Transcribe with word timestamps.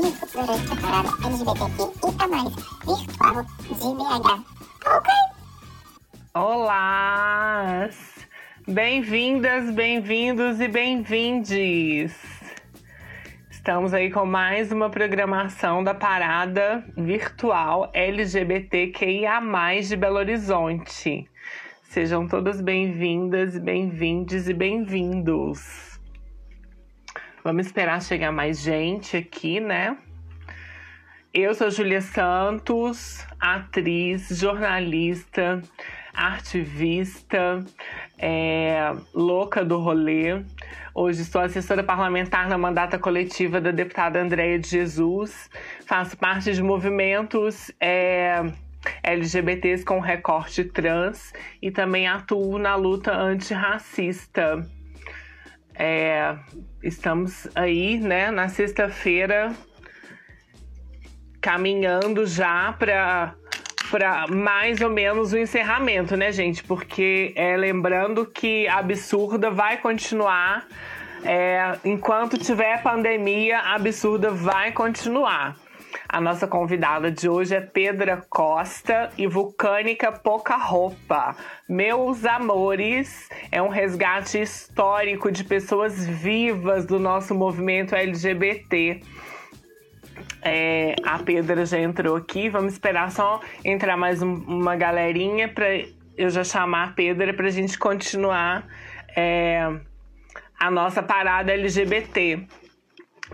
ao 0.00 0.12
projeto 0.28 0.80
Parada 0.80 1.10
LGBTQIA+, 1.26 2.26
virtual 2.86 3.44
de 3.68 3.74
BH. 3.74 4.28
Ok? 4.86 5.12
Olá! 6.32 7.90
Bem-vindas, 8.66 9.70
bem-vindos 9.74 10.58
e 10.58 10.68
bem-vindes! 10.68 12.16
Estamos 13.50 13.92
aí 13.92 14.10
com 14.10 14.24
mais 14.24 14.72
uma 14.72 14.88
programação 14.88 15.84
da 15.84 15.92
parada 15.92 16.82
virtual 16.96 17.90
LGBTQIA+, 17.92 19.38
de 19.82 19.96
Belo 19.96 20.16
Horizonte. 20.16 21.28
Sejam 21.82 22.26
todas 22.26 22.62
bem-vindas, 22.62 23.58
bem-vindes 23.58 24.48
e 24.48 24.54
bem-vindos. 24.54 25.89
Vamos 27.42 27.66
esperar 27.66 28.02
chegar 28.02 28.30
mais 28.30 28.60
gente 28.60 29.16
aqui, 29.16 29.60
né? 29.60 29.96
Eu 31.32 31.54
sou 31.54 31.70
Julia 31.70 32.02
Santos, 32.02 33.26
atriz, 33.40 34.28
jornalista, 34.28 35.62
ativista, 36.12 37.64
é, 38.18 38.92
louca 39.14 39.64
do 39.64 39.78
rolê. 39.78 40.42
Hoje 40.94 41.24
sou 41.24 41.40
assessora 41.40 41.82
parlamentar 41.82 42.46
na 42.46 42.58
mandata 42.58 42.98
coletiva 42.98 43.58
da 43.58 43.70
deputada 43.70 44.20
Andréia 44.20 44.58
de 44.58 44.68
Jesus. 44.68 45.48
Faço 45.86 46.18
parte 46.18 46.52
de 46.52 46.62
movimentos 46.62 47.72
é, 47.80 48.52
LGBTs 49.02 49.82
com 49.82 49.98
recorte 49.98 50.62
trans 50.64 51.32
e 51.62 51.70
também 51.70 52.06
atuo 52.06 52.58
na 52.58 52.76
luta 52.76 53.16
antirracista. 53.16 54.62
É, 55.74 56.36
estamos 56.82 57.48
aí, 57.54 57.98
né, 57.98 58.30
na 58.30 58.48
sexta-feira, 58.48 59.52
caminhando 61.40 62.26
já 62.26 62.72
para 62.72 63.34
para 63.90 64.28
mais 64.28 64.80
ou 64.80 64.88
menos 64.88 65.32
o 65.32 65.38
encerramento, 65.38 66.16
né, 66.16 66.30
gente? 66.30 66.62
Porque 66.62 67.32
é, 67.34 67.56
lembrando 67.56 68.24
que 68.24 68.68
a 68.68 68.78
absurda 68.78 69.50
vai 69.50 69.78
continuar. 69.78 70.64
É, 71.24 71.76
enquanto 71.84 72.38
tiver 72.38 72.80
pandemia, 72.84 73.58
a 73.58 73.74
absurda 73.74 74.30
vai 74.30 74.70
continuar. 74.70 75.56
A 76.12 76.20
nossa 76.20 76.44
convidada 76.44 77.08
de 77.08 77.28
hoje 77.28 77.54
é 77.54 77.60
Pedra 77.60 78.20
Costa 78.28 79.10
e 79.16 79.28
Vulcânica 79.28 80.10
Pouca 80.10 80.56
Roupa. 80.56 81.36
Meus 81.68 82.24
amores, 82.24 83.28
é 83.52 83.62
um 83.62 83.68
resgate 83.68 84.42
histórico 84.42 85.30
de 85.30 85.44
pessoas 85.44 86.04
vivas 86.04 86.84
do 86.84 86.98
nosso 86.98 87.32
movimento 87.32 87.94
LGBT. 87.94 89.00
É, 90.42 90.96
a 91.04 91.20
Pedra 91.20 91.64
já 91.64 91.78
entrou 91.78 92.16
aqui, 92.16 92.48
vamos 92.48 92.72
esperar 92.72 93.12
só 93.12 93.40
entrar 93.64 93.96
mais 93.96 94.20
um, 94.20 94.34
uma 94.34 94.74
galerinha 94.74 95.46
para 95.46 95.68
eu 96.18 96.28
já 96.28 96.42
chamar 96.42 96.88
a 96.88 96.92
Pedra 96.92 97.32
para 97.32 97.46
a 97.46 97.50
gente 97.50 97.78
continuar 97.78 98.66
é, 99.14 99.62
a 100.58 100.70
nossa 100.72 101.04
parada 101.04 101.52
LGBT. 101.52 102.48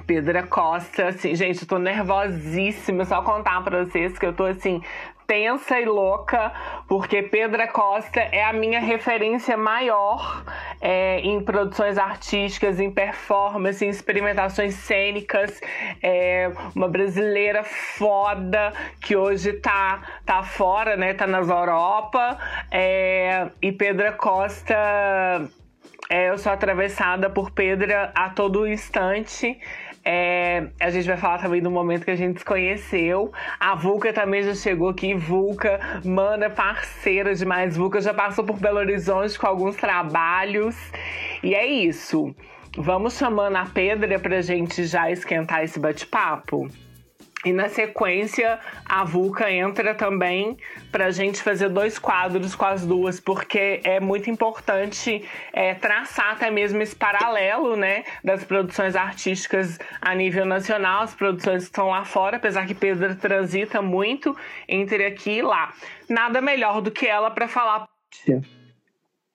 Pedra 0.07 0.43
Costa, 0.43 1.09
assim, 1.09 1.35
gente, 1.35 1.63
eu 1.63 1.69
tô 1.69 1.79
nervosíssima, 1.79 3.05
só 3.05 3.23
contar 3.23 3.63
pra 3.63 3.85
vocês 3.85 4.19
que 4.19 4.27
eu 4.27 4.33
tô 4.33 4.45
assim, 4.45 4.83
tensa 5.27 5.81
e 5.81 5.85
louca, 5.85 6.53
porque 6.89 7.23
Pedra 7.23 7.67
Costa 7.67 8.21
é 8.21 8.45
a 8.45 8.53
minha 8.53 8.81
referência 8.81 9.57
maior 9.57 10.45
é, 10.81 11.21
em 11.21 11.41
produções 11.41 11.99
artísticas, 11.99 12.79
em 12.79 12.91
performance, 12.91 13.85
em 13.85 13.89
experimentações 13.89 14.75
cênicas. 14.75 15.61
É 16.03 16.51
uma 16.75 16.89
brasileira 16.89 17.65
foda 17.65 18.73
que 19.01 19.17
hoje 19.17 19.55
tá, 19.55 20.03
tá 20.25 20.43
fora, 20.43 20.97
né? 20.97 21.15
Tá 21.15 21.27
nas 21.27 21.49
Europa. 21.49 22.39
É, 22.71 23.49
e 23.61 23.73
Pedra 23.73 24.13
Costa. 24.13 24.75
É, 26.09 26.31
eu 26.31 26.39
sou 26.39 26.53
atravessada 26.53 27.29
por 27.29 27.51
pedra 27.51 28.13
a 28.15 28.31
todo 28.31 28.67
instante. 28.67 29.59
É, 30.09 30.69
a 30.79 30.89
gente 30.89 31.05
vai 31.05 31.17
falar 31.17 31.39
também 31.39 31.61
do 31.61 31.69
momento 31.69 32.05
que 32.05 32.13
a 32.13 32.17
gente 32.17 32.39
se 32.39 32.45
conheceu. 32.45 33.33
A 33.59 33.75
Vulca 33.75 34.13
também 34.13 34.41
já 34.41 34.55
chegou 34.55 34.89
aqui. 34.89 35.13
Vulca, 35.15 35.81
mana 36.05 36.49
parceira 36.49 37.35
demais. 37.35 37.77
Vulca 37.77 38.01
já 38.01 38.15
passou 38.15 38.45
por 38.45 38.57
Belo 38.57 38.79
Horizonte 38.79 39.37
com 39.37 39.49
alguns 39.49 39.75
trabalhos. 39.75 40.77
E 41.43 41.57
é 41.57 41.67
isso. 41.67 42.33
Vamos 42.79 43.19
chamando 43.19 43.57
a 43.57 43.67
Pedra 43.67 44.21
pra 44.21 44.41
gente 44.41 44.85
já 44.85 45.11
esquentar 45.11 45.65
esse 45.65 45.81
bate-papo? 45.81 46.69
E 47.45 47.53
na 47.53 47.69
sequência, 47.69 48.59
a 48.85 49.05
Vulca 49.05 49.51
entra 49.51 49.95
também 49.95 50.57
para 50.91 51.07
a 51.07 51.11
gente 51.11 51.43
fazer 51.43 51.69
dois 51.69 51.99
quadros 51.99 52.55
com 52.55 52.65
as 52.65 52.85
duas, 52.85 53.21
porque 53.21 53.81
é 53.85 54.01
muito 54.01 54.31
importante 54.31 55.23
é, 55.53 55.75
traçar 55.75 56.33
até 56.33 56.51
mesmo 56.51 56.81
esse 56.83 56.97
paralelo 56.97 57.77
né, 57.77 58.05
das 58.25 58.43
produções 58.43 58.97
artísticas 58.97 59.79
a 60.01 60.15
nível 60.15 60.45
nacional, 60.47 61.03
as 61.03 61.15
produções 61.15 61.65
que 61.65 61.69
estão 61.69 61.91
lá 61.91 62.05
fora, 62.05 62.39
apesar 62.39 62.67
que 62.67 62.75
Pedro 62.75 63.15
transita 63.15 63.83
muito 63.83 64.37
entre 64.67 65.05
aqui 65.05 65.39
e 65.39 65.43
lá. 65.43 65.73
Nada 66.09 66.41
melhor 66.41 66.81
do 66.81 66.91
que 66.91 67.07
ela 67.07 67.31
para 67.31 67.47
falar. 67.47 67.87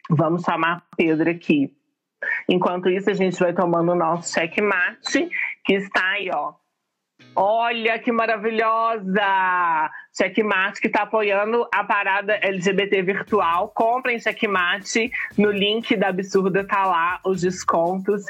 Vamos 0.10 0.42
chamar 0.44 0.84
Pedro 0.98 1.30
aqui. 1.30 1.74
Enquanto 2.50 2.90
isso, 2.90 3.10
a 3.10 3.14
gente 3.14 3.40
vai 3.40 3.54
tomando 3.54 3.94
o 3.94 3.96
nosso 3.96 4.34
checkmate, 4.34 5.30
que 5.64 5.74
está 5.74 6.06
aí, 6.10 6.30
ó 6.34 6.61
Olha 7.36 7.98
que 8.00 8.12
maravilhosa! 8.12 9.90
Checkmate 10.14 10.82
que 10.82 10.88
está 10.88 11.04
apoiando 11.04 11.66
a 11.74 11.84
parada 11.84 12.38
LGBT 12.42 13.02
virtual. 13.02 13.70
Comprem 13.70 14.20
Checkmate. 14.20 15.10
No 15.38 15.52
link 15.52 15.96
da 15.96 16.10
Absurda 16.10 16.66
tá 16.66 16.86
lá 16.86 17.20
os 17.24 17.42
descontos. 17.42 18.24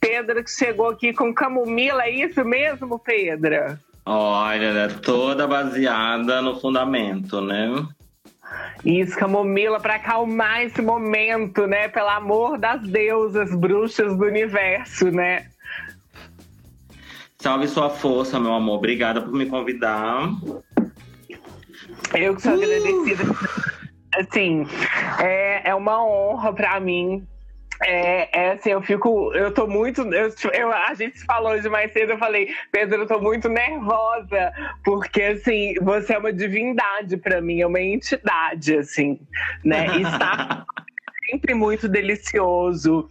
Pedra 0.00 0.42
que 0.42 0.50
chegou 0.50 0.88
aqui 0.88 1.12
com 1.12 1.34
camomila, 1.34 2.04
é 2.04 2.10
isso 2.10 2.42
mesmo, 2.44 2.98
Pedra? 2.98 3.78
Olha, 4.06 4.66
é 4.66 4.88
toda 4.88 5.46
baseada 5.46 6.40
no 6.40 6.58
fundamento, 6.58 7.40
né? 7.40 7.86
Isso, 8.84 9.18
camomila 9.18 9.80
para 9.80 9.96
acalmar 9.96 10.62
esse 10.62 10.80
momento, 10.80 11.66
né? 11.66 11.88
Pelo 11.88 12.08
amor 12.08 12.56
das 12.56 12.80
deusas, 12.82 13.52
bruxas 13.54 14.16
do 14.16 14.24
universo, 14.24 15.10
né? 15.10 15.46
Salve 17.46 17.68
sua 17.68 17.88
força, 17.88 18.40
meu 18.40 18.52
amor. 18.52 18.78
Obrigada 18.78 19.22
por 19.22 19.32
me 19.32 19.46
convidar. 19.46 20.30
Eu 22.12 22.34
que 22.34 22.42
sou 22.42 22.50
uh! 22.50 22.56
agradecida. 22.56 23.22
Assim, 24.16 24.66
é, 25.22 25.70
é 25.70 25.72
uma 25.72 26.04
honra 26.04 26.52
para 26.52 26.80
mim 26.80 27.24
é, 27.84 28.28
é, 28.36 28.52
assim, 28.54 28.70
eu 28.70 28.82
fico, 28.82 29.32
eu 29.32 29.54
tô 29.54 29.68
muito, 29.68 30.02
eu, 30.12 30.34
eu, 30.54 30.72
a 30.72 30.92
gente 30.94 31.24
falou 31.24 31.52
hoje 31.52 31.68
mais 31.68 31.92
cedo, 31.92 32.12
eu 32.12 32.18
falei, 32.18 32.48
Pedro, 32.72 33.02
eu 33.02 33.06
tô 33.06 33.20
muito 33.20 33.48
nervosa, 33.48 34.52
porque 34.82 35.22
assim, 35.22 35.74
você 35.82 36.14
é 36.14 36.18
uma 36.18 36.32
divindade 36.32 37.16
para 37.16 37.40
mim, 37.40 37.60
é 37.60 37.66
uma 37.66 37.80
entidade, 37.80 38.76
assim, 38.76 39.20
né? 39.64 39.86
E 39.98 40.02
está 40.02 40.66
sempre 41.30 41.54
muito 41.54 41.88
delicioso. 41.88 43.08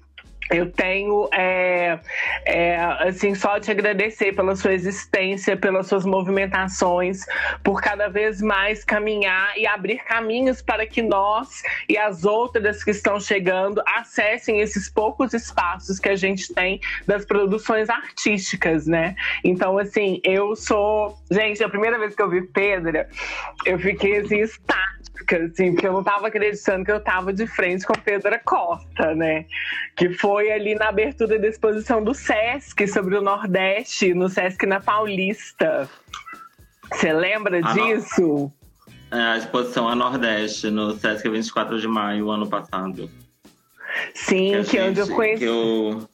Eu 0.51 0.71
tenho, 0.71 1.27
é, 1.33 1.99
é, 2.45 2.75
assim, 2.99 3.33
só 3.33 3.59
te 3.59 3.71
agradecer 3.71 4.35
pela 4.35 4.55
sua 4.55 4.73
existência, 4.73 5.57
pelas 5.57 5.87
suas 5.87 6.05
movimentações, 6.05 7.25
por 7.63 7.81
cada 7.81 8.07
vez 8.07 8.41
mais 8.41 8.83
caminhar 8.83 9.57
e 9.57 9.65
abrir 9.65 9.97
caminhos 10.03 10.61
para 10.61 10.85
que 10.85 11.01
nós 11.01 11.63
e 11.89 11.97
as 11.97 12.25
outras 12.25 12.83
que 12.83 12.91
estão 12.91 13.19
chegando 13.19 13.81
acessem 13.87 14.59
esses 14.59 14.89
poucos 14.89 15.33
espaços 15.33 15.99
que 15.99 16.09
a 16.09 16.15
gente 16.15 16.53
tem 16.53 16.79
das 17.07 17.25
produções 17.25 17.89
artísticas, 17.89 18.85
né? 18.85 19.15
Então, 19.43 19.77
assim, 19.77 20.21
eu 20.23 20.55
sou. 20.55 21.17
Gente, 21.31 21.63
a 21.63 21.69
primeira 21.69 21.97
vez 21.97 22.15
que 22.15 22.21
eu 22.21 22.29
vi 22.29 22.43
Pedra, 22.43 23.09
eu 23.65 23.79
fiquei 23.79 24.17
assim, 24.17 24.39
estática 24.39 24.95
assim, 25.33 25.71
porque 25.73 25.87
eu 25.87 25.93
não 25.93 26.01
estava 26.01 26.27
acreditando 26.27 26.85
que 26.85 26.91
eu 26.91 26.97
estava 26.97 27.33
de 27.33 27.47
frente 27.47 27.85
com 27.85 27.93
Pedra 27.93 28.39
Costa, 28.39 29.15
né? 29.15 29.45
Que 29.95 30.13
foi 30.13 30.34
ali 30.37 30.75
na 30.75 30.89
abertura 30.89 31.39
da 31.39 31.47
exposição 31.47 32.03
do 32.03 32.13
Sesc 32.13 32.87
sobre 32.87 33.15
o 33.15 33.21
Nordeste, 33.21 34.13
no 34.13 34.29
Sesc 34.29 34.65
na 34.65 34.79
Paulista. 34.79 35.89
Você 36.91 37.13
lembra 37.13 37.59
a 37.59 37.73
disso? 37.73 38.21
No... 38.21 38.53
É, 39.11 39.21
a 39.21 39.37
exposição 39.37 39.87
a 39.87 39.95
Nordeste, 39.95 40.69
no 40.69 40.95
Sesc 40.97 41.29
24 41.29 41.79
de 41.79 41.87
maio, 41.87 42.29
ano 42.29 42.47
passado. 42.47 43.09
Sim, 44.13 44.63
que, 44.63 44.71
que 44.71 44.77
é 44.77 44.89
onde 44.89 44.99
eu 44.99 45.07
conheci. 45.07 45.39
Que 45.39 45.45
eu, 45.45 46.09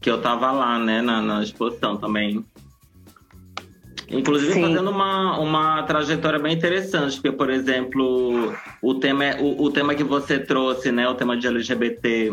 que 0.00 0.10
eu 0.10 0.20
tava 0.20 0.50
lá, 0.52 0.78
né, 0.78 1.02
na, 1.02 1.20
na 1.20 1.42
exposição 1.42 1.96
também. 1.96 2.44
Inclusive 4.08 4.52
Sim. 4.52 4.62
fazendo 4.62 4.90
uma, 4.90 5.38
uma 5.38 5.82
trajetória 5.82 6.38
bem 6.38 6.54
interessante, 6.54 7.16
porque, 7.16 7.32
por 7.32 7.50
exemplo, 7.50 8.54
o 8.80 8.94
tema, 8.94 9.24
é, 9.24 9.40
o, 9.40 9.62
o 9.62 9.70
tema 9.70 9.94
que 9.94 10.04
você 10.04 10.38
trouxe, 10.38 10.92
né, 10.92 11.08
o 11.08 11.14
tema 11.14 11.36
de 11.36 11.48
LGBT 11.48 12.32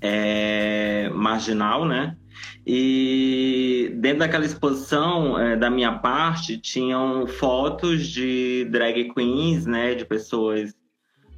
é, 0.00 1.10
marginal, 1.14 1.84
né? 1.84 2.16
E 2.66 3.92
dentro 3.96 4.20
daquela 4.20 4.44
exposição, 4.44 5.38
é, 5.38 5.56
da 5.56 5.70
minha 5.70 5.98
parte, 5.98 6.58
tinham 6.58 7.26
fotos 7.26 8.06
de 8.06 8.66
drag 8.70 9.12
queens, 9.12 9.66
né, 9.66 9.94
de 9.94 10.04
pessoas 10.04 10.74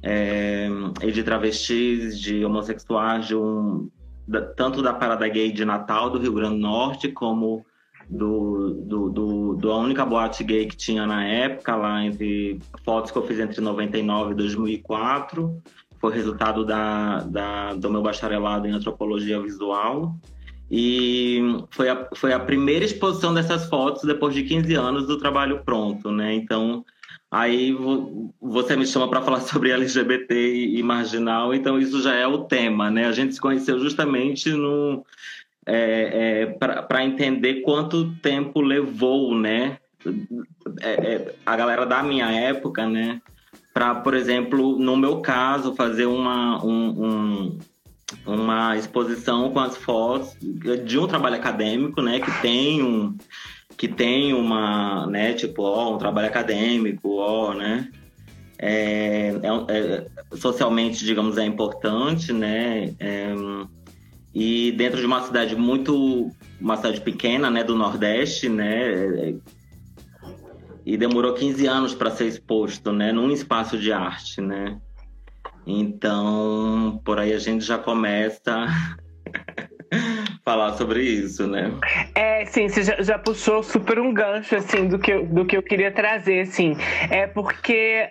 é, 0.01 0.67
e 1.01 1.11
de 1.11 1.23
travestis, 1.23 2.19
de 2.19 2.43
homossexuais, 2.43 3.25
de 3.25 3.35
um, 3.35 3.89
da, 4.27 4.41
tanto 4.41 4.81
da 4.81 4.93
Parada 4.93 5.27
Gay 5.27 5.51
de 5.51 5.63
Natal, 5.63 6.09
do 6.09 6.19
Rio 6.19 6.33
Grande 6.33 6.55
do 6.55 6.61
Norte, 6.61 7.07
como 7.09 7.65
do, 8.09 8.73
do, 8.85 9.09
do, 9.09 9.53
do, 9.55 9.77
única 9.77 10.05
boate 10.05 10.43
gay 10.43 10.65
que 10.67 10.75
tinha 10.75 11.05
na 11.05 11.25
época, 11.25 11.75
lá 11.75 12.03
entre 12.05 12.59
fotos 12.83 13.11
que 13.11 13.17
eu 13.17 13.25
fiz 13.25 13.39
entre 13.39 13.61
99 13.61 14.33
e 14.33 14.35
2004. 14.35 15.61
Foi 16.03 16.13
resultado 16.13 16.65
da, 16.65 17.19
da, 17.19 17.73
do 17.75 17.89
meu 17.89 18.01
bacharelado 18.01 18.67
em 18.67 18.71
antropologia 18.71 19.39
visual. 19.39 20.13
E 20.69 21.39
foi 21.71 21.87
a, 21.87 22.09
foi 22.13 22.33
a 22.33 22.39
primeira 22.41 22.83
exposição 22.83 23.33
dessas 23.33 23.69
fotos 23.69 24.03
depois 24.03 24.35
de 24.35 24.43
15 24.43 24.75
anos 24.75 25.07
do 25.07 25.17
trabalho 25.17 25.63
pronto, 25.63 26.11
né? 26.11 26.33
Então, 26.33 26.83
aí 27.31 27.73
você 28.41 28.75
me 28.75 28.85
chama 28.85 29.09
para 29.09 29.21
falar 29.21 29.39
sobre 29.47 29.71
LGBT 29.71 30.75
e 30.75 30.83
marginal, 30.83 31.53
então 31.53 31.79
isso 31.79 32.01
já 32.01 32.15
é 32.15 32.27
o 32.27 32.39
tema, 32.39 32.91
né? 32.91 33.07
A 33.07 33.13
gente 33.13 33.33
se 33.35 33.39
conheceu 33.39 33.79
justamente 33.79 34.51
no 34.51 35.05
é, 35.65 36.41
é, 36.41 36.45
para 36.81 37.05
entender 37.05 37.61
quanto 37.61 38.13
tempo 38.15 38.59
levou, 38.59 39.33
né? 39.33 39.77
É, 40.81 40.91
é, 40.91 41.35
a 41.45 41.55
galera 41.55 41.85
da 41.85 42.03
minha 42.03 42.29
época, 42.29 42.85
né? 42.85 43.21
Para, 43.73 43.95
por 43.95 44.13
exemplo, 44.13 44.77
no 44.77 44.95
meu 44.95 45.19
caso, 45.19 45.75
fazer 45.75 46.05
uma, 46.05 46.63
um, 46.63 47.05
um, 47.05 47.59
uma 48.25 48.77
exposição 48.77 49.49
com 49.51 49.59
as 49.59 49.75
fotos 49.75 50.35
de 50.85 50.99
um 50.99 51.07
trabalho 51.07 51.35
acadêmico, 51.35 52.01
né? 52.01 52.19
Que 52.19 52.31
tem 52.41 52.83
um 52.83 53.17
que 53.75 53.87
tem 53.87 54.33
uma, 54.33 55.07
né? 55.07 55.33
Tipo, 55.33 55.63
ó, 55.63 55.95
um 55.95 55.97
trabalho 55.97 56.27
acadêmico, 56.27 57.17
ó, 57.17 57.53
né? 57.55 57.89
É, 58.59 59.33
é, 59.41 59.75
é 59.75 60.37
socialmente, 60.37 61.03
digamos, 61.03 61.37
é 61.37 61.45
importante, 61.45 62.31
né? 62.31 62.93
É, 62.99 63.33
e 64.33 64.71
dentro 64.71 64.99
de 64.99 65.05
uma 65.05 65.21
cidade 65.21 65.55
muito 65.55 66.31
uma 66.59 66.75
cidade 66.77 67.01
pequena 67.01 67.51
né 67.51 67.63
do 67.63 67.75
nordeste 67.75 68.49
né 68.49 69.35
e 70.85 70.97
demorou 70.97 71.33
15 71.33 71.65
anos 71.67 71.93
para 71.93 72.11
ser 72.11 72.27
exposto 72.27 72.91
né 72.91 73.11
num 73.11 73.31
espaço 73.31 73.77
de 73.77 73.91
arte 73.91 74.41
né 74.41 74.79
então 75.65 77.01
por 77.05 77.19
aí 77.19 77.33
a 77.33 77.39
gente 77.39 77.63
já 77.63 77.77
começa 77.77 78.67
falar 80.43 80.73
sobre 80.73 81.01
isso, 81.01 81.47
né? 81.47 81.71
É, 82.15 82.45
sim, 82.45 82.67
você 82.67 82.83
já, 82.83 83.01
já, 83.01 83.17
puxou 83.17 83.63
super 83.63 83.99
um 83.99 84.13
gancho, 84.13 84.55
assim, 84.55 84.87
do 84.87 84.99
que, 84.99 85.17
do 85.19 85.45
que 85.45 85.55
eu 85.55 85.63
queria 85.63 85.91
trazer, 85.91 86.41
assim. 86.41 86.75
É 87.09 87.27
porque 87.27 88.09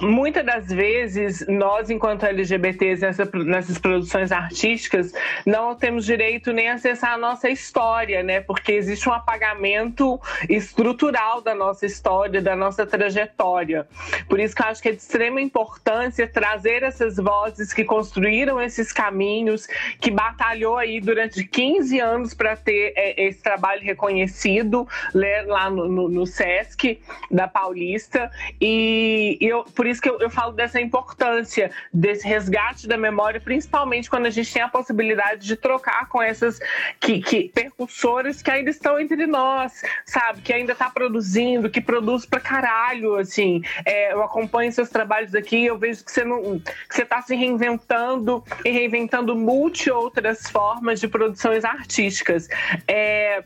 muitas 0.00 0.44
das 0.44 0.66
vezes, 0.66 1.46
nós, 1.48 1.90
enquanto 1.90 2.24
LGBTs, 2.24 3.02
nessa, 3.02 3.28
nessas 3.44 3.78
produções 3.78 4.32
artísticas, 4.32 5.12
não 5.44 5.74
temos 5.74 6.04
direito 6.04 6.52
nem 6.52 6.68
a 6.68 6.74
acessar 6.74 7.14
a 7.14 7.18
nossa 7.18 7.48
história, 7.48 8.22
né? 8.22 8.40
Porque 8.40 8.72
existe 8.72 9.08
um 9.08 9.12
apagamento 9.12 10.20
estrutural 10.48 11.40
da 11.40 11.54
nossa 11.54 11.86
história, 11.86 12.40
da 12.40 12.56
nossa 12.56 12.86
trajetória. 12.86 13.86
Por 14.28 14.40
isso 14.40 14.54
que 14.54 14.62
eu 14.62 14.66
acho 14.66 14.82
que 14.82 14.88
é 14.88 14.92
de 14.92 14.98
extrema 14.98 15.40
importância 15.40 16.26
trazer 16.26 16.82
essas 16.82 17.16
vozes 17.16 17.72
que 17.72 17.84
construíram 17.84 18.60
esses 18.60 18.92
caminhos, 18.92 19.66
que 20.00 20.10
batalhou 20.10 20.76
aí 20.76 21.00
durante 21.00 21.44
15 21.44 21.98
anos 22.00 22.34
para 22.34 22.56
ter 22.56 22.92
é, 22.96 23.26
esse 23.26 23.42
trabalho 23.42 23.82
reconhecido 23.82 24.86
né, 25.14 25.42
lá 25.42 25.68
no, 25.68 25.88
no, 25.88 26.08
no 26.08 26.26
SESC 26.26 27.00
da 27.30 27.48
Paulista. 27.48 28.30
E 28.60 29.19
e, 29.20 29.38
eu, 29.40 29.64
por 29.64 29.86
isso 29.86 30.00
que 30.00 30.08
eu, 30.08 30.18
eu 30.20 30.30
falo 30.30 30.52
dessa 30.52 30.80
importância 30.80 31.70
desse 31.92 32.26
resgate 32.26 32.86
da 32.86 32.96
memória, 32.96 33.40
principalmente 33.40 34.08
quando 34.08 34.26
a 34.26 34.30
gente 34.30 34.52
tem 34.52 34.62
a 34.62 34.68
possibilidade 34.68 35.46
de 35.46 35.56
trocar 35.56 36.08
com 36.08 36.22
essas 36.22 36.58
que, 36.98 37.20
que 37.20 37.48
percussoras 37.48 38.42
que 38.42 38.50
ainda 38.50 38.70
estão 38.70 38.98
entre 38.98 39.26
nós, 39.26 39.82
sabe? 40.04 40.40
Que 40.42 40.52
ainda 40.52 40.72
está 40.72 40.90
produzindo, 40.90 41.70
que 41.70 41.80
produz 41.80 42.24
pra 42.24 42.40
caralho, 42.40 43.16
assim. 43.16 43.62
É, 43.84 44.12
eu 44.12 44.22
acompanho 44.22 44.72
seus 44.72 44.88
trabalhos 44.88 45.34
aqui, 45.34 45.64
eu 45.64 45.78
vejo 45.78 46.04
que 46.04 46.10
você 46.10 46.24
não, 46.24 46.58
que 46.60 46.94
você 46.94 47.02
está 47.02 47.20
se 47.22 47.34
reinventando 47.34 48.44
e 48.64 48.70
reinventando 48.70 49.34
multi 49.36 49.90
outras 49.90 50.48
formas 50.50 51.00
de 51.00 51.08
produções 51.08 51.64
artísticas. 51.64 52.48
É, 52.86 53.44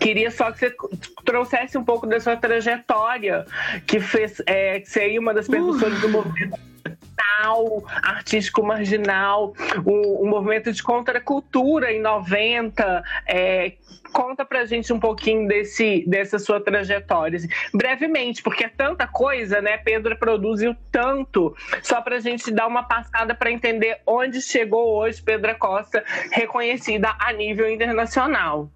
Queria 0.00 0.30
só 0.30 0.50
que 0.50 0.58
você 0.58 0.74
trouxesse 1.24 1.78
um 1.78 1.84
pouco 1.84 2.06
da 2.06 2.20
sua 2.20 2.36
trajetória, 2.36 3.44
que 3.86 4.00
fez 4.00 4.42
é, 4.46 4.80
que 4.80 4.98
é 4.98 5.18
uma 5.18 5.34
das 5.34 5.48
percussoras 5.48 5.98
uh. 5.98 6.00
do 6.00 6.08
movimento 6.08 6.58
marginal, 7.44 7.84
artístico 8.02 8.62
marginal, 8.62 9.54
um, 9.86 10.24
um, 10.24 10.28
movimento 10.28 10.72
de 10.72 10.82
contracultura 10.82 11.92
em 11.92 12.00
90. 12.00 13.02
É, 13.26 13.72
conta 14.12 14.44
pra 14.44 14.64
gente 14.64 14.92
um 14.92 15.00
pouquinho 15.00 15.48
desse, 15.48 16.04
dessa 16.06 16.38
sua 16.38 16.60
trajetória. 16.60 17.36
Assim, 17.36 17.48
brevemente, 17.72 18.42
porque 18.42 18.64
é 18.64 18.68
tanta 18.68 19.06
coisa, 19.06 19.60
né? 19.60 19.76
Pedro 19.78 20.16
produziu 20.16 20.76
tanto, 20.90 21.54
só 21.82 22.00
pra 22.00 22.20
gente 22.20 22.50
dar 22.50 22.66
uma 22.66 22.84
passada 22.84 23.34
para 23.34 23.50
entender 23.50 24.00
onde 24.06 24.40
chegou 24.40 24.96
hoje 24.96 25.22
Pedra 25.22 25.54
Costa, 25.54 26.04
reconhecida 26.30 27.14
a 27.18 27.32
nível 27.32 27.68
internacional. 27.68 28.70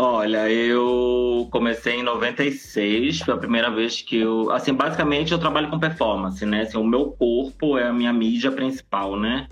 Olha, 0.00 0.48
eu 0.48 1.48
comecei 1.50 1.94
em 1.96 2.04
96, 2.04 3.18
foi 3.18 3.34
a 3.34 3.36
primeira 3.36 3.68
vez 3.68 4.00
que 4.00 4.18
eu. 4.18 4.48
Assim, 4.52 4.72
basicamente 4.72 5.32
eu 5.32 5.40
trabalho 5.40 5.68
com 5.68 5.76
performance, 5.76 6.46
né? 6.46 6.60
Assim, 6.62 6.78
o 6.78 6.84
meu 6.84 7.10
corpo 7.10 7.76
é 7.76 7.88
a 7.88 7.92
minha 7.92 8.12
mídia 8.12 8.52
principal, 8.52 9.18
né? 9.18 9.48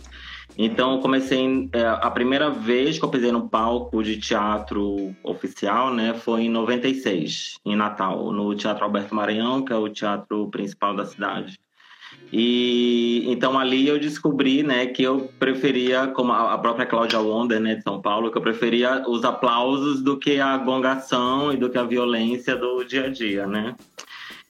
Então 0.56 0.94
eu 0.94 1.00
comecei. 1.00 1.68
É, 1.72 1.84
a 1.88 2.08
primeira 2.12 2.48
vez 2.48 2.96
que 2.96 3.04
eu 3.04 3.08
pisei 3.08 3.32
no 3.32 3.48
palco 3.48 4.04
de 4.04 4.18
teatro 4.18 5.12
oficial, 5.24 5.92
né? 5.92 6.14
Foi 6.14 6.42
em 6.42 6.48
96, 6.48 7.58
em 7.64 7.74
Natal, 7.74 8.30
no 8.30 8.54
Teatro 8.54 8.84
Alberto 8.84 9.16
Maranhão, 9.16 9.64
que 9.64 9.72
é 9.72 9.76
o 9.76 9.88
teatro 9.88 10.48
principal 10.48 10.94
da 10.94 11.04
cidade. 11.04 11.58
E 12.32 13.24
então 13.26 13.58
ali 13.58 13.86
eu 13.86 13.98
descobri, 13.98 14.62
né, 14.62 14.86
que 14.86 15.02
eu 15.02 15.30
preferia, 15.38 16.08
como 16.08 16.32
a 16.32 16.58
própria 16.58 16.86
Cláudia 16.86 17.20
Wonder, 17.20 17.60
né, 17.60 17.76
de 17.76 17.82
São 17.82 18.00
Paulo, 18.00 18.30
que 18.30 18.38
eu 18.38 18.42
preferia 18.42 19.04
os 19.08 19.24
aplausos 19.24 20.02
do 20.02 20.18
que 20.18 20.40
a 20.40 20.56
gongação 20.56 21.52
e 21.52 21.56
do 21.56 21.70
que 21.70 21.78
a 21.78 21.84
violência 21.84 22.56
do 22.56 22.84
dia 22.84 23.04
a 23.04 23.08
dia, 23.08 23.46
né? 23.46 23.74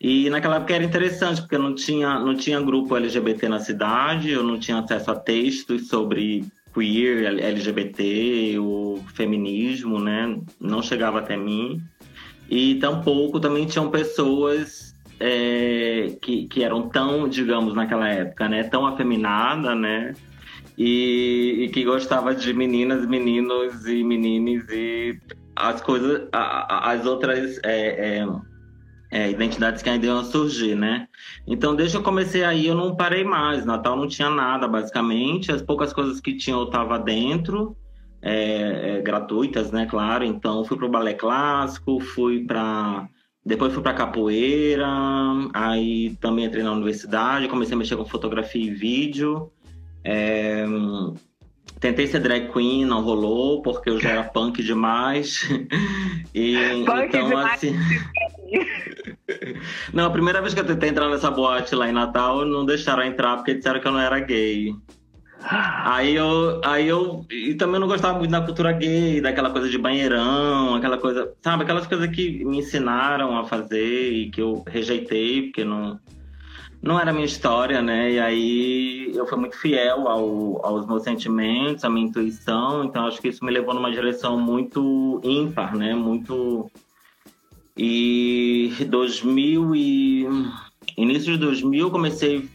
E 0.00 0.28
naquela 0.30 0.56
época 0.56 0.74
era 0.74 0.84
interessante, 0.84 1.40
porque 1.40 1.56
não 1.56 1.74
tinha, 1.74 2.18
não 2.18 2.34
tinha 2.34 2.60
grupo 2.60 2.96
LGBT 2.96 3.48
na 3.48 3.60
cidade, 3.60 4.30
eu 4.30 4.42
não 4.42 4.58
tinha 4.58 4.78
acesso 4.78 5.10
a 5.10 5.16
textos 5.16 5.88
sobre 5.88 6.44
queer, 6.74 7.24
LGBT, 7.24 8.58
o 8.58 9.02
feminismo, 9.14 9.98
né? 9.98 10.38
Não 10.60 10.82
chegava 10.82 11.20
até 11.20 11.36
mim. 11.36 11.80
E 12.48 12.76
tampouco 12.76 13.40
também 13.40 13.66
tinham 13.66 13.90
pessoas 13.90 14.94
é, 15.18 16.16
que, 16.20 16.46
que 16.46 16.62
eram 16.62 16.88
tão, 16.88 17.28
digamos, 17.28 17.74
naquela 17.74 18.08
época, 18.08 18.48
né, 18.48 18.64
tão 18.64 18.86
afeminada, 18.86 19.74
né, 19.74 20.14
e, 20.76 21.64
e 21.64 21.68
que 21.70 21.84
gostava 21.84 22.34
de 22.34 22.52
meninas, 22.52 23.06
meninos 23.06 23.86
e 23.86 24.04
menines 24.04 24.68
e 24.68 25.18
as 25.54 25.80
coisas, 25.80 26.28
as 26.32 27.06
outras 27.06 27.58
é, 27.64 28.18
é, 28.18 28.26
é, 29.10 29.30
identidades 29.30 29.82
que 29.82 29.88
ainda 29.88 30.06
iam 30.06 30.22
surgir, 30.22 30.74
né? 30.74 31.08
Então, 31.46 31.74
desde 31.74 31.96
que 31.96 32.00
eu 32.00 32.04
comecei 32.04 32.44
aí, 32.44 32.66
eu 32.66 32.74
não 32.74 32.94
parei 32.94 33.24
mais. 33.24 33.64
Natal 33.64 33.96
não 33.96 34.06
tinha 34.06 34.28
nada, 34.28 34.68
basicamente. 34.68 35.50
As 35.50 35.62
poucas 35.62 35.94
coisas 35.94 36.20
que 36.20 36.36
tinham 36.36 36.60
eu 36.60 36.66
estava 36.66 36.98
dentro, 36.98 37.74
é, 38.20 38.98
é, 38.98 39.02
gratuitas, 39.02 39.72
né? 39.72 39.86
Claro. 39.86 40.24
Então, 40.24 40.62
fui 40.62 40.76
para 40.76 40.86
o 40.86 40.90
balé 40.90 41.14
clássico, 41.14 42.00
fui 42.00 42.44
para 42.44 43.08
depois 43.46 43.72
fui 43.72 43.80
para 43.80 43.94
capoeira, 43.94 44.88
aí 45.54 46.16
também 46.20 46.46
entrei 46.46 46.64
na 46.64 46.72
universidade, 46.72 47.46
comecei 47.46 47.76
a 47.76 47.78
mexer 47.78 47.96
com 47.96 48.04
fotografia 48.04 48.60
e 48.60 48.74
vídeo. 48.74 49.52
É, 50.02 50.66
tentei 51.78 52.08
ser 52.08 52.18
drag 52.18 52.52
queen, 52.52 52.84
não 52.84 53.02
rolou, 53.02 53.62
porque 53.62 53.88
eu 53.88 54.00
já 54.00 54.10
era 54.10 54.24
punk 54.24 54.60
demais. 54.64 55.48
e, 56.34 56.56
punk 56.84 57.04
então, 57.06 57.28
demais. 57.28 57.52
assim. 57.52 57.76
não, 59.94 60.06
a 60.06 60.10
primeira 60.10 60.40
vez 60.40 60.52
que 60.52 60.58
eu 60.58 60.66
tentei 60.66 60.88
entrar 60.88 61.08
nessa 61.08 61.30
boate 61.30 61.72
lá 61.76 61.88
em 61.88 61.92
Natal, 61.92 62.44
não 62.44 62.66
deixaram 62.66 63.04
entrar 63.04 63.36
porque 63.36 63.54
disseram 63.54 63.78
que 63.78 63.86
eu 63.86 63.92
não 63.92 64.00
era 64.00 64.18
gay. 64.18 64.74
Aí 65.48 66.16
eu, 66.16 66.60
aí 66.64 66.88
eu 66.88 67.24
e 67.30 67.54
também 67.54 67.80
não 67.80 67.86
gostava 67.86 68.18
muito 68.18 68.30
da 68.30 68.40
cultura 68.40 68.72
gay, 68.72 69.20
daquela 69.20 69.50
coisa 69.50 69.68
de 69.68 69.78
banheirão, 69.78 70.74
aquela 70.74 70.98
coisa, 70.98 71.32
sabe, 71.40 71.62
aquelas 71.62 71.86
coisas 71.86 72.08
que 72.10 72.44
me 72.44 72.58
ensinaram 72.58 73.38
a 73.38 73.44
fazer 73.44 74.12
e 74.12 74.30
que 74.30 74.42
eu 74.42 74.64
rejeitei 74.66 75.42
porque 75.42 75.64
não 75.64 76.00
não 76.82 77.00
era 77.00 77.12
minha 77.12 77.24
história, 77.24 77.82
né? 77.82 78.12
E 78.12 78.20
aí 78.20 79.12
eu 79.14 79.26
fui 79.26 79.38
muito 79.38 79.58
fiel 79.58 80.08
ao, 80.08 80.64
aos 80.64 80.86
meus 80.86 81.02
sentimentos, 81.02 81.84
à 81.84 81.90
minha 81.90 82.06
intuição, 82.06 82.84
então 82.84 83.06
acho 83.06 83.20
que 83.20 83.28
isso 83.28 83.44
me 83.44 83.50
levou 83.50 83.74
numa 83.74 83.90
direção 83.90 84.38
muito 84.38 85.20
ímpar, 85.24 85.76
né? 85.76 85.94
Muito. 85.94 86.70
E 87.76 88.72
2000 88.88 89.74
e. 89.74 90.26
Início 90.96 91.32
de 91.32 91.38
2000 91.38 91.90
comecei 91.90 92.48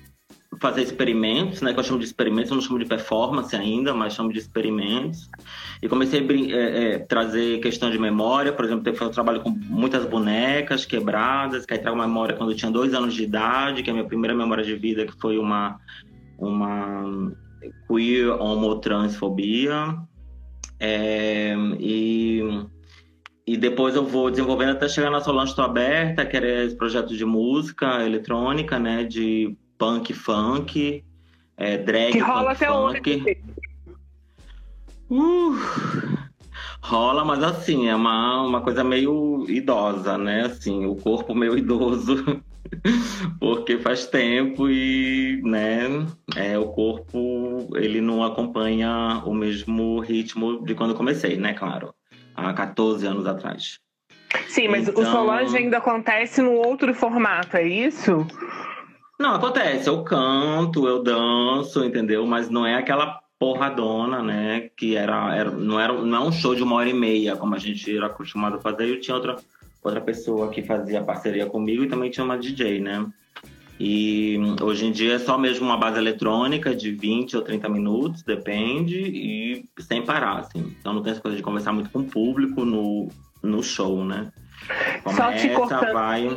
fazer 0.62 0.84
experimentos, 0.84 1.60
né? 1.62 1.74
Que 1.74 1.80
eu 1.80 1.84
chamo 1.84 1.98
de 1.98 2.06
experimentos, 2.06 2.52
eu 2.52 2.56
não 2.56 2.62
chamo 2.62 2.78
de 2.78 2.86
performance 2.86 3.54
ainda, 3.56 3.96
mas 3.96 4.14
chamo 4.14 4.32
de 4.32 4.38
experimentos. 4.38 5.28
E 5.82 5.90
comecei 5.90 6.20
a 6.20 6.56
é, 6.56 6.84
é, 6.84 7.00
trazer 7.00 7.60
questão 7.60 7.90
de 7.90 7.98
memória, 7.98 8.54
por 8.54 8.64
exemplo, 8.64 8.88
eu 8.88 9.10
trabalho 9.10 9.42
com 9.42 9.50
muitas 9.50 10.06
bonecas 10.06 10.86
quebradas, 10.86 11.66
que 11.66 11.74
aí 11.74 11.80
trago 11.80 11.98
memória 11.98 12.36
quando 12.36 12.52
eu 12.52 12.56
tinha 12.56 12.70
dois 12.70 12.94
anos 12.94 13.16
de 13.16 13.24
idade, 13.24 13.82
que 13.82 13.90
é 13.90 13.92
a 13.92 13.96
minha 13.96 14.08
primeira 14.08 14.36
memória 14.36 14.64
de 14.64 14.76
vida, 14.76 15.04
que 15.04 15.20
foi 15.20 15.40
uma, 15.40 15.80
uma 16.38 17.34
queer 17.88 18.30
homotransfobia. 18.40 19.98
É, 20.80 21.56
e, 21.80 22.44
e 23.48 23.58
depois 23.58 23.96
eu 23.96 24.06
vou 24.06 24.30
desenvolvendo 24.30 24.74
até 24.74 24.88
chegar 24.88 25.10
na 25.10 25.22
Solange 25.22 25.50
Estou 25.50 25.66
Aberta, 25.66 26.24
que 26.24 26.38
era 26.38 26.66
esse 26.66 26.76
projeto 26.76 27.18
de 27.18 27.26
música 27.26 28.06
eletrônica, 28.06 28.78
né, 28.78 29.04
de 29.04 29.58
punk 29.82 30.14
funk, 30.14 31.04
é, 31.58 31.78
drag 31.80 32.12
que 32.12 32.20
rola 32.20 32.52
até 32.52 32.68
funk. 32.68 33.24
Hoje. 33.24 33.38
Uh, 35.10 35.58
rola, 36.84 37.26
mas 37.26 37.42
assim, 37.42 37.90
é 37.90 37.96
uma, 37.96 38.44
uma 38.44 38.62
coisa 38.62 38.84
meio 38.84 39.44
idosa, 39.50 40.20
né? 40.20 40.44
Assim, 40.46 40.86
o 40.86 40.96
corpo 40.96 41.34
meio 41.34 41.58
idoso, 41.58 42.44
porque 43.42 43.80
faz 43.80 44.06
tempo 44.06 44.70
e, 44.70 45.42
né, 45.44 46.06
é, 46.36 46.60
o 46.60 46.68
corpo, 46.68 47.68
ele 47.76 48.02
não 48.02 48.24
acompanha 48.24 49.24
o 49.26 49.34
mesmo 49.34 50.00
ritmo 50.00 50.64
de 50.64 50.76
quando 50.76 50.94
comecei, 50.94 51.38
né? 51.38 51.56
Claro, 51.56 51.92
há 52.36 52.54
14 52.54 53.08
anos 53.08 53.26
atrás. 53.26 53.80
Sim, 54.48 54.68
mas 54.68 54.88
então... 54.88 55.02
o 55.02 55.06
Solange 55.08 55.58
ainda 55.58 55.80
acontece 55.80 56.40
num 56.40 56.56
outro 56.56 56.94
formato, 56.94 57.58
é 57.58 57.68
isso? 57.68 58.28
Não, 59.22 59.36
acontece. 59.36 59.88
Eu 59.88 60.04
canto, 60.04 60.88
eu 60.88 61.04
danço, 61.04 61.86
entendeu? 61.86 62.26
Mas 62.26 62.50
não 62.50 62.66
é 62.66 62.74
aquela 62.74 63.22
porradona, 63.38 64.22
né? 64.22 64.72
Que 64.76 64.96
era, 64.96 65.36
era, 65.36 65.52
não, 65.52 65.80
era, 65.80 65.94
não 65.94 66.18
é 66.18 66.28
um 66.28 66.32
show 66.32 66.56
de 66.56 66.64
uma 66.64 66.78
hora 66.78 66.90
e 66.90 66.94
meia, 66.94 67.36
como 67.36 67.54
a 67.54 67.60
gente 67.60 67.96
era 67.96 68.08
acostumado 68.08 68.56
a 68.56 68.60
fazer. 68.60 68.90
Eu 68.90 69.00
tinha 69.00 69.14
outra, 69.16 69.36
outra 69.84 70.02
pessoa 70.02 70.50
que 70.50 70.64
fazia 70.64 71.04
parceria 71.04 71.46
comigo 71.46 71.84
e 71.84 71.88
também 71.88 72.10
tinha 72.10 72.24
uma 72.24 72.38
DJ, 72.38 72.82
né? 72.82 73.06
E 73.80 74.40
hoje 74.60 74.86
em 74.88 74.92
dia 74.92 75.14
é 75.14 75.20
só 75.20 75.38
mesmo 75.38 75.68
uma 75.68 75.78
base 75.78 76.00
eletrônica 76.00 76.76
de 76.76 76.92
20 76.92 77.38
ou 77.38 77.44
30 77.44 77.70
minutos, 77.70 78.24
depende, 78.24 78.98
e 78.98 79.66
sem 79.80 80.04
parar, 80.04 80.40
assim. 80.40 80.76
Então 80.80 80.94
não 80.94 81.04
tem 81.04 81.12
essa 81.12 81.22
coisa 81.22 81.38
de 81.38 81.44
conversar 81.44 81.74
muito 81.74 81.92
com 81.92 82.00
o 82.00 82.04
público 82.04 82.66
no, 82.66 83.08
no 83.42 83.62
show, 83.62 84.04
né? 84.04 84.32
Começa, 85.04 85.24
só 85.24 85.34
te 85.34 85.50
cortando. 85.50 85.94
vai 85.94 86.28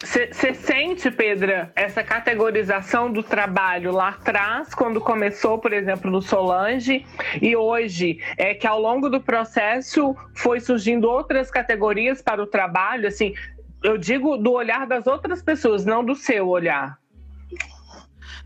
você 0.00 0.48
é, 0.48 0.54
sente, 0.54 1.10
Pedra, 1.10 1.72
essa 1.74 2.02
categorização 2.02 3.10
do 3.10 3.22
trabalho 3.22 3.92
lá 3.92 4.08
atrás, 4.10 4.74
quando 4.74 5.00
começou, 5.00 5.58
por 5.58 5.72
exemplo, 5.72 6.10
no 6.10 6.20
Solange, 6.20 7.04
e 7.40 7.56
hoje, 7.56 8.18
é 8.36 8.54
que 8.54 8.66
ao 8.66 8.80
longo 8.80 9.08
do 9.08 9.20
processo 9.20 10.14
foi 10.34 10.60
surgindo 10.60 11.08
outras 11.08 11.50
categorias 11.50 12.20
para 12.20 12.42
o 12.42 12.46
trabalho, 12.46 13.08
assim, 13.08 13.34
eu 13.82 13.96
digo 13.96 14.36
do 14.36 14.52
olhar 14.52 14.86
das 14.86 15.06
outras 15.06 15.42
pessoas, 15.42 15.84
não 15.84 16.04
do 16.04 16.14
seu 16.14 16.48
olhar. 16.48 16.98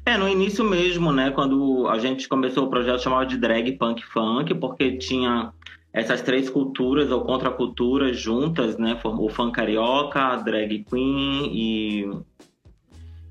É, 0.04 0.16
no 0.16 0.28
início 0.28 0.64
mesmo, 0.64 1.12
né, 1.12 1.30
quando 1.30 1.88
a 1.88 1.98
gente 1.98 2.28
começou 2.28 2.66
o 2.66 2.70
projeto 2.70 3.02
chamado 3.02 3.26
de 3.26 3.36
Drag 3.36 3.72
Punk 3.72 4.04
Funk, 4.04 4.54
porque 4.54 4.96
tinha 4.98 5.52
essas 5.92 6.22
três 6.22 6.48
culturas 6.48 7.10
ou 7.10 7.20
contraculturas 7.22 8.18
juntas, 8.18 8.78
né? 8.78 8.98
O 9.04 9.28
funk 9.28 9.52
carioca, 9.52 10.20
a 10.20 10.36
drag 10.36 10.84
queen 10.84 11.50
e, 11.52 12.10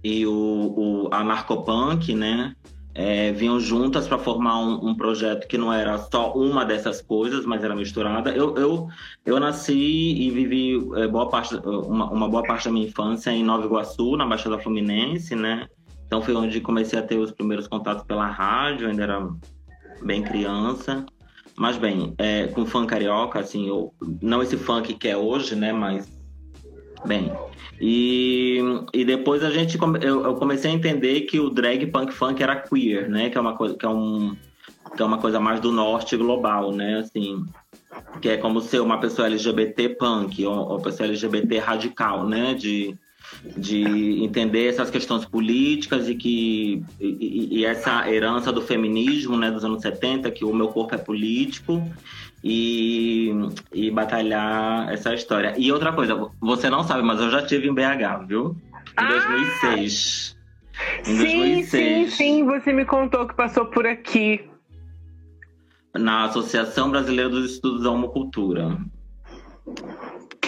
e 0.03 0.25
o, 0.27 0.73
o 0.77 1.09
anarcopunk, 1.11 2.13
né? 2.13 2.55
É, 2.93 3.31
vinham 3.31 3.57
juntas 3.57 4.05
para 4.05 4.17
formar 4.17 4.59
um, 4.59 4.89
um, 4.89 4.95
projeto 4.95 5.47
que 5.47 5.57
não 5.57 5.71
era 5.71 5.97
só 5.97 6.33
uma 6.33 6.65
dessas 6.65 7.01
coisas, 7.01 7.45
mas 7.45 7.63
era 7.63 7.73
misturada. 7.73 8.31
Eu, 8.31 8.55
eu, 8.57 8.89
eu 9.25 9.39
nasci 9.39 9.73
e 9.73 10.29
vivi 10.29 10.75
é, 10.97 11.07
boa 11.07 11.29
parte, 11.29 11.55
uma, 11.55 12.11
uma 12.11 12.29
boa 12.29 12.43
parte 12.43 12.65
da 12.65 12.71
minha 12.71 12.85
infância 12.85 13.31
em 13.31 13.45
Nova 13.45 13.65
Iguaçu, 13.65 14.17
na 14.17 14.25
Baixada 14.25 14.59
Fluminense, 14.59 15.35
né? 15.35 15.67
Então 16.05 16.21
foi 16.21 16.35
onde 16.35 16.59
comecei 16.59 16.99
a 16.99 17.01
ter 17.01 17.17
os 17.17 17.31
primeiros 17.31 17.65
contatos 17.67 18.03
pela 18.03 18.27
rádio, 18.27 18.89
ainda 18.89 19.03
era 19.03 19.29
bem 20.03 20.21
criança. 20.21 21.05
Mas 21.61 21.77
bem, 21.77 22.15
é, 22.17 22.47
com 22.47 22.65
funk 22.65 22.87
carioca, 22.87 23.39
assim, 23.39 23.67
eu, 23.67 23.93
não 24.19 24.41
esse 24.41 24.57
funk 24.57 24.95
que 24.95 25.07
é 25.07 25.15
hoje, 25.15 25.55
né? 25.55 25.71
Mas 25.71 26.11
bem. 27.05 27.31
E, 27.79 28.59
e 28.91 29.05
depois 29.05 29.43
a 29.43 29.51
gente 29.51 29.77
eu, 30.01 30.23
eu, 30.23 30.33
comecei 30.37 30.71
a 30.71 30.73
entender 30.73 31.21
que 31.21 31.39
o 31.39 31.51
drag 31.51 31.85
punk 31.85 32.11
funk 32.13 32.41
era 32.41 32.55
queer, 32.55 33.07
né? 33.07 33.29
Que 33.29 33.37
é 33.37 33.41
uma 33.41 33.55
coisa 33.55 33.75
que 33.75 33.85
é 33.85 33.89
um 33.89 34.35
que 34.95 35.03
é 35.03 35.05
uma 35.05 35.19
coisa 35.19 35.39
mais 35.39 35.59
do 35.59 35.71
norte 35.71 36.17
global, 36.17 36.71
né? 36.71 36.97
Assim, 36.97 37.45
que 38.19 38.29
é 38.29 38.37
como 38.37 38.59
ser 38.59 38.79
uma 38.79 38.99
pessoa 38.99 39.27
LGBT 39.27 39.89
punk 39.89 40.43
ou, 40.43 40.67
ou 40.67 40.81
pessoa 40.81 41.09
LGBT 41.09 41.59
radical, 41.59 42.27
né? 42.27 42.55
De 42.55 42.97
de 43.57 44.23
entender 44.23 44.67
essas 44.67 44.89
questões 44.89 45.25
políticas 45.25 46.07
e 46.07 46.15
que 46.15 46.83
e, 46.99 47.59
e, 47.59 47.65
essa 47.65 48.09
herança 48.09 48.51
do 48.51 48.61
feminismo 48.61 49.37
né, 49.37 49.49
dos 49.49 49.65
anos 49.65 49.81
70, 49.81 50.29
que 50.31 50.45
o 50.45 50.53
meu 50.53 50.67
corpo 50.67 50.93
é 50.93 50.97
político, 50.97 51.81
e, 52.43 53.31
e 53.73 53.91
batalhar 53.91 54.91
essa 54.91 55.13
história. 55.13 55.53
E 55.57 55.71
outra 55.71 55.93
coisa, 55.93 56.29
você 56.39 56.69
não 56.69 56.83
sabe, 56.83 57.03
mas 57.03 57.19
eu 57.19 57.29
já 57.29 57.45
tive 57.45 57.67
em 57.67 57.73
BH, 57.73 58.25
viu? 58.27 58.55
Em 58.73 58.93
ah! 58.97 59.07
2006. 59.07 60.37
Em 61.01 61.03
sim, 61.03 61.17
2006. 61.17 61.69
sim, 61.69 62.09
sim, 62.09 62.45
você 62.45 62.73
me 62.73 62.85
contou 62.85 63.27
que 63.27 63.35
passou 63.35 63.65
por 63.65 63.85
aqui. 63.85 64.43
Na 65.93 66.25
Associação 66.25 66.89
Brasileira 66.89 67.29
dos 67.29 67.51
Estudos 67.51 67.83
da 67.83 67.91
Homocultura. 67.91 68.77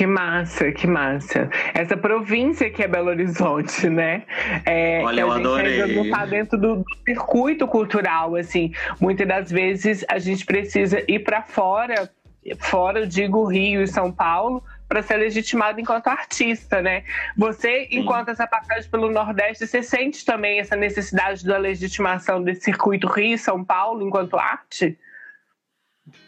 Que 0.03 0.07
massa, 0.07 0.69
que 0.74 0.86
massa. 0.86 1.50
Essa 1.74 1.95
província 1.95 2.69
que 2.69 2.83
é 2.83 2.88
Belo 2.89 3.07
Horizonte, 3.07 3.88
né? 3.89 4.24
É, 4.65 5.01
Olha, 5.01 5.22
eu 5.22 5.31
a 5.31 5.38
gente 5.38 5.48
adorei. 5.48 5.81
ainda 5.81 5.95
não 5.95 6.10
tá 6.10 6.25
dentro 6.25 6.57
do 6.57 6.83
circuito 7.07 7.65
cultural, 7.65 8.36
assim. 8.36 8.74
Muitas 9.00 9.25
das 9.25 9.50
vezes 9.50 10.03
a 10.10 10.19
gente 10.19 10.45
precisa 10.45 11.01
ir 11.07 11.19
para 11.19 11.41
fora, 11.41 12.12
fora, 12.60 13.00
eu 13.00 13.07
digo 13.07 13.45
Rio 13.45 13.81
e 13.81 13.88
São 13.88 14.12
Paulo, 14.12 14.62
para 14.89 15.01
ser 15.01 15.15
legitimado 15.15 15.79
enquanto 15.79 16.07
artista, 16.07 16.81
né? 16.81 17.05
Você, 17.38 17.88
Sim. 17.89 18.00
enquanto 18.00 18.27
essa 18.27 18.45
passagem 18.45 18.91
pelo 18.91 19.10
Nordeste, 19.10 19.65
você 19.65 19.81
sente 19.81 20.25
também 20.25 20.60
essa 20.60 20.75
necessidade 20.75 21.45
da 21.45 21.57
legitimação 21.57 22.43
desse 22.43 22.63
circuito 22.63 23.07
Rio 23.07 23.36
e 23.36 23.38
São 23.38 23.63
Paulo 23.63 24.05
enquanto 24.05 24.36
arte? 24.36 25.00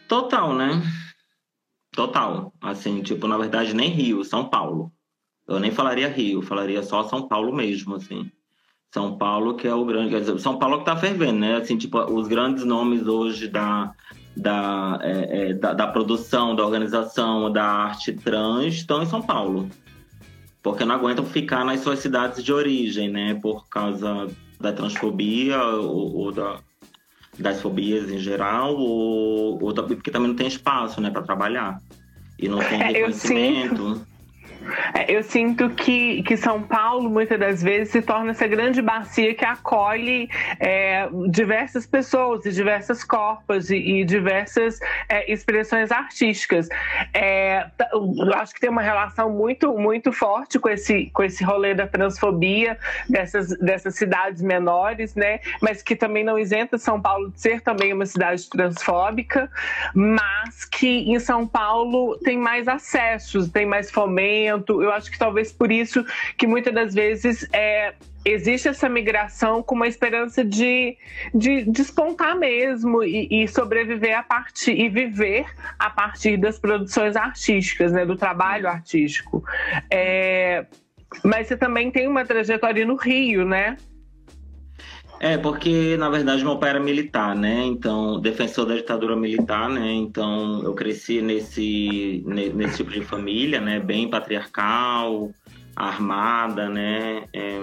Total, 0.08 0.54
né? 0.54 0.80
Total. 1.96 2.52
Assim, 2.60 3.02
tipo, 3.02 3.26
na 3.26 3.38
verdade, 3.38 3.74
nem 3.74 3.88
Rio, 3.88 4.22
São 4.22 4.44
Paulo. 4.44 4.92
Eu 5.48 5.58
nem 5.58 5.70
falaria 5.70 6.08
Rio, 6.08 6.42
falaria 6.42 6.82
só 6.82 7.02
São 7.04 7.26
Paulo 7.26 7.52
mesmo, 7.54 7.94
assim. 7.94 8.30
São 8.92 9.16
Paulo 9.16 9.56
que 9.56 9.66
é 9.66 9.74
o 9.74 9.84
grande. 9.84 10.10
Quer 10.10 10.20
dizer, 10.20 10.38
São 10.38 10.58
Paulo 10.58 10.78
que 10.80 10.84
tá 10.84 10.94
fervendo, 10.96 11.40
né? 11.40 11.56
Assim, 11.56 11.78
tipo, 11.78 11.98
os 11.98 12.28
grandes 12.28 12.64
nomes 12.64 13.06
hoje 13.06 13.48
da, 13.48 13.92
da, 14.36 14.98
é, 15.02 15.50
é, 15.50 15.54
da, 15.54 15.72
da, 15.72 15.86
produção, 15.86 16.54
da 16.54 16.64
organização, 16.64 17.50
da 17.50 17.64
arte 17.64 18.12
trans 18.12 18.74
estão 18.74 19.02
em 19.02 19.06
São 19.06 19.22
Paulo. 19.22 19.68
Porque 20.62 20.84
não 20.84 20.96
aguentam 20.96 21.24
ficar 21.24 21.64
nas 21.64 21.80
suas 21.80 22.00
cidades 22.00 22.44
de 22.44 22.52
origem, 22.52 23.08
né? 23.08 23.34
Por 23.40 23.66
causa 23.68 24.28
da 24.60 24.72
transfobia 24.72 25.62
ou, 25.64 26.14
ou 26.14 26.32
da, 26.32 26.58
das 27.38 27.60
fobias 27.60 28.10
em 28.10 28.18
geral, 28.18 28.76
ou, 28.76 29.62
ou 29.62 29.74
porque 29.74 30.10
também 30.10 30.28
não 30.28 30.36
tem 30.36 30.46
espaço, 30.46 31.00
né, 31.00 31.10
para 31.10 31.22
trabalhar. 31.22 31.80
E 32.38 32.48
não 32.48 32.58
tem 32.58 32.78
reconhecimento. 32.78 34.06
É, 34.94 35.12
eu 35.12 35.22
sinto 35.22 35.70
que, 35.70 36.22
que 36.22 36.36
São 36.36 36.62
Paulo, 36.62 37.08
muitas 37.08 37.38
das 37.38 37.62
vezes, 37.62 37.90
se 37.90 38.02
torna 38.02 38.30
essa 38.30 38.46
grande 38.46 38.82
bacia 38.82 39.34
que 39.34 39.44
acolhe 39.44 40.28
é, 40.58 41.08
diversas 41.28 41.86
pessoas 41.86 42.44
e 42.46 42.52
diversas 42.52 43.04
corpos 43.04 43.70
e, 43.70 43.76
e 43.76 44.04
diversas 44.04 44.78
é, 45.08 45.30
expressões 45.30 45.90
artísticas. 45.90 46.68
É, 47.12 47.66
eu 47.92 48.34
acho 48.34 48.54
que 48.54 48.60
tem 48.60 48.70
uma 48.70 48.82
relação 48.82 49.30
muito, 49.30 49.72
muito 49.78 50.12
forte 50.12 50.58
com 50.58 50.68
esse, 50.68 51.10
com 51.12 51.22
esse 51.22 51.44
rolê 51.44 51.74
da 51.74 51.86
transfobia 51.86 52.78
dessas, 53.08 53.56
dessas 53.58 53.94
cidades 53.94 54.42
menores, 54.42 55.14
né? 55.14 55.40
mas 55.60 55.82
que 55.82 55.94
também 55.96 56.24
não 56.24 56.38
isenta 56.38 56.78
São 56.78 57.00
Paulo 57.00 57.30
de 57.30 57.40
ser 57.40 57.60
também 57.60 57.92
uma 57.92 58.06
cidade 58.06 58.48
transfóbica, 58.48 59.50
mas 59.94 60.64
que 60.64 61.10
em 61.10 61.18
São 61.18 61.46
Paulo 61.46 62.18
tem 62.18 62.36
mais 62.38 62.68
acessos, 62.68 63.48
tem 63.48 63.66
mais 63.66 63.90
fomento 63.90 64.55
movimento. 64.56 64.82
Eu 64.82 64.92
acho 64.92 65.10
que 65.10 65.18
talvez 65.18 65.52
por 65.52 65.70
isso 65.70 66.04
que 66.36 66.46
muitas 66.46 66.74
das 66.74 66.94
vezes 66.94 67.48
é, 67.52 67.94
existe 68.24 68.68
essa 68.68 68.88
migração 68.88 69.62
com 69.62 69.74
uma 69.74 69.86
esperança 69.86 70.44
de, 70.44 70.96
de 71.34 71.64
despontar 71.64 72.36
mesmo 72.36 73.02
e, 73.02 73.28
e, 73.30 73.48
sobreviver 73.48 74.18
a 74.18 74.22
partir 74.22 74.78
e 74.78 74.88
viver 74.88 75.46
a 75.78 75.90
partir 75.90 76.36
das 76.36 76.58
produções 76.58 77.16
artísticas, 77.16 77.92
né, 77.92 78.04
do 78.04 78.16
trabalho 78.16 78.68
artístico. 78.68 79.44
É, 79.90 80.66
mas 81.22 81.46
você 81.46 81.56
também 81.56 81.90
tem 81.90 82.08
uma 82.08 82.24
trajetória 82.24 82.84
no 82.84 82.96
Rio, 82.96 83.44
né? 83.44 83.76
É, 85.18 85.38
porque 85.38 85.96
na 85.96 86.10
verdade 86.10 86.44
meu 86.44 86.58
pai 86.58 86.70
era 86.70 86.80
militar, 86.80 87.34
né? 87.34 87.64
Então, 87.64 88.20
defensor 88.20 88.66
da 88.66 88.74
ditadura 88.74 89.16
militar, 89.16 89.68
né? 89.68 89.92
Então, 89.92 90.62
eu 90.62 90.74
cresci 90.74 91.22
nesse, 91.22 92.22
nesse 92.26 92.78
tipo 92.78 92.90
de 92.90 93.02
família, 93.02 93.60
né? 93.60 93.80
Bem 93.80 94.10
patriarcal, 94.10 95.32
armada, 95.74 96.68
né? 96.68 97.24
É, 97.32 97.58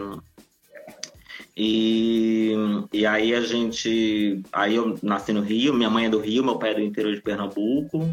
e, 1.56 2.54
e 2.92 3.06
aí 3.06 3.34
a 3.36 3.42
gente. 3.42 4.42
Aí 4.52 4.76
eu 4.76 4.98
nasci 5.04 5.32
no 5.32 5.42
Rio, 5.42 5.74
minha 5.74 5.90
mãe 5.90 6.06
é 6.06 6.10
do 6.10 6.20
Rio, 6.20 6.44
meu 6.44 6.58
pai 6.58 6.72
é 6.72 6.76
do 6.76 6.82
interior 6.82 7.14
de 7.14 7.22
Pernambuco. 7.22 8.10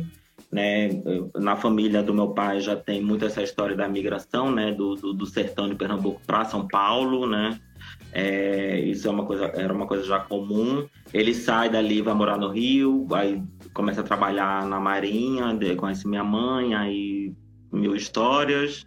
Né? 0.53 0.91
Na 1.37 1.57
família 1.57 2.03
do 2.03 2.13
meu 2.13 2.31
pai 2.31 2.61
já 2.61 2.75
tem 2.75 3.01
muito 3.01 3.25
essa 3.25 3.43
história 3.43 3.77
da 3.77 3.89
migração, 3.89 4.51
né? 4.51 4.73
Do, 4.73 4.95
do, 4.95 5.15
do 5.15 5.27
sertão 5.27 5.69
de 5.69 5.75
Pernambuco 5.75 6.21
para 6.27 6.45
São 6.45 6.69
Paulo, 6.69 7.27
né? 7.27 7.59
É, 8.13 8.81
isso 8.81 9.07
é 9.07 9.11
uma 9.11 9.25
coisa, 9.25 9.47
era 9.47 9.73
uma 9.73 9.87
coisa 9.87 10.05
já 10.05 10.19
comum. 10.19 10.87
Ele 11.13 11.35
sai 11.35 11.71
dali, 11.71 12.03
vai 12.03 12.15
morar 12.15 12.37
no 12.37 12.49
Rio, 12.49 13.07
aí 13.13 13.43
começa 13.73 14.01
a 14.01 14.05
trabalhar 14.05 14.67
na 14.67 14.81
Marinha, 14.81 15.57
conhece 15.77 16.09
minha 16.09 16.25
mãe, 16.25 16.75
aí 16.75 17.33
mil 17.73 17.95
histórias. 17.95 18.85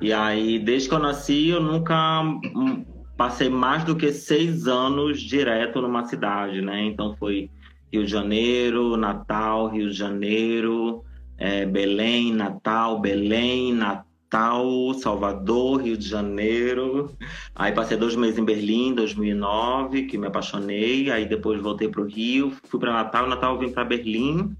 E 0.00 0.12
aí, 0.12 0.58
desde 0.58 0.88
que 0.88 0.94
eu 0.94 0.98
nasci, 0.98 1.48
eu 1.48 1.60
nunca 1.60 2.22
hum, 2.22 2.84
passei 3.16 3.48
mais 3.48 3.84
do 3.84 3.96
que 3.96 4.12
seis 4.12 4.66
anos 4.66 5.20
direto 5.20 5.80
numa 5.80 6.04
cidade, 6.04 6.60
né? 6.60 6.84
Então 6.84 7.16
foi 7.16 7.50
Rio 7.92 8.04
de 8.04 8.10
Janeiro, 8.10 8.96
Natal, 8.96 9.68
Rio 9.68 9.88
de 9.90 9.96
Janeiro, 9.96 11.02
é, 11.38 11.64
Belém, 11.64 12.32
Natal, 12.32 13.00
Belém, 13.00 13.72
Natal 13.72 14.05
Natal, 14.26 14.92
Salvador, 14.94 15.82
Rio 15.82 15.96
de 15.96 16.08
Janeiro. 16.08 17.10
Aí 17.54 17.72
passei 17.72 17.96
dois 17.96 18.16
meses 18.16 18.38
em 18.38 18.44
Berlim, 18.44 18.94
2009, 18.94 20.02
que 20.06 20.18
me 20.18 20.26
apaixonei. 20.26 21.10
Aí 21.10 21.26
depois 21.26 21.60
voltei 21.62 21.88
para 21.88 22.02
o 22.02 22.06
Rio, 22.06 22.52
fui 22.64 22.80
para 22.80 22.92
Natal. 22.92 23.28
Natal 23.28 23.58
vim 23.58 23.70
para 23.70 23.84
Berlim. 23.84 24.54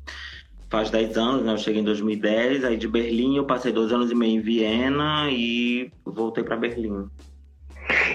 Faz 0.69 0.91
10 0.91 1.17
anos, 1.19 1.45
né? 1.45 1.53
Eu 1.53 1.59
cheguei 1.59 1.81
em 1.81 1.85
2010. 1.85 2.65
Aí 2.65 2.77
de 2.77 2.89
Berlim 2.89 3.37
eu 3.37 3.45
passei 3.45 3.73
dois 3.73 3.93
anos 3.93 4.11
e 4.11 4.15
meio 4.15 4.39
em 4.39 4.41
Viena 4.41 5.31
e 5.31 5.91
voltei 6.05 6.45
para 6.45 6.57
Berlim. 6.57 7.09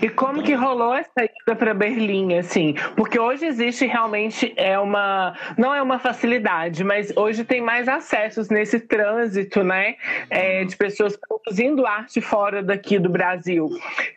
E 0.01 0.09
como 0.09 0.41
que 0.41 0.55
rolou 0.55 0.95
essa 0.95 1.23
ida 1.23 1.55
para 1.55 1.75
Berlim, 1.75 2.35
assim? 2.35 2.73
Porque 2.95 3.19
hoje 3.19 3.45
existe 3.45 3.85
realmente 3.85 4.51
é 4.57 4.79
uma 4.79 5.37
não 5.55 5.75
é 5.75 5.81
uma 5.81 5.99
facilidade, 5.99 6.83
mas 6.83 7.15
hoje 7.15 7.43
tem 7.43 7.61
mais 7.61 7.87
acessos 7.87 8.49
nesse 8.49 8.79
trânsito, 8.79 9.63
né, 9.63 9.95
é, 10.29 10.63
de 10.65 10.75
pessoas 10.75 11.15
produzindo 11.15 11.85
arte 11.85 12.19
fora 12.19 12.63
daqui 12.63 12.97
do 12.97 13.09
Brasil. 13.09 13.69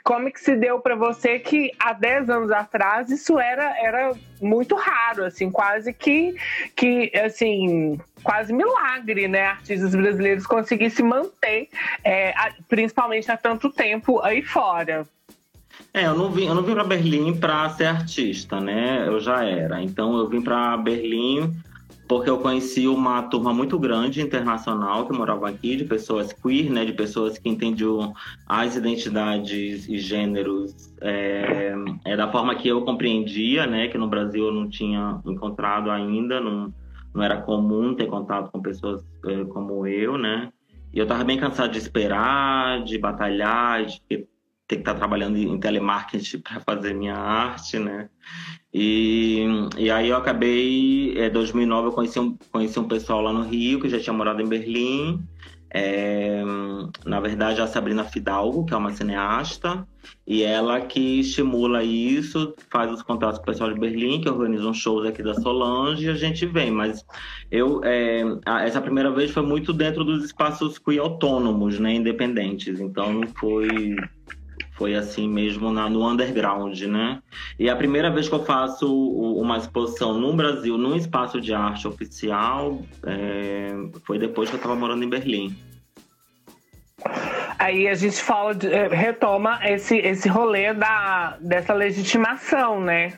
Como 0.03 0.33
que 0.33 0.41
se 0.41 0.57
deu 0.57 0.81
para 0.81 0.95
você 0.95 1.39
que 1.39 1.71
há 1.79 1.93
10 1.93 2.31
anos 2.31 2.51
atrás 2.51 3.11
isso 3.11 3.39
era 3.39 3.77
era 3.79 4.15
muito 4.41 4.75
raro, 4.75 5.25
assim, 5.25 5.51
quase 5.51 5.93
que 5.93 6.35
que 6.75 7.13
assim 7.15 8.01
quase 8.23 8.55
milagre, 8.55 9.29
né? 9.29 9.49
Artistas 9.49 9.95
brasileiros 9.95 10.47
conseguirem 10.47 10.89
se 10.89 11.03
manter, 11.03 11.69
é, 12.03 12.33
principalmente 12.69 13.31
há 13.31 13.37
tanto 13.37 13.71
tempo 13.71 14.21
aí 14.23 14.43
fora. 14.43 15.07
É, 15.97 16.07
eu 16.07 16.15
não 16.17 16.29
vim, 16.29 16.47
eu 16.47 16.57
não 16.57 16.63
vim 16.65 16.75
para 16.75 16.83
Berlim 16.83 17.39
para 17.39 17.71
ser 17.71 17.85
artista, 17.85 18.61
né? 18.61 19.07
Eu 19.07 19.21
já 19.21 19.45
era. 19.45 19.81
Então 19.81 20.19
eu 20.19 20.29
vim 20.29 20.43
para 20.43 20.77
Berlim 20.77 21.55
porque 22.09 22.29
eu 22.29 22.39
conheci 22.39 22.89
uma 22.89 23.23
turma 23.23 23.55
muito 23.55 23.79
grande 23.79 24.21
internacional 24.21 25.07
que 25.07 25.17
morava 25.17 25.49
aqui 25.49 25.77
de 25.77 25.85
pessoas 25.85 26.33
queer, 26.33 26.69
né? 26.69 26.85
De 26.85 26.93
pessoas 26.93 27.39
que 27.39 27.49
entendiam 27.49 28.13
as 28.45 28.75
identidades 28.75 29.89
e 29.89 29.97
gêneros 29.99 30.93
é, 31.01 31.73
é 32.05 32.17
da 32.17 32.29
forma 32.29 32.57
que 32.57 32.67
eu 32.67 32.83
compreendia, 32.83 33.65
né? 33.65 33.87
Que 33.87 33.97
no 33.97 34.09
Brasil 34.09 34.47
eu 34.47 34.53
não 34.53 34.69
tinha 34.69 35.21
encontrado 35.25 35.93
ainda, 35.93 36.41
não, 36.41 36.75
não 37.15 37.23
era 37.23 37.41
comum 37.43 37.95
ter 37.95 38.07
contato 38.07 38.51
com 38.51 38.61
pessoas 38.61 39.01
é, 39.27 39.45
como 39.45 39.87
eu, 39.87 40.19
né? 40.19 40.53
E 40.93 40.99
eu 40.99 41.07
tava 41.07 41.23
bem 41.23 41.39
cansado 41.39 41.71
de 41.71 41.79
esperar, 41.79 42.83
de 42.83 42.99
batalhar, 42.99 43.85
de 43.87 44.27
ter 44.67 44.77
que 44.77 44.83
estar 44.83 44.95
trabalhando 44.95 45.37
em 45.37 45.59
telemarketing 45.59 46.39
para 46.39 46.61
fazer 46.61 46.95
minha 46.95 47.17
arte, 47.17 47.79
né? 47.79 48.09
E, 48.73 49.45
e 49.77 49.91
aí 49.91 50.09
eu 50.09 50.17
acabei, 50.17 51.17
em 51.17 51.31
2009 51.31 51.89
eu 51.89 51.93
conheci 51.93 52.19
um, 52.19 52.37
conheci 52.51 52.79
um 52.81 52.89
pessoal 52.89 53.21
lá 53.21 53.33
no 53.33 53.43
Rio 53.43 53.81
que 53.81 53.89
já 53.89 54.01
tinha 54.01 54.13
morado 54.13 54.43
em 54.43 54.49
Berlim. 54.49 55.23
É, 55.77 56.41
na 57.05 57.19
verdade, 57.19 57.61
a 57.61 57.67
Sabrina 57.67 58.05
Fidalgo, 58.05 58.65
que 58.65 58.73
é 58.73 58.77
uma 58.77 58.93
cineasta, 58.93 59.85
e 60.25 60.45
ela 60.45 60.81
que 60.81 61.19
estimula 61.19 61.83
isso, 61.83 62.55
faz 62.71 62.93
os 62.93 63.03
contatos 63.03 63.39
com 63.39 63.43
o 63.43 63.47
pessoal 63.47 63.75
de 63.75 63.81
Berlim, 63.81 64.21
que 64.21 64.29
organiza 64.29 64.69
uns 64.69 64.77
shows 64.77 65.05
aqui 65.05 65.21
da 65.21 65.35
Solange, 65.35 66.07
e 66.07 66.09
a 66.09 66.15
gente 66.15 66.47
vem. 66.47 66.71
Mas 66.71 67.05
eu, 67.51 67.81
é, 67.83 68.23
essa 68.63 68.81
primeira 68.81 69.11
vez 69.11 69.33
foi 69.33 69.43
muito 69.43 69.73
dentro 69.73 70.05
dos 70.05 70.25
espaços 70.25 70.79
queer 70.79 71.01
autônomos, 71.01 71.81
né, 71.81 71.95
independentes. 71.95 72.79
Então 72.79 73.13
não 73.13 73.27
foi 73.27 73.97
foi 74.75 74.95
assim 74.95 75.29
mesmo 75.29 75.71
na, 75.73 75.89
no 75.89 76.09
underground, 76.09 76.81
né? 76.83 77.21
E 77.59 77.71
a 77.71 77.77
primeira 77.77 78.11
vez 78.11 78.29
que 78.29 78.35
eu 78.35 78.45
faço 78.45 78.93
uma 78.93 79.57
exposição 79.57 80.19
no 80.19 80.33
Brasil, 80.35 80.77
num 80.77 80.97
espaço 80.97 81.41
de 81.41 81.55
arte 81.55 81.87
oficial, 81.87 82.83
é, 83.05 83.73
foi 84.05 84.19
depois 84.19 84.49
que 84.49 84.57
eu 84.57 84.59
estava 84.59 84.75
morando 84.75 85.05
em 85.05 85.09
Berlim. 85.09 85.57
Aí 87.59 87.89
a 87.89 87.95
gente 87.95 88.21
fala, 88.21 88.55
de, 88.55 88.67
é, 88.67 88.89
retoma 88.89 89.61
esse, 89.63 89.97
esse 89.97 90.29
rolê 90.29 90.75
da, 90.75 91.39
dessa 91.41 91.73
legitimação, 91.73 92.81
né? 92.81 93.13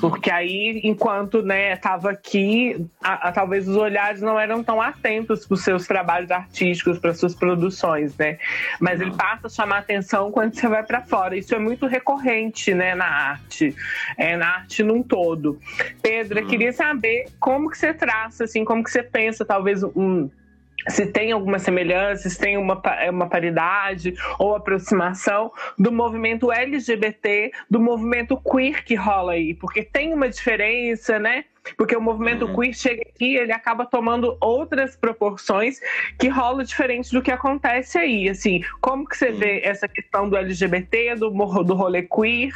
Porque 0.00 0.30
aí, 0.30 0.80
enquanto 0.84 1.42
né, 1.42 1.72
estava 1.72 2.10
aqui, 2.10 2.86
a, 3.02 3.28
a, 3.28 3.32
talvez 3.32 3.68
os 3.68 3.76
olhares 3.76 4.20
não 4.20 4.38
eram 4.38 4.62
tão 4.62 4.80
atentos 4.80 5.46
para 5.46 5.54
os 5.54 5.62
seus 5.62 5.86
trabalhos 5.86 6.30
artísticos, 6.30 6.98
para 6.98 7.14
suas 7.14 7.34
produções, 7.34 8.16
né? 8.16 8.38
Mas 8.80 9.00
ele 9.00 9.12
passa 9.12 9.46
a 9.46 9.50
chamar 9.50 9.78
atenção 9.78 10.30
quando 10.30 10.54
você 10.54 10.68
vai 10.68 10.82
para 10.82 11.02
fora. 11.02 11.36
Isso 11.36 11.54
é 11.54 11.58
muito 11.58 11.86
recorrente, 11.86 12.72
né, 12.74 12.94
na 12.94 13.06
arte, 13.06 13.74
é, 14.16 14.36
na 14.36 14.48
arte 14.48 14.82
num 14.82 15.02
todo. 15.02 15.58
Pedro, 16.02 16.40
eu 16.40 16.46
queria 16.46 16.72
saber 16.72 17.26
como 17.38 17.70
que 17.70 17.78
você 17.78 17.92
traça, 17.92 18.44
assim, 18.44 18.64
como 18.64 18.82
que 18.82 18.90
você 18.90 19.02
pensa, 19.02 19.44
talvez 19.44 19.82
um 19.82 20.30
se 20.88 21.06
tem 21.06 21.32
alguma 21.32 21.58
semelhança, 21.58 22.28
se 22.28 22.38
tem 22.38 22.56
uma, 22.56 22.80
uma 23.10 23.28
paridade 23.28 24.14
ou 24.38 24.54
aproximação 24.54 25.52
do 25.78 25.92
movimento 25.92 26.52
LGBT, 26.52 27.52
do 27.68 27.80
movimento 27.80 28.36
queer 28.36 28.84
que 28.84 28.94
rola 28.94 29.32
aí, 29.32 29.54
porque 29.54 29.82
tem 29.82 30.12
uma 30.14 30.28
diferença, 30.28 31.18
né? 31.18 31.44
Porque 31.76 31.94
o 31.94 32.00
movimento 32.00 32.46
uhum. 32.46 32.56
queer 32.56 32.74
chega 32.74 33.02
aqui, 33.02 33.36
ele 33.36 33.52
acaba 33.52 33.84
tomando 33.84 34.36
outras 34.40 34.96
proporções 34.96 35.78
que 36.18 36.28
rola 36.28 36.64
diferente 36.64 37.12
do 37.12 37.22
que 37.22 37.30
acontece 37.30 37.98
aí. 37.98 38.28
Assim, 38.28 38.62
como 38.80 39.06
que 39.06 39.16
você 39.16 39.30
uhum. 39.30 39.38
vê 39.38 39.60
essa 39.62 39.86
questão 39.86 40.28
do 40.28 40.36
LGBT, 40.36 41.16
do, 41.16 41.30
do 41.30 41.74
rolê 41.74 42.02
queer? 42.02 42.52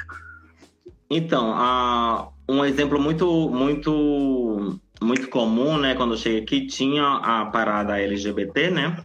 Então, 1.11 1.51
uh, 1.53 2.33
um 2.49 2.65
exemplo 2.65 2.99
muito, 2.99 3.51
muito 3.51 4.81
muito 5.05 5.29
comum, 5.29 5.79
né, 5.79 5.95
quando 5.95 6.15
eu 6.15 6.19
cheguei 6.19 6.41
aqui, 6.41 6.67
tinha 6.67 7.05
a 7.05 7.47
parada 7.47 7.99
LGBT, 8.01 8.71
né? 8.71 9.05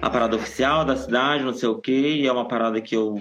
A 0.00 0.10
parada 0.10 0.36
oficial 0.36 0.84
da 0.84 0.96
cidade, 0.96 1.44
não 1.44 1.54
sei 1.54 1.68
o 1.68 1.78
quê, 1.78 2.16
e 2.20 2.26
é 2.26 2.32
uma 2.32 2.46
parada 2.46 2.80
que 2.80 2.94
eu 2.94 3.20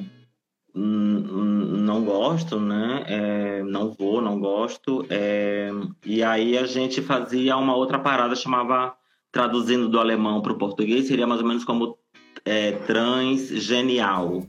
não 0.74 2.04
gosto, 2.04 2.60
né? 2.60 3.04
É, 3.08 3.64
não 3.64 3.92
vou, 3.92 4.22
não 4.22 4.40
gosto. 4.40 5.06
É, 5.10 5.70
e 6.06 6.24
aí 6.24 6.58
a 6.58 6.66
gente 6.66 7.02
fazia 7.02 7.58
uma 7.58 7.76
outra 7.76 8.00
parada, 8.00 8.36
chamava, 8.36 8.96
traduzindo 9.32 9.90
do 9.90 10.00
alemão 10.00 10.42
para 10.42 10.54
o 10.54 10.58
português, 10.58 11.08
seria 11.08 11.28
mais 11.28 11.42
ou 11.42 11.48
menos 11.48 11.64
como 11.64 11.98
é, 12.46 12.72
transgenial 12.72 14.44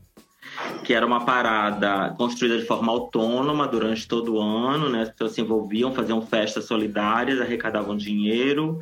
que 0.82 0.92
era 0.92 1.06
uma 1.06 1.24
parada 1.24 2.14
construída 2.16 2.58
de 2.58 2.66
forma 2.66 2.92
autônoma 2.92 3.66
durante 3.66 4.06
todo 4.06 4.34
o 4.34 4.40
ano, 4.40 4.88
né? 4.88 5.02
As 5.02 5.10
pessoas 5.10 5.32
se 5.32 5.40
envolviam, 5.40 5.94
faziam 5.94 6.20
festas 6.22 6.64
solidárias, 6.64 7.40
arrecadavam 7.40 7.96
dinheiro 7.96 8.80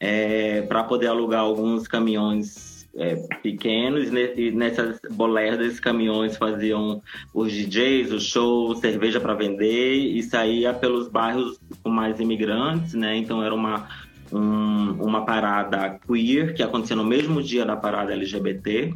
é, 0.00 0.62
para 0.62 0.82
poder 0.84 1.08
alugar 1.08 1.40
alguns 1.40 1.86
caminhões 1.86 2.86
é, 2.94 3.16
pequenos 3.42 4.08
e 4.36 4.50
nessas 4.50 5.00
boleras 5.10 5.58
desses 5.58 5.80
caminhões 5.80 6.36
faziam 6.36 7.02
os 7.32 7.52
DJs, 7.52 8.12
os 8.12 8.24
shows, 8.24 8.80
cerveja 8.80 9.20
para 9.20 9.34
vender 9.34 9.94
e 9.94 10.22
saía 10.22 10.74
pelos 10.74 11.08
bairros 11.08 11.58
com 11.82 11.90
mais 11.90 12.20
imigrantes, 12.20 12.94
né? 12.94 13.16
Então 13.16 13.42
era 13.42 13.54
uma 13.54 13.88
um, 14.32 14.92
uma 15.02 15.24
parada 15.24 16.00
queer 16.06 16.54
que 16.54 16.62
aconteceu 16.62 16.96
no 16.96 17.04
mesmo 17.04 17.42
dia 17.42 17.64
da 17.64 17.76
parada 17.76 18.12
LGBT, 18.12 18.94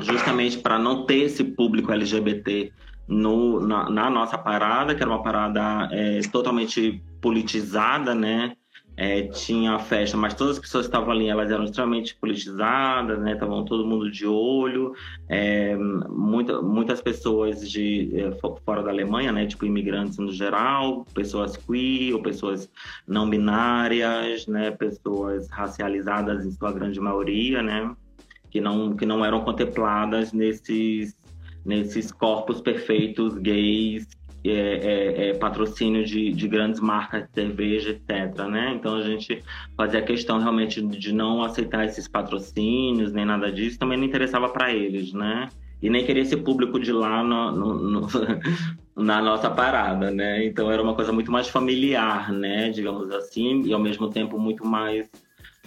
justamente 0.00 0.58
para 0.58 0.78
não 0.78 1.04
ter 1.04 1.24
esse 1.24 1.44
público 1.44 1.92
LGBT 1.92 2.72
no, 3.06 3.60
na, 3.60 3.88
na, 3.88 4.10
nossa 4.10 4.36
parada, 4.36 4.94
que 4.94 5.02
era 5.02 5.10
uma 5.10 5.22
parada 5.22 5.88
é, 5.90 6.20
totalmente 6.30 7.02
politizada, 7.20 8.14
né? 8.14 8.54
É, 9.00 9.22
tinha 9.28 9.74
a 9.74 9.78
festa, 9.78 10.16
mas 10.16 10.34
todas 10.34 10.56
as 10.56 10.58
pessoas 10.58 10.86
que 10.86 10.88
estavam 10.88 11.12
ali, 11.12 11.28
elas 11.28 11.52
eram 11.52 11.62
extremamente 11.62 12.16
politizadas, 12.16 13.16
né? 13.20 13.34
Estavam 13.34 13.64
todo 13.64 13.86
mundo 13.86 14.10
de 14.10 14.26
olho. 14.26 14.92
É, 15.28 15.76
muita, 15.76 16.60
muitas 16.60 17.00
pessoas 17.00 17.70
de 17.70 18.10
é, 18.20 18.32
fora 18.64 18.82
da 18.82 18.90
Alemanha, 18.90 19.30
né? 19.30 19.46
Tipo 19.46 19.66
imigrantes 19.66 20.18
no 20.18 20.32
geral, 20.32 21.06
pessoas 21.14 21.56
queer 21.56 22.12
ou 22.12 22.22
pessoas 22.22 22.68
não 23.06 23.30
binárias, 23.30 24.48
né? 24.48 24.72
Pessoas 24.72 25.48
racializadas 25.48 26.44
em 26.44 26.50
sua 26.50 26.72
grande 26.72 26.98
maioria, 27.00 27.62
né? 27.62 27.94
Que 28.58 28.60
não, 28.60 28.96
que 28.96 29.06
não 29.06 29.24
eram 29.24 29.40
contempladas 29.42 30.32
nesses, 30.32 31.16
nesses 31.64 32.10
corpos 32.10 32.60
perfeitos 32.60 33.38
gays 33.38 34.04
é, 34.44 34.50
é, 34.50 35.28
é, 35.28 35.34
patrocínio 35.34 36.04
de, 36.04 36.32
de, 36.32 36.48
grandes 36.48 36.80
marcas 36.80 37.22
de 37.22 37.34
cerveja, 37.34 37.90
etc. 37.90 38.46
Né? 38.48 38.74
Então 38.74 38.96
a 38.96 39.02
gente 39.02 39.44
fazia 39.76 40.02
questão 40.02 40.40
realmente 40.40 40.82
de 40.82 41.14
não 41.14 41.40
aceitar 41.44 41.84
esses 41.84 42.08
patrocínios, 42.08 43.12
nem 43.12 43.24
nada 43.24 43.52
disso, 43.52 43.78
também 43.78 43.96
não 43.96 44.04
interessava 44.04 44.48
para 44.48 44.74
eles, 44.74 45.12
né? 45.12 45.48
E 45.80 45.88
nem 45.88 46.04
queria 46.04 46.22
esse 46.22 46.36
público 46.36 46.80
de 46.80 46.92
lá 46.92 47.22
no, 47.22 47.52
no, 47.52 47.74
no, 47.74 48.08
na 48.96 49.22
nossa 49.22 49.48
parada, 49.48 50.10
né? 50.10 50.44
Então 50.44 50.68
era 50.68 50.82
uma 50.82 50.94
coisa 50.94 51.12
muito 51.12 51.30
mais 51.30 51.48
familiar, 51.48 52.32
né? 52.32 52.70
Digamos 52.70 53.08
assim, 53.12 53.62
e 53.62 53.72
ao 53.72 53.78
mesmo 53.78 54.10
tempo 54.10 54.36
muito 54.36 54.66
mais 54.66 55.08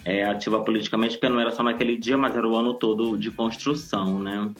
é, 0.04 0.24
ativa 0.24 0.60
politicamente, 0.60 1.16
porque 1.16 1.28
não 1.28 1.40
era 1.40 1.50
só 1.50 1.62
naquele 1.62 1.96
dia, 1.96 2.16
mas 2.16 2.34
era 2.36 2.46
o 2.46 2.56
ano 2.56 2.74
todo 2.74 3.16
de 3.16 3.30
construção, 3.30 4.18
né? 4.18 4.50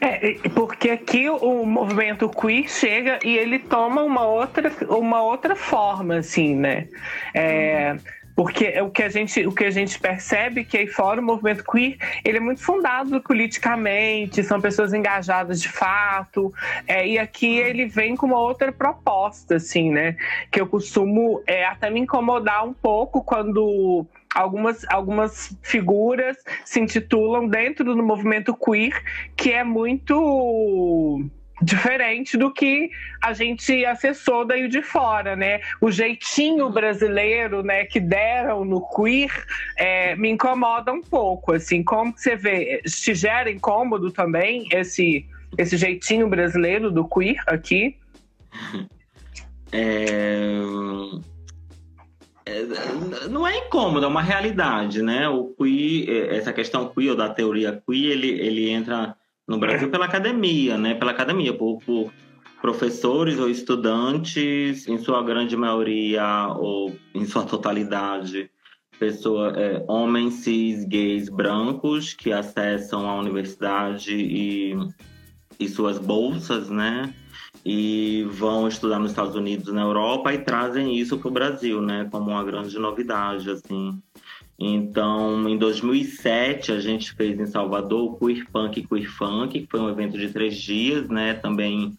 É, 0.00 0.34
porque 0.54 0.90
aqui 0.90 1.28
o 1.28 1.64
movimento 1.64 2.28
queer 2.28 2.68
chega 2.68 3.18
e 3.24 3.36
ele 3.36 3.58
toma 3.58 4.02
uma 4.02 4.26
outra, 4.26 4.72
uma 4.88 5.22
outra 5.22 5.54
forma, 5.54 6.16
assim, 6.16 6.54
né? 6.54 6.88
É, 7.34 7.96
porque 8.38 8.80
o 8.80 8.88
que, 8.88 9.02
a 9.02 9.08
gente, 9.08 9.44
o 9.46 9.52
que 9.52 9.64
a 9.64 9.70
gente 9.70 9.98
percebe 9.98 10.64
que 10.64 10.78
aí 10.78 10.86
fora 10.86 11.20
o 11.20 11.24
movimento 11.24 11.64
queer 11.64 11.96
ele 12.24 12.38
é 12.38 12.40
muito 12.40 12.62
fundado 12.62 13.20
politicamente, 13.20 14.44
são 14.44 14.60
pessoas 14.60 14.94
engajadas 14.94 15.60
de 15.60 15.68
fato, 15.68 16.54
é, 16.86 17.04
e 17.04 17.18
aqui 17.18 17.58
ele 17.58 17.86
vem 17.86 18.14
com 18.14 18.26
uma 18.26 18.38
outra 18.38 18.70
proposta, 18.70 19.56
assim, 19.56 19.90
né? 19.90 20.16
Que 20.52 20.60
eu 20.60 20.68
costumo 20.68 21.42
é, 21.48 21.66
até 21.66 21.90
me 21.90 21.98
incomodar 21.98 22.64
um 22.64 22.72
pouco 22.72 23.24
quando 23.24 24.06
algumas, 24.34 24.84
algumas 24.88 25.56
figuras 25.62 26.36
se 26.64 26.80
intitulam 26.80 27.48
dentro 27.48 27.84
do 27.84 28.02
movimento 28.02 28.54
queer, 28.54 29.02
que 29.36 29.52
é 29.52 29.64
muito 29.64 31.24
diferente 31.60 32.36
do 32.36 32.52
que 32.52 32.90
a 33.22 33.32
gente 33.32 33.84
acessou 33.84 34.44
daí 34.44 34.68
de 34.68 34.80
fora, 34.80 35.34
né? 35.34 35.60
O 35.80 35.90
jeitinho 35.90 36.70
brasileiro, 36.70 37.62
né, 37.62 37.84
que 37.84 37.98
deram 37.98 38.64
no 38.64 38.80
queer, 38.94 39.30
é, 39.76 40.14
me 40.14 40.30
incomoda 40.30 40.92
um 40.92 41.02
pouco, 41.02 41.52
assim, 41.52 41.82
como 41.82 42.12
você 42.16 42.36
vê, 42.36 42.80
te 42.84 43.14
gera 43.14 43.50
incômodo 43.50 44.10
também 44.12 44.68
esse 44.72 45.26
esse 45.56 45.76
jeitinho 45.76 46.28
brasileiro 46.28 46.90
do 46.90 47.08
queer 47.08 47.42
aqui? 47.46 47.96
É... 49.72 50.58
É, 52.48 53.28
não 53.28 53.46
é 53.46 53.58
incômodo, 53.58 54.06
é 54.06 54.08
uma 54.08 54.22
realidade, 54.22 55.02
né? 55.02 55.28
O 55.28 55.54
queer, 55.54 56.08
é, 56.08 56.36
essa 56.36 56.52
questão 56.52 56.88
queer 56.88 57.10
ou 57.10 57.16
da 57.16 57.28
teoria 57.28 57.82
queer, 57.86 58.12
ele, 58.12 58.28
ele 58.28 58.70
entra 58.70 59.14
no 59.46 59.58
Brasil 59.58 59.90
pela 59.90 60.06
academia, 60.06 60.78
né? 60.78 60.94
Pela 60.94 61.10
academia, 61.10 61.52
por, 61.52 61.78
por 61.84 62.10
professores 62.60 63.38
ou 63.38 63.50
estudantes, 63.50 64.88
em 64.88 64.98
sua 64.98 65.22
grande 65.22 65.56
maioria 65.56 66.48
ou 66.56 66.96
em 67.14 67.24
sua 67.26 67.44
totalidade, 67.44 68.50
pessoa, 68.98 69.52
é, 69.56 69.84
homens 69.86 70.34
cis, 70.34 70.84
gays, 70.84 71.28
brancos 71.28 72.14
que 72.14 72.32
acessam 72.32 73.08
a 73.08 73.14
universidade 73.18 74.14
e, 74.14 74.74
e 75.60 75.68
suas 75.68 75.98
bolsas, 75.98 76.68
né? 76.68 77.12
E 77.64 78.26
vão 78.30 78.68
estudar 78.68 78.98
nos 78.98 79.10
Estados 79.10 79.34
Unidos, 79.34 79.72
na 79.72 79.82
Europa 79.82 80.32
e 80.32 80.38
trazem 80.38 80.96
isso 80.96 81.18
para 81.18 81.28
o 81.28 81.32
Brasil, 81.32 81.82
né, 81.82 82.08
como 82.10 82.30
uma 82.30 82.44
grande 82.44 82.78
novidade, 82.78 83.50
assim. 83.50 84.00
Então, 84.58 85.48
em 85.48 85.56
2007, 85.56 86.72
a 86.72 86.80
gente 86.80 87.12
fez 87.12 87.38
em 87.38 87.46
Salvador 87.46 88.12
o 88.12 88.16
Queer 88.16 88.46
Punk 88.50 88.86
Queer 88.86 89.10
Funk, 89.10 89.60
que 89.60 89.70
foi 89.70 89.80
um 89.80 89.88
evento 89.88 90.18
de 90.18 90.28
três 90.30 90.56
dias, 90.56 91.08
né, 91.08 91.34
também 91.34 91.96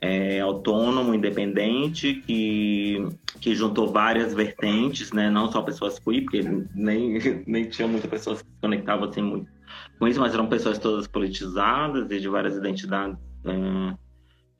é, 0.00 0.40
autônomo, 0.40 1.14
independente, 1.14 2.14
que, 2.26 3.06
que 3.40 3.54
juntou 3.54 3.88
várias 3.88 4.32
vertentes, 4.32 5.12
né, 5.12 5.30
não 5.30 5.50
só 5.50 5.62
pessoas 5.62 5.98
queer, 5.98 6.22
porque 6.22 6.42
nem, 6.74 7.18
nem 7.46 7.68
tinha 7.68 7.86
muitas 7.86 8.10
pessoas 8.10 8.42
que 8.42 8.48
se 8.48 8.60
conectavam 8.60 9.08
assim 9.08 9.22
muito 9.22 9.58
com 9.98 10.06
isso, 10.06 10.20
mas 10.20 10.32
eram 10.32 10.46
pessoas 10.46 10.78
todas 10.78 11.06
politizadas 11.06 12.10
e 12.10 12.20
de 12.20 12.28
várias 12.28 12.56
identidades 12.56 13.18
é, 13.44 13.94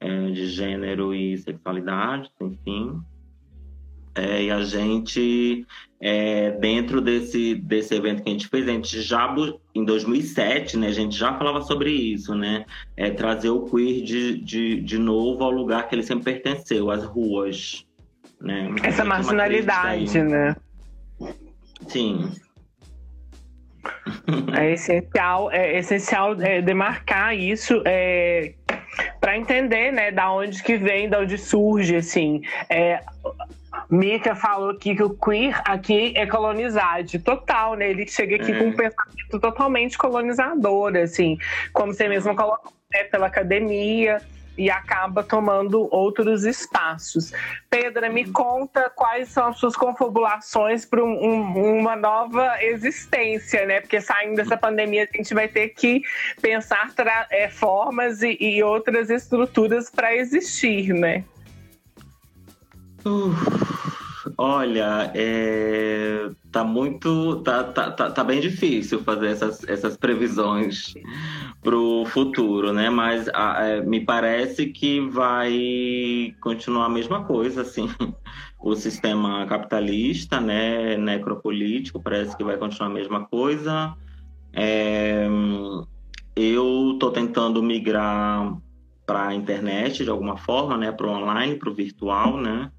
é, 0.01 0.31
de 0.31 0.47
gênero 0.47 1.15
e 1.15 1.37
sexualidade, 1.39 2.31
enfim. 2.41 3.01
É, 4.15 4.43
e 4.43 4.51
a 4.51 4.63
gente, 4.63 5.65
é, 6.01 6.51
dentro 6.51 7.01
desse, 7.01 7.55
desse 7.55 7.95
evento 7.95 8.23
que 8.23 8.29
a 8.29 8.33
gente 8.33 8.49
fez, 8.49 8.69
a 8.69 8.73
gente 8.73 9.01
já, 9.01 9.33
em 9.73 9.85
2007, 9.85 10.77
né, 10.77 10.89
a 10.89 10.93
gente 10.93 11.17
já 11.17 11.33
falava 11.39 11.63
sobre 11.63 11.91
isso, 11.93 12.35
né? 12.35 12.65
É, 12.97 13.11
trazer 13.11 13.51
o 13.51 13.65
queer 13.65 14.03
de, 14.03 14.39
de, 14.39 14.81
de 14.81 14.99
novo 14.99 15.45
ao 15.45 15.53
lugar 15.53 15.89
que 15.89 15.95
ele 15.95 16.03
sempre 16.03 16.33
pertenceu, 16.33 16.91
às 16.91 17.05
ruas. 17.05 17.87
Né? 18.41 18.75
Essa 18.83 19.05
marginalidade, 19.05 20.21
né? 20.23 20.57
Sim. 21.87 22.33
É 24.57 24.73
essencial, 24.73 25.51
é 25.51 25.79
essencial 25.79 26.41
é, 26.41 26.61
demarcar 26.61 27.37
isso, 27.37 27.83
é, 27.87 28.55
para 29.29 29.37
entender, 29.37 29.93
né, 29.93 30.11
da 30.11 30.33
onde 30.33 30.63
que 30.63 30.79
vem, 30.79 31.07
da 31.07 31.19
onde 31.19 31.37
surge, 31.37 31.97
assim. 31.97 32.41
É, 32.71 33.03
Mika 33.91 34.35
falou 34.35 34.71
aqui 34.71 34.97
que 34.97 35.03
o 35.03 35.11
queer 35.11 35.61
aqui 35.67 36.15
é 36.17 36.25
colonizado, 36.25 37.19
total, 37.19 37.75
né? 37.75 37.91
Ele 37.91 38.09
chega 38.09 38.37
aqui 38.37 38.53
é. 38.53 38.59
com 38.59 38.65
um 38.69 38.73
pensamento 38.73 39.39
totalmente 39.39 39.99
colonizador, 39.99 40.97
assim, 40.97 41.37
como 41.75 41.93
você 41.93 42.09
mesmo 42.09 42.35
colocou, 42.35 42.73
né, 42.91 43.05
pela 43.05 43.27
academia 43.27 44.19
e 44.59 44.71
acaba 44.71 45.23
tomando 45.23 45.89
outros 45.95 46.45
espaços. 46.45 47.33
Pedra, 47.71 48.11
me 48.11 48.31
conta 48.31 48.91
quais 48.91 49.29
são 49.29 49.47
as 49.47 49.59
suas 49.59 49.77
confabulações 49.77 50.85
para 50.85 51.03
um, 51.03 51.13
um, 51.13 51.79
uma 51.79 51.95
nova 51.95 52.63
existência, 52.63 53.65
né? 53.65 53.81
Porque 53.81 54.01
saindo 54.01 54.35
dessa 54.37 54.57
pandemia, 54.57 55.09
a 55.13 55.17
gente 55.17 55.33
vai 55.33 55.47
ter 55.47 55.69
que 55.69 56.03
pensar 56.43 56.93
é, 57.31 57.49
formas 57.49 58.23
e, 58.23 58.37
e 58.41 58.63
outras 58.63 59.09
estruturas 59.11 59.89
para 59.89 60.15
existir, 60.15 60.93
né? 60.93 61.25
olha, 64.37 65.11
é, 65.15 66.29
tá 66.51 66.65
muito. 66.65 67.37
Tá, 67.43 67.65
tá, 67.65 67.91
tá, 67.91 68.11
tá, 68.11 68.25
bem 68.25 68.41
difícil 68.41 69.03
fazer 69.03 69.29
essas, 69.29 69.67
essas 69.69 69.97
previsões 69.97 70.95
pro 71.63 72.05
futuro, 72.07 72.73
né? 72.73 72.89
Mas 72.91 73.29
a, 73.35 73.63
é, 73.65 73.81
me 73.81 74.01
parece 74.05 74.67
que 74.67 75.01
vai 75.01 76.35
continuar 76.41 76.87
a 76.87 76.91
mesma 76.91 77.25
coisa, 77.25 77.63
assim. 77.63 77.89
O 78.61 78.75
sistema 78.75 79.47
capitalista, 79.47 80.41
né, 80.41 80.97
necropolítico, 80.97 82.03
parece 82.03 82.37
que 82.37 82.43
vai 82.43 82.57
continuar 82.57 82.91
a 82.91 82.93
mesma 82.93 83.25
coisa. 83.25 83.95
É, 84.53 85.29
eu 86.35 86.97
tô 86.99 87.13
tentando 87.13 87.63
migrar 87.63 88.59
para 89.07 89.29
a 89.29 89.35
internet 89.35 90.03
de 90.03 90.11
alguma 90.11 90.37
forma, 90.37 90.77
né, 90.77 90.91
para 90.91 91.07
o 91.07 91.11
online, 91.11 91.55
para 91.55 91.71
o 91.71 91.75
virtual, 91.75 92.37
né? 92.37 92.73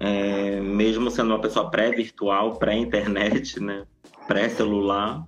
É, 0.00 0.60
mesmo 0.60 1.08
sendo 1.08 1.28
uma 1.28 1.40
pessoa 1.40 1.70
pré-virtual, 1.70 2.56
pré-internet, 2.56 3.60
né? 3.60 3.84
Pré-celular, 4.26 5.24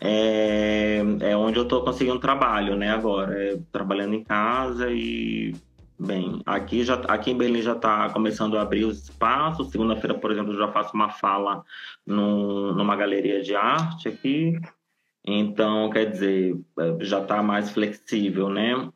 é, 0.00 1.02
é 1.20 1.36
onde 1.36 1.58
eu 1.58 1.62
estou 1.62 1.84
conseguindo 1.84 2.18
trabalho, 2.18 2.76
né? 2.76 2.90
Agora, 2.90 3.34
é, 3.40 3.58
trabalhando 3.70 4.14
em 4.14 4.24
casa 4.24 4.90
e 4.90 5.54
bem, 5.98 6.42
aqui 6.44 6.82
já 6.82 6.94
aqui 6.94 7.30
em 7.30 7.38
Berlim 7.38 7.62
já 7.62 7.72
está 7.72 8.10
começando 8.10 8.58
a 8.58 8.62
abrir 8.62 8.84
os 8.84 9.04
espaços. 9.04 9.70
Segunda-feira, 9.70 10.18
por 10.18 10.30
exemplo, 10.30 10.56
já 10.56 10.68
faço 10.68 10.94
uma 10.94 11.10
fala 11.10 11.64
no, 12.04 12.72
numa 12.72 12.96
galeria 12.96 13.42
de 13.42 13.54
arte 13.54 14.08
aqui. 14.08 14.58
Então, 15.24 15.88
quer 15.90 16.10
dizer, 16.10 16.56
é, 16.78 17.04
já 17.04 17.20
está 17.20 17.42
mais 17.42 17.70
flexível, 17.70 18.48
né? 18.48 18.90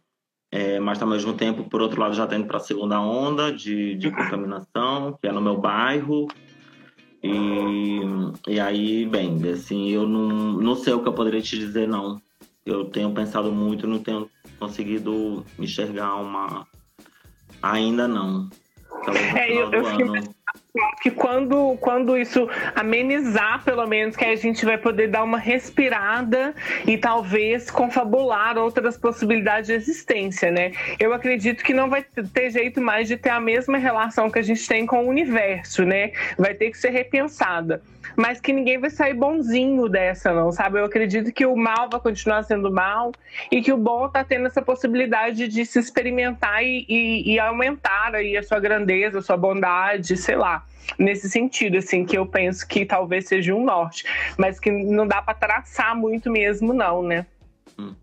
É, 0.50 0.80
mas 0.80 1.00
ao 1.02 1.08
mesmo 1.08 1.34
tempo, 1.34 1.68
por 1.68 1.80
outro 1.82 2.00
lado, 2.00 2.14
já 2.14 2.24
está 2.24 2.36
indo 2.36 2.46
para 2.46 2.56
a 2.56 2.60
segunda 2.60 3.00
onda 3.00 3.52
de, 3.52 3.94
de 3.96 4.10
contaminação, 4.10 5.16
que 5.20 5.28
é 5.28 5.32
no 5.32 5.40
meu 5.40 5.56
bairro. 5.56 6.26
E, 7.22 8.00
e 8.48 8.60
aí, 8.60 9.06
bem, 9.06 9.40
assim, 9.50 9.88
eu 9.90 10.06
não, 10.06 10.52
não 10.52 10.74
sei 10.74 10.92
o 10.92 11.02
que 11.02 11.08
eu 11.08 11.12
poderia 11.12 11.42
te 11.42 11.58
dizer, 11.58 11.88
não. 11.88 12.20
Eu 12.64 12.84
tenho 12.86 13.12
pensado 13.12 13.52
muito, 13.52 13.86
não 13.86 13.98
tenho 13.98 14.28
conseguido 14.58 15.44
enxergar 15.58 16.16
uma. 16.16 16.66
Ainda 17.62 18.08
não. 18.08 18.48
É, 19.36 19.52
eu, 19.52 19.70
eu 19.70 19.84
fiquei 19.84 20.06
que 21.00 21.10
quando, 21.10 21.76
quando 21.80 22.16
isso 22.16 22.48
amenizar, 22.74 23.62
pelo 23.64 23.86
menos, 23.86 24.16
que 24.16 24.24
a 24.24 24.36
gente 24.36 24.64
vai 24.64 24.78
poder 24.78 25.08
dar 25.08 25.22
uma 25.22 25.38
respirada 25.38 26.54
e 26.86 26.96
talvez 26.96 27.70
confabular 27.70 28.58
outras 28.58 28.96
possibilidades 28.96 29.66
de 29.68 29.74
existência, 29.74 30.50
né? 30.50 30.72
Eu 30.98 31.12
acredito 31.12 31.62
que 31.62 31.74
não 31.74 31.88
vai 31.88 32.02
ter 32.02 32.50
jeito 32.50 32.80
mais 32.80 33.08
de 33.08 33.16
ter 33.16 33.30
a 33.30 33.40
mesma 33.40 33.78
relação 33.78 34.30
que 34.30 34.38
a 34.38 34.42
gente 34.42 34.66
tem 34.66 34.86
com 34.86 35.04
o 35.04 35.08
universo, 35.08 35.84
né? 35.84 36.12
Vai 36.38 36.54
ter 36.54 36.70
que 36.70 36.78
ser 36.78 36.90
repensada 36.90 37.82
mas 38.16 38.40
que 38.40 38.52
ninguém 38.52 38.78
vai 38.78 38.90
sair 38.90 39.14
bonzinho 39.14 39.88
dessa, 39.88 40.32
não, 40.32 40.50
sabe? 40.50 40.78
Eu 40.78 40.84
acredito 40.84 41.32
que 41.32 41.44
o 41.44 41.54
mal 41.54 41.88
vai 41.90 42.00
continuar 42.00 42.42
sendo 42.44 42.70
mal 42.70 43.12
e 43.50 43.60
que 43.60 43.72
o 43.72 43.76
bom 43.76 44.08
tá 44.08 44.24
tendo 44.24 44.46
essa 44.46 44.62
possibilidade 44.62 45.48
de 45.48 45.66
se 45.66 45.78
experimentar 45.78 46.62
e, 46.62 46.86
e, 46.88 47.34
e 47.34 47.38
aumentar 47.38 48.14
aí 48.14 48.36
a 48.36 48.42
sua 48.42 48.58
grandeza, 48.58 49.18
a 49.18 49.22
sua 49.22 49.36
bondade, 49.36 50.16
sei 50.16 50.36
lá 50.36 50.64
nesse 50.98 51.28
sentido, 51.28 51.76
assim, 51.78 52.04
que 52.04 52.16
eu 52.16 52.26
penso 52.26 52.66
que 52.66 52.84
talvez 52.84 53.26
seja 53.26 53.54
um 53.54 53.64
norte, 53.64 54.04
mas 54.38 54.58
que 54.58 54.70
não 54.70 55.06
dá 55.06 55.20
para 55.20 55.34
traçar 55.34 55.96
muito 55.96 56.30
mesmo, 56.30 56.72
não, 56.72 57.02
né? 57.02 57.26
Hum. 57.78 57.94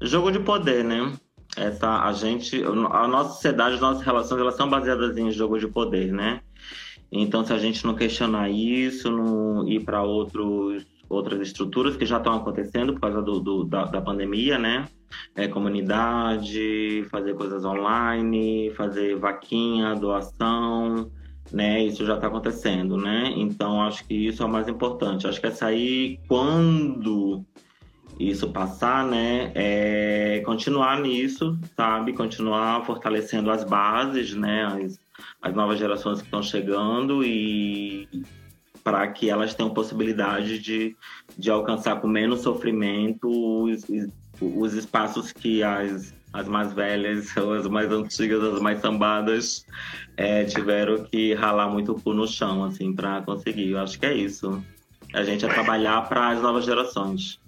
Jogo 0.00 0.30
de 0.30 0.38
poder, 0.38 0.84
né? 0.84 1.12
Essa, 1.56 2.04
a 2.04 2.12
gente, 2.12 2.62
a 2.62 3.08
nossa 3.08 3.30
sociedade, 3.34 3.74
as 3.74 3.80
nossas 3.80 4.04
relações, 4.04 4.40
elas 4.40 4.56
são 4.56 4.68
baseadas 4.68 5.16
em 5.16 5.30
jogo 5.32 5.58
de 5.58 5.66
poder, 5.66 6.12
né? 6.12 6.40
Então, 7.10 7.44
se 7.44 7.52
a 7.52 7.58
gente 7.58 7.84
não 7.84 7.94
questionar 7.94 8.50
isso, 8.50 9.10
não 9.10 9.66
ir 9.66 9.80
para 9.80 10.02
outros 10.02 10.86
outras 11.08 11.40
estruturas 11.40 11.96
que 11.96 12.04
já 12.04 12.18
estão 12.18 12.34
acontecendo 12.34 12.92
por 12.92 13.00
causa 13.00 13.22
do, 13.22 13.40
do 13.40 13.64
da, 13.64 13.86
da, 13.86 14.00
pandemia, 14.00 14.58
né? 14.58 14.86
É, 15.34 15.48
comunidade, 15.48 17.06
fazer 17.10 17.34
coisas 17.34 17.64
online, 17.64 18.70
fazer 18.76 19.16
vaquinha, 19.16 19.94
doação, 19.94 21.10
né? 21.52 21.82
Isso 21.84 22.04
já 22.04 22.14
está 22.14 22.26
acontecendo, 22.26 22.96
né? 22.96 23.32
Então 23.36 23.82
acho 23.82 24.04
que 24.04 24.14
isso 24.14 24.42
é 24.42 24.46
o 24.46 24.48
mais 24.48 24.68
importante. 24.68 25.26
Acho 25.26 25.40
que 25.40 25.46
é 25.46 25.50
sair 25.50 26.20
quando 26.28 27.44
isso 28.18 28.50
passar, 28.50 29.06
né? 29.06 29.52
É 29.54 30.42
continuar 30.44 31.00
nisso, 31.00 31.58
sabe? 31.76 32.12
Continuar 32.12 32.84
fortalecendo 32.84 33.50
as 33.50 33.64
bases, 33.64 34.34
né? 34.34 34.64
As, 34.64 35.00
as 35.42 35.54
novas 35.54 35.78
gerações 35.78 36.18
que 36.18 36.26
estão 36.26 36.42
chegando 36.42 37.24
e 37.24 38.08
para 38.82 39.06
que 39.08 39.28
elas 39.28 39.54
tenham 39.54 39.70
possibilidade 39.70 40.58
de, 40.58 40.96
de 41.36 41.50
alcançar 41.50 42.00
com 42.00 42.08
menos 42.08 42.40
sofrimento 42.40 43.28
os, 43.28 43.84
os 44.40 44.74
espaços 44.74 45.30
que 45.30 45.62
as, 45.62 46.14
as 46.32 46.46
mais 46.46 46.72
velhas, 46.72 47.36
as 47.36 47.66
mais 47.68 47.90
antigas, 47.90 48.42
as 48.42 48.60
mais 48.60 48.80
sambadas 48.80 49.64
é, 50.16 50.44
tiveram 50.44 51.04
que 51.04 51.34
ralar 51.34 51.68
muito 51.68 51.92
o 51.92 52.00
cu 52.00 52.12
no 52.12 52.26
chão, 52.26 52.64
assim, 52.64 52.94
para 52.94 53.22
conseguir. 53.22 53.70
Eu 53.70 53.80
acho 53.80 53.98
que 53.98 54.06
é 54.06 54.14
isso. 54.14 54.62
A 55.14 55.22
gente 55.22 55.44
é 55.44 55.48
trabalhar 55.48 56.08
para 56.08 56.28
as 56.30 56.42
novas 56.42 56.64
gerações. 56.64 57.40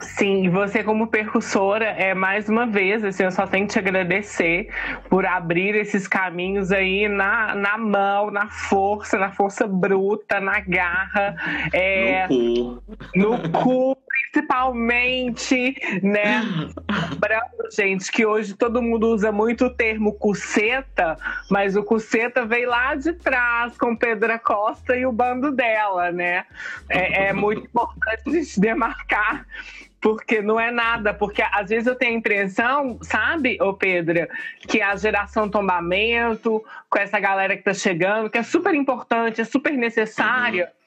Sim, 0.00 0.50
você 0.50 0.82
como 0.82 1.06
percussora, 1.06 1.84
é 1.84 2.12
mais 2.12 2.48
uma 2.48 2.66
vez, 2.66 3.04
assim, 3.04 3.22
eu 3.22 3.30
só 3.30 3.46
tenho 3.46 3.66
que 3.66 3.72
te 3.72 3.78
agradecer 3.78 4.68
por 5.08 5.24
abrir 5.24 5.76
esses 5.76 6.08
caminhos 6.08 6.72
aí 6.72 7.08
na, 7.08 7.54
na 7.54 7.78
mão, 7.78 8.30
na 8.30 8.48
força, 8.48 9.16
na 9.16 9.30
força 9.30 9.66
bruta, 9.66 10.40
na 10.40 10.58
garra. 10.60 11.36
É, 11.72 12.26
no 12.28 12.82
cu. 12.82 12.82
No 13.14 13.50
cu, 13.50 13.96
principalmente, 14.32 15.76
né? 16.02 16.42
Lembrando, 17.10 17.70
gente, 17.70 18.10
que 18.10 18.24
hoje 18.24 18.54
todo 18.54 18.82
mundo 18.82 19.08
usa 19.08 19.30
muito 19.30 19.66
o 19.66 19.70
termo 19.70 20.14
cuceta, 20.14 21.18
mas 21.50 21.76
o 21.76 21.84
cuceta 21.84 22.46
veio 22.46 22.70
lá 22.70 22.94
de 22.94 23.12
trás 23.12 23.76
com 23.76 23.94
Pedra 23.94 24.38
Costa 24.38 24.96
e 24.96 25.04
o 25.04 25.12
bando 25.12 25.52
dela, 25.52 26.10
né? 26.10 26.46
É, 26.88 27.26
é 27.26 27.32
muito 27.34 27.66
importante 27.66 28.22
a 28.26 28.30
gente 28.30 28.58
demarcar 28.58 29.46
porque 30.00 30.42
não 30.42 30.58
é 30.58 30.72
nada, 30.72 31.14
porque 31.14 31.42
às 31.42 31.68
vezes 31.68 31.86
eu 31.86 31.94
tenho 31.94 32.14
a 32.14 32.18
impressão, 32.18 32.98
sabe, 33.02 33.56
ô 33.62 33.72
Pedro, 33.72 34.26
que 34.66 34.82
a 34.82 34.96
geração 34.96 35.48
tombamento, 35.48 36.64
com 36.90 36.98
essa 36.98 37.20
galera 37.20 37.56
que 37.56 37.62
tá 37.62 37.72
chegando, 37.72 38.28
que 38.28 38.36
é 38.36 38.42
super 38.42 38.74
importante, 38.74 39.40
é 39.40 39.44
super 39.44 39.74
necessária, 39.74 40.64
uhum. 40.64 40.81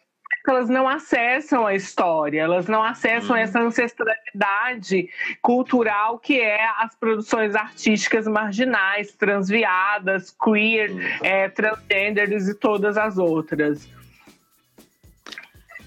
Elas 0.49 0.69
não 0.69 0.87
acessam 0.87 1.65
a 1.65 1.75
história, 1.75 2.41
elas 2.41 2.67
não 2.67 2.83
acessam 2.83 3.35
uhum. 3.35 3.41
essa 3.41 3.59
ancestralidade 3.59 5.09
cultural 5.41 6.19
que 6.19 6.39
é 6.39 6.65
as 6.77 6.95
produções 6.95 7.55
artísticas 7.55 8.27
marginais, 8.27 9.13
transviadas, 9.13 10.35
queer, 10.43 10.91
uhum. 10.91 10.99
é, 11.23 11.49
transgenders 11.49 12.47
e 12.47 12.55
todas 12.55 12.97
as 12.97 13.17
outras. 13.17 13.87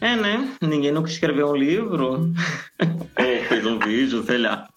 É, 0.00 0.14
né? 0.14 0.48
Ninguém 0.60 0.92
nunca 0.92 1.10
escreveu 1.10 1.48
um 1.48 1.56
livro. 1.56 2.32
Ou 2.78 3.44
fez 3.48 3.66
um 3.66 3.78
vídeo, 3.78 4.22
sei 4.22 4.38
lá. 4.38 4.68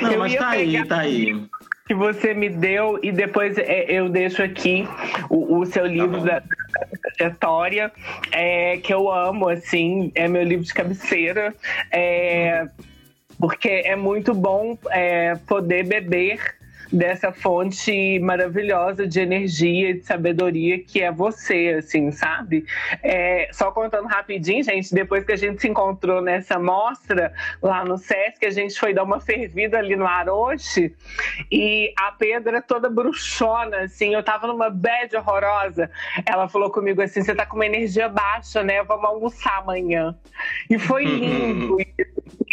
Não, 0.00 0.12
eu 0.12 0.18
mas 0.18 0.34
tá 0.36 0.48
aí, 0.50 0.84
tá 0.86 0.98
aí. 0.98 1.46
Que 1.86 1.94
você 1.94 2.32
me 2.32 2.48
deu 2.48 2.98
e 3.02 3.12
depois 3.12 3.58
é, 3.58 3.84
eu 3.88 4.08
deixo 4.08 4.42
aqui 4.42 4.88
o, 5.28 5.58
o 5.58 5.66
seu 5.66 5.86
livro 5.86 6.18
tá 6.20 6.40
da, 6.40 6.42
trajetória, 7.16 7.92
é, 8.32 8.78
que 8.78 8.92
eu 8.92 9.10
amo, 9.10 9.48
assim, 9.48 10.10
é 10.14 10.26
meu 10.26 10.42
livro 10.42 10.64
de 10.64 10.72
cabeceira. 10.72 11.54
É, 11.90 12.66
porque 13.38 13.68
é 13.68 13.96
muito 13.96 14.32
bom 14.32 14.78
é, 14.90 15.34
poder 15.46 15.84
beber 15.84 16.56
dessa 16.92 17.32
fonte 17.32 18.18
maravilhosa 18.20 19.06
de 19.06 19.20
energia 19.20 19.90
e 19.90 19.94
de 19.94 20.04
sabedoria 20.04 20.78
que 20.78 21.02
é 21.02 21.10
você, 21.10 21.76
assim, 21.78 22.10
sabe? 22.10 22.64
É, 23.02 23.48
só 23.52 23.70
contando 23.70 24.06
rapidinho, 24.06 24.62
gente, 24.62 24.94
depois 24.94 25.24
que 25.24 25.32
a 25.32 25.36
gente 25.36 25.60
se 25.60 25.68
encontrou 25.68 26.20
nessa 26.20 26.58
mostra 26.58 27.32
lá 27.62 27.84
no 27.84 27.98
Sesc, 27.98 28.44
a 28.46 28.50
gente 28.50 28.78
foi 28.78 28.92
dar 28.92 29.04
uma 29.04 29.20
fervida 29.20 29.78
ali 29.78 29.96
no 29.96 30.06
Aroche 30.06 30.94
e 31.50 31.92
a 31.98 32.12
pedra 32.12 32.60
toda 32.62 32.88
bruxona, 32.88 33.78
assim, 33.78 34.14
eu 34.14 34.22
tava 34.22 34.46
numa 34.46 34.70
bad 34.70 35.16
horrorosa. 35.16 35.90
Ela 36.26 36.48
falou 36.48 36.70
comigo 36.70 37.02
assim: 37.02 37.22
você 37.22 37.34
tá 37.34 37.46
com 37.46 37.56
uma 37.56 37.66
energia 37.66 38.08
baixa, 38.08 38.62
né? 38.62 38.82
Vamos 38.84 39.04
almoçar 39.04 39.58
amanhã. 39.58 40.14
E 40.68 40.78
foi 40.78 41.04
lindo 41.06 41.76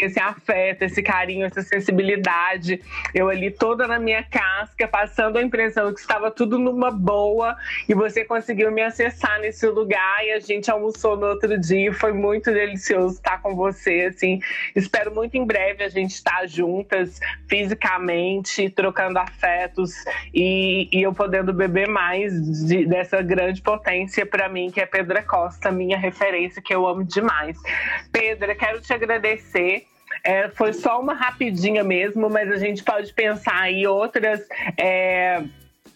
esse 0.05 0.19
afeto, 0.19 0.83
esse 0.83 1.01
carinho, 1.01 1.45
essa 1.45 1.61
sensibilidade. 1.61 2.81
Eu 3.13 3.29
ali 3.29 3.51
toda 3.51 3.87
na 3.87 3.99
minha 3.99 4.23
casca, 4.23 4.87
passando 4.87 5.37
a 5.37 5.41
impressão 5.41 5.93
que 5.93 5.99
estava 5.99 6.31
tudo 6.31 6.57
numa 6.57 6.91
boa 6.91 7.55
e 7.87 7.93
você 7.93 8.25
conseguiu 8.25 8.71
me 8.71 8.81
acessar 8.81 9.39
nesse 9.39 9.67
lugar 9.67 10.25
e 10.25 10.31
a 10.31 10.39
gente 10.39 10.69
almoçou 10.71 11.15
no 11.15 11.27
outro 11.27 11.59
dia. 11.59 11.93
Foi 11.93 12.13
muito 12.13 12.51
delicioso 12.51 13.15
estar 13.15 13.41
com 13.41 13.55
você, 13.55 14.09
assim. 14.09 14.39
Espero 14.75 15.13
muito 15.13 15.35
em 15.35 15.45
breve 15.45 15.83
a 15.83 15.89
gente 15.89 16.11
estar 16.11 16.47
juntas 16.47 17.19
fisicamente, 17.47 18.69
trocando 18.69 19.19
afetos 19.19 19.91
e, 20.33 20.89
e 20.91 21.03
eu 21.03 21.13
podendo 21.13 21.53
beber 21.53 21.87
mais 21.87 22.33
de, 22.67 22.85
dessa 22.85 23.21
grande 23.21 23.61
potência 23.61 24.25
para 24.25 24.49
mim 24.49 24.71
que 24.71 24.79
é 24.79 24.85
Pedra 24.85 25.21
Costa, 25.23 25.71
minha 25.71 25.97
referência 25.97 26.61
que 26.61 26.73
eu 26.73 26.87
amo 26.87 27.03
demais. 27.03 27.57
Pedra, 28.11 28.55
quero 28.55 28.81
te 28.81 28.93
agradecer 28.93 29.90
é, 30.23 30.49
foi 30.49 30.73
só 30.73 30.99
uma 30.99 31.13
rapidinha 31.13 31.84
mesmo, 31.84 32.29
mas 32.29 32.51
a 32.51 32.57
gente 32.57 32.84
pode 32.84 33.13
pensar 33.13 33.62
aí 33.62 33.86
outras. 33.88 34.41
É, 34.79 35.43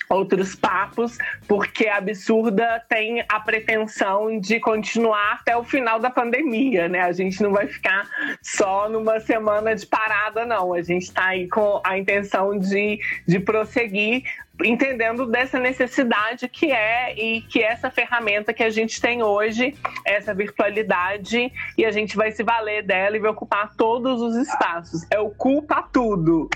outros 0.10 0.56
papos, 0.56 1.18
porque 1.48 1.88
a 1.88 1.98
Absurda 1.98 2.84
tem 2.88 3.24
a 3.28 3.40
pretensão 3.40 4.40
de 4.40 4.60
continuar 4.60 5.40
até 5.42 5.56
o 5.58 5.64
final 5.64 6.00
da 6.00 6.10
pandemia, 6.10 6.88
né? 6.88 7.02
A 7.02 7.12
gente 7.12 7.42
não 7.42 7.52
vai 7.52 7.68
ficar 7.68 8.08
só 8.42 8.88
numa 8.88 9.20
semana 9.20 9.76
de 9.76 9.86
parada, 9.86 10.46
não. 10.46 10.74
A 10.74 10.82
gente 10.82 11.04
está 11.04 11.28
aí 11.28 11.48
com 11.48 11.82
a 11.84 11.98
intenção 11.98 12.58
de, 12.58 13.00
de 13.28 13.40
prosseguir 13.40 14.24
entendendo 14.64 15.26
dessa 15.26 15.60
necessidade 15.60 16.48
que 16.48 16.72
é 16.72 17.14
e 17.18 17.42
que 17.42 17.62
essa 17.62 17.90
ferramenta 17.90 18.54
que 18.54 18.64
a 18.64 18.70
gente 18.70 19.02
tem 19.02 19.22
hoje, 19.22 19.76
essa 20.06 20.34
virtualidade, 20.34 21.52
e 21.78 21.86
a 21.86 21.92
gente 21.92 22.16
vai 22.16 22.32
se 22.32 22.44
valer 22.44 22.84
dela 22.84 23.18
e 23.18 23.20
vai 23.20 23.32
ocupar 23.32 23.76
todos 23.76 24.22
os 24.22 24.36
espaços. 24.36 25.06
É 25.12 25.20
ocupa 25.20 25.82
tudo. 25.92 26.50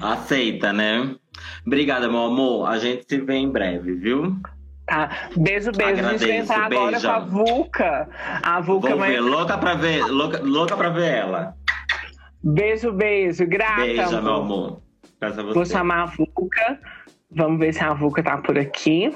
Aceita, 0.00 0.72
né? 0.72 1.14
Obrigada, 1.66 2.08
meu 2.08 2.24
amor. 2.24 2.68
A 2.68 2.78
gente 2.78 3.06
se 3.08 3.20
vê 3.20 3.34
em 3.34 3.50
breve, 3.50 3.94
viu? 3.94 4.36
Tá. 4.86 5.28
Beijo, 5.36 5.72
beijo. 5.72 6.00
Agradeço. 6.00 6.24
A 6.24 6.28
gente 6.28 6.28
vai 6.28 6.38
entrar 6.38 6.64
agora 6.66 7.00
com 7.00 7.08
a 7.08 7.18
Vulca. 7.18 8.08
A 8.42 8.60
Vulca 8.60 8.88
Vou 8.90 8.98
vai... 8.98 9.12
ver. 9.12 9.20
Louca 9.20 9.58
pra 9.58 9.74
ver, 9.74 10.04
louca, 10.04 10.40
louca 10.42 10.76
pra 10.76 10.90
ver 10.90 11.12
ela. 11.12 11.56
Beijo, 12.42 12.92
beijo. 12.92 13.46
Grata. 13.46 13.82
Beijo, 13.82 14.02
amor. 14.02 14.22
meu 14.22 14.34
amor. 14.34 14.85
Vou 15.52 15.64
chamar 15.64 16.02
a 16.02 16.06
Vuca. 16.06 16.80
Vamos 17.30 17.58
ver 17.58 17.72
se 17.72 17.82
a 17.82 17.92
Vuca 17.92 18.22
tá 18.22 18.38
por 18.38 18.58
aqui. 18.58 19.10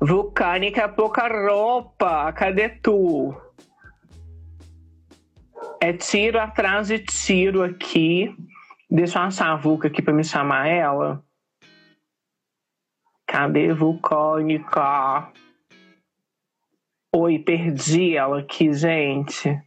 Vulcânica 0.00 0.88
pouca 0.88 1.28
roupa, 1.28 2.32
cadê 2.32 2.68
tu? 2.68 3.34
É 5.80 5.92
tiro 5.92 6.38
atrás 6.38 6.88
de 6.88 6.98
tiro 6.98 7.62
aqui. 7.62 8.34
Deixa 8.90 9.18
eu 9.18 9.22
achar 9.22 9.52
a 9.52 9.56
Vulca 9.56 9.88
aqui 9.88 10.02
pra 10.02 10.12
me 10.12 10.22
chamar 10.22 10.66
ela. 10.68 11.24
Cadê 13.26 13.72
Vulcânica? 13.72 15.32
Oi, 17.14 17.38
perdi 17.38 18.16
ela 18.16 18.40
aqui, 18.40 18.72
gente. 18.72 19.58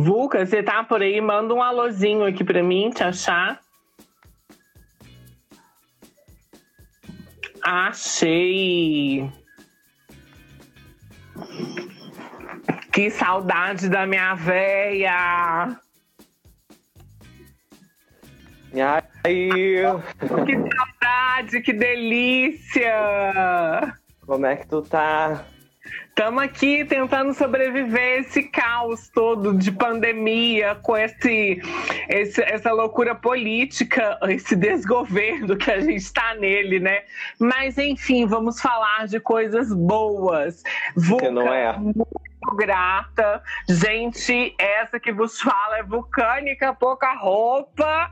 Vulca, 0.00 0.46
você 0.46 0.62
tá 0.62 0.84
por 0.84 1.02
aí? 1.02 1.20
Manda 1.20 1.52
um 1.52 1.62
alôzinho 1.62 2.24
aqui 2.24 2.44
pra 2.44 2.62
mim, 2.62 2.90
te 2.90 3.02
achar. 3.02 3.60
Achei. 7.62 9.30
Que 12.92 13.10
saudade 13.10 13.88
da 13.88 14.06
minha 14.06 14.34
véia. 14.34 15.76
E 18.72 18.80
aí? 18.80 19.82
Que 20.46 20.54
saudade, 20.76 21.60
que 21.62 21.72
delícia. 21.72 22.92
Como 24.26 24.46
é 24.46 24.56
que 24.56 24.66
tu 24.66 24.82
tá? 24.82 25.44
Estamos 26.18 26.42
aqui 26.42 26.84
tentando 26.84 27.32
sobreviver 27.32 28.18
esse 28.18 28.42
caos 28.42 29.08
todo 29.08 29.56
de 29.56 29.70
pandemia, 29.70 30.74
com 30.82 30.96
esse, 30.96 31.62
esse, 32.08 32.42
essa 32.42 32.72
loucura 32.72 33.14
política, 33.14 34.18
esse 34.22 34.56
desgoverno 34.56 35.56
que 35.56 35.70
a 35.70 35.78
gente 35.78 35.98
está 35.98 36.34
nele, 36.34 36.80
né? 36.80 37.04
Mas 37.38 37.78
enfim, 37.78 38.26
vamos 38.26 38.60
falar 38.60 39.06
de 39.06 39.20
coisas 39.20 39.72
boas. 39.72 40.64
Vulca, 40.96 41.30
não 41.30 41.54
é? 41.54 41.78
Muito 41.78 42.04
grata. 42.56 43.40
Gente, 43.68 44.56
essa 44.58 44.98
que 44.98 45.12
vos 45.12 45.40
fala 45.40 45.78
é 45.78 45.84
vulcânica, 45.84 46.74
pouca 46.74 47.14
roupa 47.14 48.10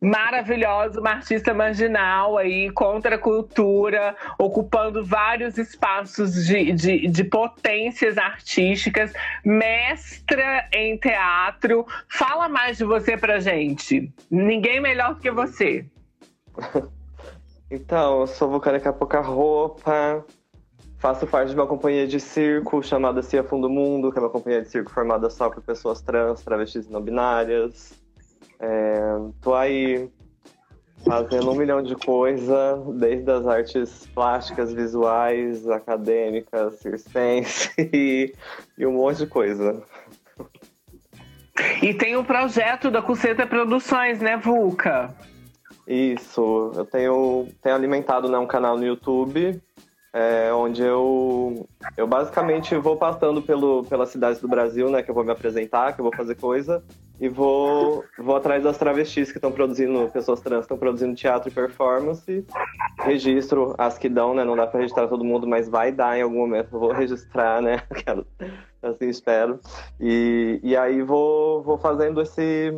maravilhosa, 0.00 1.00
uma 1.00 1.10
artista 1.10 1.52
marginal 1.52 2.38
aí, 2.38 2.70
contra 2.70 3.16
a 3.16 3.18
cultura, 3.18 4.14
ocupando 4.38 5.04
vários 5.04 5.58
espaços 5.58 6.46
de, 6.46 6.72
de, 6.72 7.08
de, 7.08 7.24
potências 7.24 8.16
artísticas, 8.16 9.12
mestra 9.44 10.68
em 10.72 10.96
teatro. 10.96 11.86
Fala 12.08 12.48
mais 12.48 12.78
de 12.78 12.84
você 12.84 13.16
pra 13.16 13.40
gente. 13.40 14.12
Ninguém 14.30 14.80
melhor 14.80 15.14
do 15.14 15.20
que 15.20 15.30
você. 15.30 15.84
então, 17.70 18.20
eu 18.20 18.26
sou 18.26 18.48
vulcânica 18.48 18.92
pouca 18.92 19.20
roupa. 19.20 20.24
Faço 20.98 21.28
parte 21.28 21.50
de 21.50 21.54
uma 21.54 21.66
companhia 21.66 22.08
de 22.08 22.18
circo 22.18 22.82
chamada 22.82 23.22
Cia 23.22 23.44
Fundo 23.44 23.70
Mundo, 23.70 24.10
que 24.10 24.18
é 24.18 24.20
uma 24.20 24.30
companhia 24.30 24.62
de 24.62 24.68
circo 24.68 24.90
formada 24.90 25.30
só 25.30 25.48
por 25.48 25.62
pessoas 25.62 26.00
trans, 26.00 26.42
travestis 26.42 26.86
e 26.86 26.92
não 26.92 27.00
binárias. 27.00 27.92
É, 28.60 29.00
tô 29.40 29.54
aí 29.54 30.10
fazendo 31.04 31.50
um 31.50 31.54
milhão 31.54 31.82
de 31.82 31.94
coisa, 31.94 32.82
desde 32.94 33.30
as 33.30 33.46
artes 33.46 34.06
plásticas, 34.14 34.72
visuais, 34.72 35.68
acadêmicas, 35.68 36.74
circense 36.80 37.70
e, 37.78 38.34
e 38.76 38.86
um 38.86 38.92
monte 38.92 39.18
de 39.18 39.26
coisa. 39.26 39.82
E 41.82 41.94
tem 41.94 42.16
o 42.16 42.20
um 42.20 42.24
projeto 42.24 42.90
da 42.90 43.02
Cuceta 43.02 43.46
Produções, 43.46 44.20
né, 44.20 44.36
Vulca? 44.36 45.14
Isso, 45.86 46.72
eu 46.74 46.84
tenho, 46.84 47.48
tenho 47.62 47.74
alimentado 47.74 48.28
né, 48.28 48.38
um 48.38 48.46
canal 48.46 48.76
no 48.76 48.84
YouTube 48.84 49.60
é, 50.12 50.52
onde 50.52 50.82
eu, 50.82 51.68
eu 51.96 52.06
basicamente 52.06 52.74
vou 52.76 52.96
passando 52.96 53.42
pelo, 53.42 53.84
pelas 53.84 54.08
cidades 54.08 54.40
do 54.40 54.48
Brasil, 54.48 54.90
né, 54.90 55.02
que 55.02 55.10
eu 55.10 55.14
vou 55.14 55.24
me 55.24 55.32
apresentar, 55.32 55.92
que 55.92 56.00
eu 56.00 56.04
vou 56.04 56.14
fazer 56.14 56.34
coisa, 56.34 56.82
e 57.20 57.28
vou, 57.28 58.04
vou 58.18 58.36
atrás 58.36 58.62
das 58.62 58.78
travestis 58.78 59.30
que 59.30 59.38
estão 59.38 59.52
produzindo, 59.52 60.08
pessoas 60.10 60.40
trans 60.40 60.62
estão 60.62 60.78
produzindo 60.78 61.14
teatro 61.14 61.50
e 61.50 61.52
performance, 61.52 62.44
registro 63.00 63.74
as 63.76 63.98
que 63.98 64.08
dão, 64.08 64.34
né, 64.34 64.44
não 64.44 64.56
dá 64.56 64.66
para 64.66 64.80
registrar 64.80 65.08
todo 65.08 65.24
mundo, 65.24 65.46
mas 65.46 65.68
vai 65.68 65.92
dar 65.92 66.16
em 66.16 66.22
algum 66.22 66.38
momento, 66.38 66.68
eu 66.72 66.80
vou 66.80 66.92
registrar, 66.92 67.60
né, 67.60 67.82
assim 68.82 69.08
espero, 69.08 69.60
e, 70.00 70.60
e 70.62 70.76
aí 70.76 71.02
vou, 71.02 71.62
vou 71.62 71.76
fazendo 71.76 72.22
esse, 72.22 72.72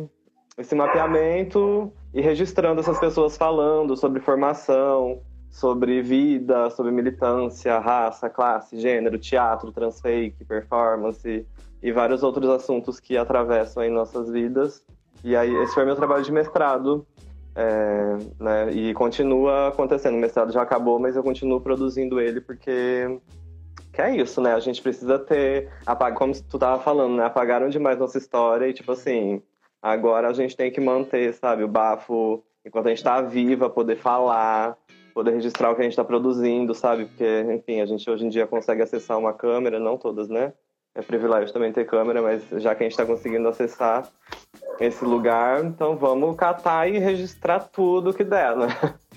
esse 0.57 0.75
mapeamento 0.75 1.93
e 2.13 2.19
registrando 2.19 2.81
essas 2.81 2.99
pessoas 2.99 3.37
falando 3.37 3.95
sobre 3.95 4.19
formação, 4.19 5.21
sobre 5.51 6.01
vida, 6.01 6.69
sobre 6.69 6.91
militância, 6.91 7.77
raça, 7.77 8.29
classe, 8.29 8.79
gênero, 8.79 9.19
teatro, 9.19 9.71
transfake, 9.71 10.45
performance 10.45 11.45
e 11.83 11.91
vários 11.91 12.23
outros 12.23 12.49
assuntos 12.49 12.99
que 12.99 13.17
atravessam 13.17 13.83
em 13.83 13.91
nossas 13.91 14.29
vidas. 14.29 14.83
E 15.23 15.35
aí 15.35 15.53
esse 15.57 15.73
foi 15.73 15.83
meu 15.83 15.95
trabalho 15.95 16.23
de 16.23 16.31
mestrado, 16.31 17.05
é, 17.53 18.17
né, 18.39 18.71
e 18.71 18.93
continua 18.93 19.67
acontecendo. 19.67 20.15
O 20.15 20.19
mestrado 20.19 20.53
já 20.53 20.61
acabou, 20.61 20.97
mas 20.97 21.17
eu 21.17 21.23
continuo 21.23 21.59
produzindo 21.59 22.19
ele 22.19 22.39
porque 22.39 23.19
que 23.91 24.01
é 24.01 24.15
isso, 24.15 24.39
né? 24.39 24.53
A 24.53 24.59
gente 24.61 24.81
precisa 24.81 25.19
ter, 25.19 25.69
como 26.15 26.33
tu 26.49 26.57
tava 26.57 26.81
falando, 26.81 27.17
né? 27.17 27.25
Apagaram 27.25 27.67
demais 27.67 27.99
nossa 27.99 28.17
história 28.17 28.67
e 28.67 28.73
tipo 28.73 28.93
assim, 28.93 29.41
agora 29.81 30.29
a 30.29 30.33
gente 30.33 30.55
tem 30.55 30.71
que 30.71 30.79
manter, 30.79 31.33
sabe, 31.33 31.61
o 31.61 31.67
bafo 31.67 32.41
enquanto 32.65 32.85
a 32.85 32.89
gente 32.89 33.03
tá 33.03 33.21
viva, 33.21 33.69
poder 33.69 33.97
falar, 33.97 34.77
poder 35.13 35.31
registrar 35.31 35.71
o 35.71 35.75
que 35.75 35.81
a 35.81 35.83
gente 35.83 35.93
está 35.93 36.03
produzindo, 36.03 36.73
sabe? 36.73 37.05
Porque, 37.05 37.45
enfim, 37.53 37.81
a 37.81 37.85
gente 37.85 38.09
hoje 38.09 38.25
em 38.25 38.29
dia 38.29 38.47
consegue 38.47 38.81
acessar 38.81 39.17
uma 39.17 39.33
câmera, 39.33 39.79
não 39.79 39.97
todas, 39.97 40.29
né? 40.29 40.53
É 40.93 41.01
privilégio 41.01 41.53
também 41.53 41.71
ter 41.71 41.85
câmera, 41.85 42.21
mas 42.21 42.43
já 42.61 42.75
que 42.75 42.83
a 42.83 42.85
gente 42.85 42.91
está 42.91 43.05
conseguindo 43.05 43.47
acessar 43.47 44.09
esse 44.79 45.05
lugar, 45.05 45.63
então 45.63 45.95
vamos 45.95 46.35
catar 46.35 46.89
e 46.89 46.97
registrar 46.97 47.59
tudo 47.59 48.13
que 48.13 48.23
der, 48.23 48.55
né? 48.57 48.67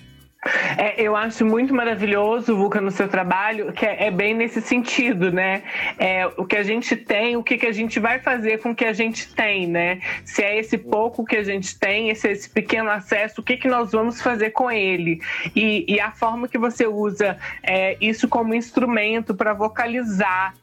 É, 0.77 1.01
eu 1.01 1.17
acho 1.17 1.45
muito 1.45 1.75
maravilhoso, 1.75 2.57
Vulca, 2.57 2.81
no 2.81 2.91
seu 2.91 3.09
trabalho, 3.09 3.73
que 3.73 3.87
é, 3.87 4.07
é, 4.07 4.11
bem 4.11 4.35
nesse 4.35 4.61
sentido, 4.61 5.33
né? 5.33 5.63
É, 5.99 6.27
o 6.37 6.45
que 6.45 6.57
a 6.57 6.63
gente 6.63 6.95
tem, 6.97 7.37
o 7.37 7.43
que, 7.43 7.57
que 7.57 7.67
a 7.67 7.73
gente 7.73 7.99
vai 7.99 8.19
fazer 8.19 8.61
com 8.61 8.71
o 8.71 8.75
que 8.75 8.85
a 8.85 8.93
gente 8.93 9.35
tem, 9.35 9.67
né? 9.67 10.01
Se 10.25 10.43
é 10.43 10.59
esse 10.59 10.77
pouco 10.77 11.25
que 11.25 11.37
a 11.37 11.43
gente 11.43 11.79
tem, 11.79 12.11
esse, 12.11 12.29
esse 12.29 12.49
pequeno 12.49 12.91
acesso, 12.91 13.41
o 13.41 13.45
que, 13.45 13.57
que 13.57 13.69
nós 13.69 13.93
vamos 13.93 14.21
fazer 14.21 14.51
com 14.51 14.71
ele? 14.71 15.21
E, 15.57 15.85
e 15.89 16.01
a 16.01 16.11
forma 16.13 16.47
que 16.47 16.59
você 16.59 16.87
usa 16.87 17.39
é, 17.63 17.97
isso 18.01 18.29
como 18.29 18.55
instrumento 18.55 19.35
para 19.35 19.55
vocalizar 19.55 20.55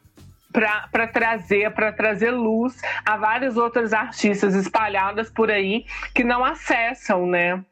para 0.52 1.06
trazer 1.06 1.70
para 1.70 1.90
trazer 1.90 2.30
luz 2.30 2.76
a 3.06 3.16
várias 3.16 3.56
outras 3.56 3.94
artistas 3.94 4.54
espalhadas 4.54 5.30
por 5.30 5.50
aí 5.50 5.86
que 6.14 6.22
não 6.22 6.44
acessam, 6.44 7.26
né? 7.26 7.64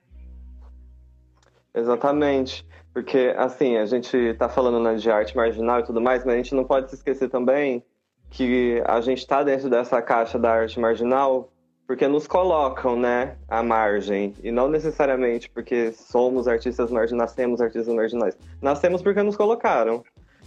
Exatamente. 1.75 2.67
Porque, 2.93 3.35
assim, 3.37 3.77
a 3.77 3.87
gente 3.87 4.17
está 4.17 4.49
falando 4.49 4.81
né, 4.81 4.95
de 4.95 5.11
arte 5.11 5.37
marginal 5.37 5.81
e 5.81 5.85
tudo 5.85 6.01
mais, 6.01 6.25
mas 6.25 6.35
a 6.35 6.37
gente 6.37 6.55
não 6.55 6.65
pode 6.65 6.91
se 6.91 6.97
esquecer 6.97 7.29
também 7.29 7.85
que 8.31 8.83
a 8.87 9.01
gente 9.01 9.19
está 9.19 9.43
dentro 9.43 9.69
dessa 9.69 10.01
caixa 10.01 10.39
da 10.39 10.53
arte 10.53 10.79
marginal 10.79 11.51
porque 11.87 12.07
nos 12.07 12.25
colocam, 12.25 12.97
né, 12.97 13.37
à 13.49 13.65
margem. 13.65 14.33
E 14.45 14.53
não 14.53 14.69
necessariamente 14.69 15.51
porque 15.51 15.91
somos 15.91 16.47
artistas 16.47 16.89
marginais, 16.89 17.31
nascemos 17.31 17.61
artistas 17.61 17.93
marginais. 17.93 18.39
Nascemos 18.63 19.03
porque 19.03 19.21
nos 19.25 19.37
colocaram. 19.37 20.05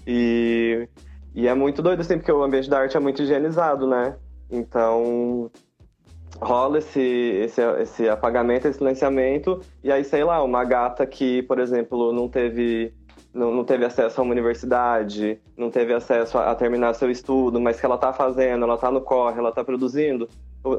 E, 0.08 0.88
e 1.36 1.46
é 1.46 1.54
muito 1.54 1.82
doido, 1.82 2.00
assim, 2.00 2.18
porque 2.18 2.32
o 2.32 2.44
ambiente 2.44 2.70
da 2.70 2.80
arte 2.80 2.96
é 2.96 3.00
muito 3.00 3.22
higienizado, 3.22 3.86
né? 3.86 4.16
Então, 4.50 5.52
rola 6.42 6.80
esse, 6.80 7.00
esse, 7.00 7.62
esse 7.82 8.10
apagamento, 8.10 8.68
esse 8.68 8.78
silenciamento, 8.78 9.62
e 9.84 9.92
aí, 9.92 10.04
sei 10.04 10.24
lá, 10.24 10.44
uma 10.44 10.64
gata 10.64 11.06
que, 11.06 11.44
por 11.44 11.60
exemplo, 11.60 12.12
não 12.12 12.28
teve, 12.28 12.94
não, 13.34 13.54
não 13.54 13.64
teve 13.64 13.86
acesso 13.86 14.20
a 14.20 14.24
uma 14.24 14.34
universidade, 14.34 15.40
não 15.58 15.70
teve 15.70 15.94
acesso 15.94 16.38
a, 16.38 16.52
a 16.52 16.56
terminar 16.56 16.94
seu 16.94 17.10
estudo, 17.10 17.60
mas 17.62 17.80
que 17.80 17.86
ela 17.86 17.98
tá 17.98 18.12
fazendo, 18.12 18.64
ela 18.64 18.78
tá 18.78 18.92
no 18.92 19.02
corre, 19.02 19.40
ela 19.40 19.52
tá 19.52 19.64
produzindo, 19.64 20.28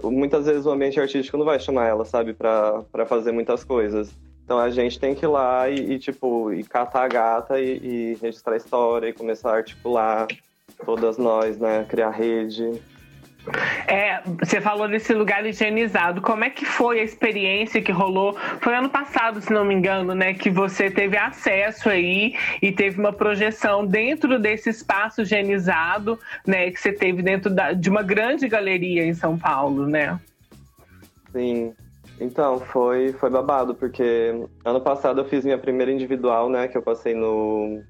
muitas 0.03 0.47
vezes 0.47 0.67
o 0.67 0.71
ambiente 0.71 0.99
artístico 0.99 1.37
não 1.37 1.45
vai 1.45 1.61
chamar 1.61 1.87
ela, 1.87 2.05
sabe, 2.05 2.33
para 2.33 3.07
fazer 3.07 3.33
muitas 3.33 3.63
coisas. 3.63 4.13
Então 4.45 4.59
a 4.59 4.71
gente 4.71 4.99
tem 4.99 5.15
que 5.15 5.25
ir 5.25 5.29
lá 5.29 5.69
e, 5.71 5.93
e 5.93 5.99
tipo, 5.99 6.53
e 6.53 6.63
catar 6.65 7.05
a 7.05 7.09
gata 7.09 7.61
e, 7.61 7.79
e 7.83 8.19
registrar 8.21 8.55
a 8.55 8.57
história 8.57 9.09
e 9.09 9.13
começar 9.13 9.53
a 9.53 9.57
articular 9.57 10.27
todas 10.85 11.17
nós, 11.17 11.59
né, 11.59 11.87
criar 11.89 12.11
rede. 12.11 12.81
É, 13.87 14.23
você 14.41 14.61
falou 14.61 14.89
desse 14.89 15.13
lugar 15.13 15.45
higienizado. 15.45 16.23
Como 16.23 16.45
é 16.45 16.51
que 16.51 16.65
foi 16.65 17.01
a 17.01 17.03
experiência 17.03 17.83
que 17.83 17.93
rolou? 17.93 18.37
Foi 18.61 18.75
ano 18.75 18.89
passado, 18.89 19.41
se 19.41 19.53
não 19.53 19.65
me 19.65 19.75
engano, 19.75 20.15
né? 20.15 20.33
Que 20.35 20.49
você 20.49 20.91
teve 20.91 21.17
acesso 21.17 21.89
aí 21.89 22.35
e 22.63 22.73
teve 22.73 22.99
uma 22.99 23.13
projeção 23.13 23.87
dentro 23.87 24.39
desse 24.39 24.71
espaço 24.71 25.23
higienizado, 25.23 26.19
né? 26.47 26.71
Que 26.71 26.81
você 26.81 26.93
teve 26.93 27.23
dentro 27.23 27.51
da, 27.51 27.73
de 27.73 27.91
uma 27.91 28.03
grande 28.03 28.49
galeria 28.49 29.05
em 29.05 29.15
São 29.15 29.37
Paulo, 29.39 29.87
né? 29.87 30.19
Sim. 31.33 31.75
Então, 32.21 32.61
foi, 32.61 33.13
foi 33.13 33.29
babado, 33.29 33.75
porque 33.75 34.33
ano 34.65 34.81
passado 34.81 35.21
eu 35.21 35.25
fiz 35.25 35.45
minha 35.45 35.59
primeira 35.59 35.91
individual, 35.93 36.49
né? 36.49 36.69
Que 36.69 36.79
eu 36.79 36.83
passei 36.83 37.13
no, 37.13 37.83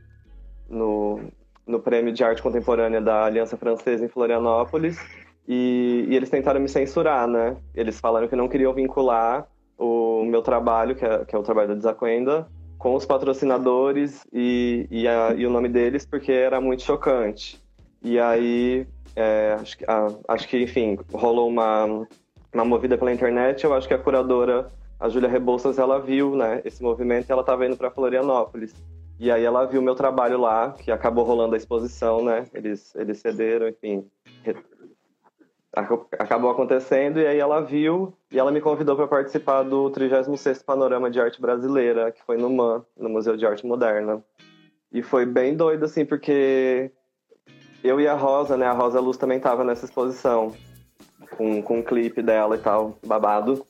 no, 0.69 1.21
no 1.67 1.79
Prêmio 1.79 2.13
de 2.13 2.25
Arte 2.25 2.43
Contemporânea 2.43 3.01
da 3.01 3.25
Aliança 3.25 3.57
Francesa 3.57 4.05
em 4.05 4.09
Florianópolis. 4.09 4.99
E, 5.47 6.07
e, 6.09 6.17
eles 6.17 6.31
tentaram 6.31 6.61
me 6.61 6.69
censurar, 6.69 7.29
né? 7.29 7.57
Eles 7.75 8.01
falaram 8.01 8.29
que 8.29 8.37
não 8.37 8.49
queriam 8.49 8.73
vincular 8.73 9.47
o 9.79 10.25
meu 10.25 10.43
trabalho, 10.43 10.95
que 10.95 11.05
é, 11.05 11.25
que 11.25 11.35
é 11.35 11.39
o 11.39 11.43
trabalho 11.43 11.69
da 11.69 11.75
Desacuenda, 11.75 12.49
com 12.79 12.95
os 12.95 13.05
patrocinadores 13.05 14.27
e, 14.33 14.87
e, 14.91 15.09
a, 15.09 15.35
e, 15.35 15.47
o 15.47 15.51
nome 15.51 15.69
deles, 15.69 16.07
porque 16.07 16.33
era 16.33 16.61
muito 16.61 16.83
chocante. 16.83 17.63
E 18.03 18.19
aí, 18.19 18.87
é, 19.17 19.57
acho, 19.61 19.79
que, 19.79 19.85
acho 20.29 20.49
que, 20.49 20.63
enfim, 20.63 20.99
rolou 21.13 21.49
uma, 21.49 22.07
uma 22.53 22.65
movida 22.65 22.97
pela 22.97 23.13
internet. 23.13 23.65
Eu 23.65 23.75
acho 23.75 23.89
que 23.89 23.95
a 23.95 23.99
curadora, 23.99 24.71
a 24.99 25.09
Júlia 25.09 25.29
Rebouças, 25.29 25.79
ela 25.79 25.99
viu 25.99 26.37
né, 26.37 26.63
esse 26.65 26.83
movimento 26.83 27.29
e 27.29 27.33
ela 27.33 27.41
estava 27.41 27.67
indo 27.67 27.77
para 27.77 27.91
Florianópolis. 27.91 28.75
E 29.19 29.31
aí 29.31 29.45
ela 29.45 29.65
viu 29.65 29.81
meu 29.81 29.95
trabalho 29.95 30.39
lá, 30.39 30.73
que 30.73 30.91
acabou 30.91 31.25
rolando 31.25 31.55
a 31.55 31.57
exposição, 31.57 32.25
né? 32.25 32.47
Eles, 32.53 32.95
eles 32.97 33.19
cederam, 33.19 33.69
enfim, 33.69 34.05
acabou 36.19 36.51
acontecendo 36.51 37.19
e 37.19 37.27
aí 37.27 37.39
ela 37.39 37.61
viu 37.61 38.15
e 38.31 38.39
ela 38.39 38.53
me 38.53 38.61
convidou 38.61 38.95
para 38.97 39.09
participar 39.09 39.63
do 39.63 39.91
36º 39.91 40.65
Panorama 40.65 41.11
de 41.11 41.21
Arte 41.21 41.41
Brasileira, 41.41 42.13
que 42.13 42.23
foi 42.23 42.37
no 42.37 42.49
MAN, 42.49 42.85
no 42.97 43.09
Museu 43.09 43.37
de 43.37 43.45
Arte 43.45 43.67
Moderna. 43.67 44.23
E 44.93 45.03
foi 45.03 45.27
bem 45.27 45.57
doido 45.57 45.85
assim, 45.85 46.05
porque 46.05 46.93
eu 47.83 48.01
e 48.01 48.07
a 48.07 48.15
Rosa, 48.15 48.57
né, 48.57 48.67
a 48.67 48.73
Rosa 48.73 49.01
Luz 49.01 49.17
também 49.17 49.39
estava 49.39 49.65
nessa 49.65 49.85
exposição 49.85 50.53
com, 51.37 51.61
com 51.61 51.79
um 51.79 51.83
clipe 51.83 52.23
dela 52.23 52.55
e 52.55 52.61
tal, 52.61 52.97
babado. 53.05 53.67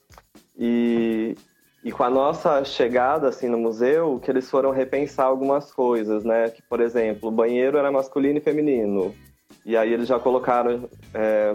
E, 0.57 1.34
e 1.82 1.90
com 1.90 2.05
a 2.05 2.11
nossa 2.11 2.64
chegada 2.64 3.28
assim 3.28 3.48
no 3.48 3.59
museu, 3.59 4.20
que 4.22 4.30
eles 4.30 4.50
foram 4.50 4.70
repensar 4.70 5.26
algumas 5.26 5.72
coisas, 5.72 6.24
né? 6.24 6.50
Que, 6.50 6.62
por 6.62 6.80
exemplo, 6.80 7.28
o 7.28 7.32
banheiro 7.32 7.78
era 7.78 7.90
masculino 7.90 8.38
e 8.38 8.42
feminino. 8.42 9.14
E 9.64 9.76
aí 9.76 9.92
eles 9.92 10.07
já 10.07 10.18
colocaram 10.18 10.88
é, 11.14 11.55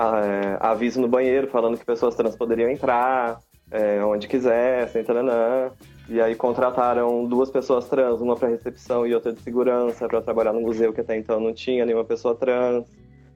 é, 0.00 0.56
aviso 0.60 1.00
no 1.00 1.08
banheiro 1.08 1.48
falando 1.48 1.76
que 1.76 1.84
pessoas 1.84 2.14
trans 2.14 2.36
poderiam 2.36 2.70
entrar 2.70 3.38
é, 3.70 4.02
onde 4.04 4.26
quisessem, 4.26 5.04
taranã. 5.04 5.70
E 6.08 6.20
aí 6.20 6.34
contrataram 6.34 7.24
duas 7.24 7.50
pessoas 7.50 7.88
trans, 7.88 8.20
uma 8.20 8.34
para 8.34 8.48
recepção 8.48 9.06
e 9.06 9.14
outra 9.14 9.32
de 9.32 9.40
segurança, 9.42 10.08
para 10.08 10.20
trabalhar 10.20 10.52
no 10.52 10.60
museu 10.60 10.92
que 10.92 11.00
até 11.00 11.16
então 11.16 11.38
não 11.38 11.52
tinha 11.52 11.86
nenhuma 11.86 12.04
pessoa 12.04 12.34
trans. 12.34 12.84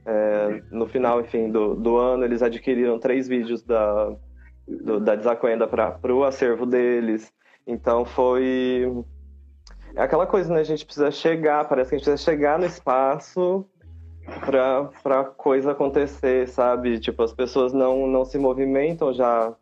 É, 0.04 0.62
no 0.70 0.86
final, 0.86 1.20
enfim, 1.20 1.50
do, 1.50 1.74
do 1.74 1.96
ano, 1.96 2.24
eles 2.24 2.42
adquiriram 2.42 2.98
três 2.98 3.28
vídeos 3.28 3.62
da, 3.62 4.12
do, 4.66 4.98
da 4.98 5.14
Desacuenda 5.14 5.68
para 5.68 6.14
o 6.14 6.24
acervo 6.24 6.66
deles. 6.66 7.32
Então 7.66 8.04
foi. 8.04 8.90
É 9.94 10.02
aquela 10.02 10.26
coisa, 10.26 10.52
né? 10.52 10.60
A 10.60 10.64
gente 10.64 10.84
precisa 10.84 11.10
chegar, 11.10 11.68
parece 11.68 11.90
que 11.90 11.94
a 11.94 11.98
gente 11.98 12.06
precisa 12.06 12.30
chegar 12.30 12.58
no 12.58 12.66
espaço 12.66 13.64
pra, 14.44 14.84
pra 15.02 15.24
coisa 15.24 15.72
acontecer, 15.72 16.48
sabe? 16.48 16.98
Tipo, 16.98 17.22
as 17.22 17.32
pessoas 17.32 17.72
não, 17.72 18.06
não 18.06 18.24
se 18.24 18.38
movimentam 18.38 19.12
já 19.12 19.52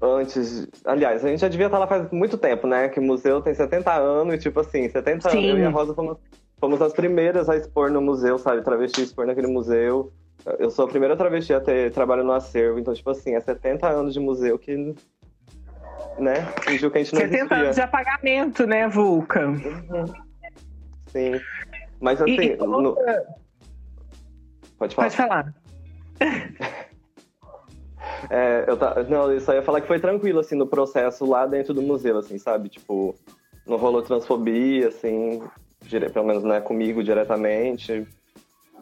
antes. 0.00 0.68
Aliás, 0.84 1.24
a 1.24 1.28
gente 1.28 1.40
já 1.40 1.48
devia 1.48 1.66
estar 1.66 1.78
lá 1.78 1.86
faz 1.86 2.10
muito 2.10 2.36
tempo, 2.36 2.66
né? 2.66 2.88
Que 2.88 3.00
o 3.00 3.02
museu 3.02 3.40
tem 3.40 3.54
70 3.54 3.92
anos 3.92 4.34
e, 4.34 4.38
tipo 4.38 4.60
assim, 4.60 4.88
70 4.88 5.30
Sim. 5.30 5.38
anos. 5.38 5.50
Eu 5.50 5.58
e 5.58 5.64
a 5.64 5.70
Rosa 5.70 5.94
fomos, 5.94 6.18
fomos 6.58 6.82
as 6.82 6.92
primeiras 6.92 7.48
a 7.48 7.56
expor 7.56 7.90
no 7.90 8.00
museu, 8.00 8.38
sabe? 8.38 8.62
Travesti 8.62 9.02
expor 9.02 9.26
naquele 9.26 9.48
museu. 9.48 10.12
Eu 10.58 10.70
sou 10.70 10.84
a 10.84 10.88
primeira 10.88 11.16
travesti 11.16 11.54
a 11.54 11.60
ter 11.60 11.90
trabalho 11.92 12.22
no 12.22 12.32
acervo, 12.32 12.78
então, 12.78 12.92
tipo 12.92 13.08
assim, 13.08 13.34
é 13.34 13.40
70 13.40 13.88
anos 13.88 14.12
de 14.12 14.20
museu 14.20 14.58
que. 14.58 14.94
Né? 16.18 16.46
Fingiu 16.62 16.90
que 16.90 16.98
a 16.98 17.02
gente 17.02 17.14
não 17.14 17.22
70 17.22 17.36
existia. 17.36 17.56
anos 17.56 17.74
de 17.74 17.80
apagamento, 17.80 18.66
né, 18.66 18.86
Vulca? 18.88 19.46
Uhum. 19.46 20.04
Sim. 21.06 21.40
Mas 22.00 22.20
assim. 22.20 22.32
E, 22.32 22.52
e 22.52 22.56
no... 22.56 22.96
Pode 24.84 24.94
falar. 24.94 25.08
Pode 25.08 25.16
falar. 25.16 25.54
é, 28.30 28.64
eu 28.66 28.76
tá, 28.76 29.02
não, 29.04 29.32
eu 29.32 29.40
só 29.40 29.54
ia 29.54 29.62
falar 29.62 29.80
que 29.80 29.86
foi 29.86 29.98
tranquilo, 29.98 30.40
assim, 30.40 30.54
no 30.54 30.66
processo 30.66 31.24
lá 31.24 31.46
dentro 31.46 31.72
do 31.72 31.82
museu, 31.82 32.18
assim, 32.18 32.38
sabe? 32.38 32.68
Tipo, 32.68 33.14
não 33.66 33.76
rolou 33.76 34.02
transfobia, 34.02 34.88
assim, 34.88 35.42
dire... 35.82 36.10
pelo 36.10 36.26
menos, 36.26 36.44
né, 36.44 36.60
comigo 36.60 37.02
diretamente. 37.02 38.06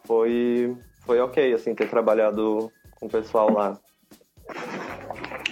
Foi, 0.05 0.77
foi 1.05 1.21
ok, 1.21 1.55
assim, 1.55 1.75
ter 1.75 1.89
trabalhado 1.89 2.71
com 2.99 3.07
o 3.07 3.11
pessoal 3.11 3.53
lá. 3.53 3.79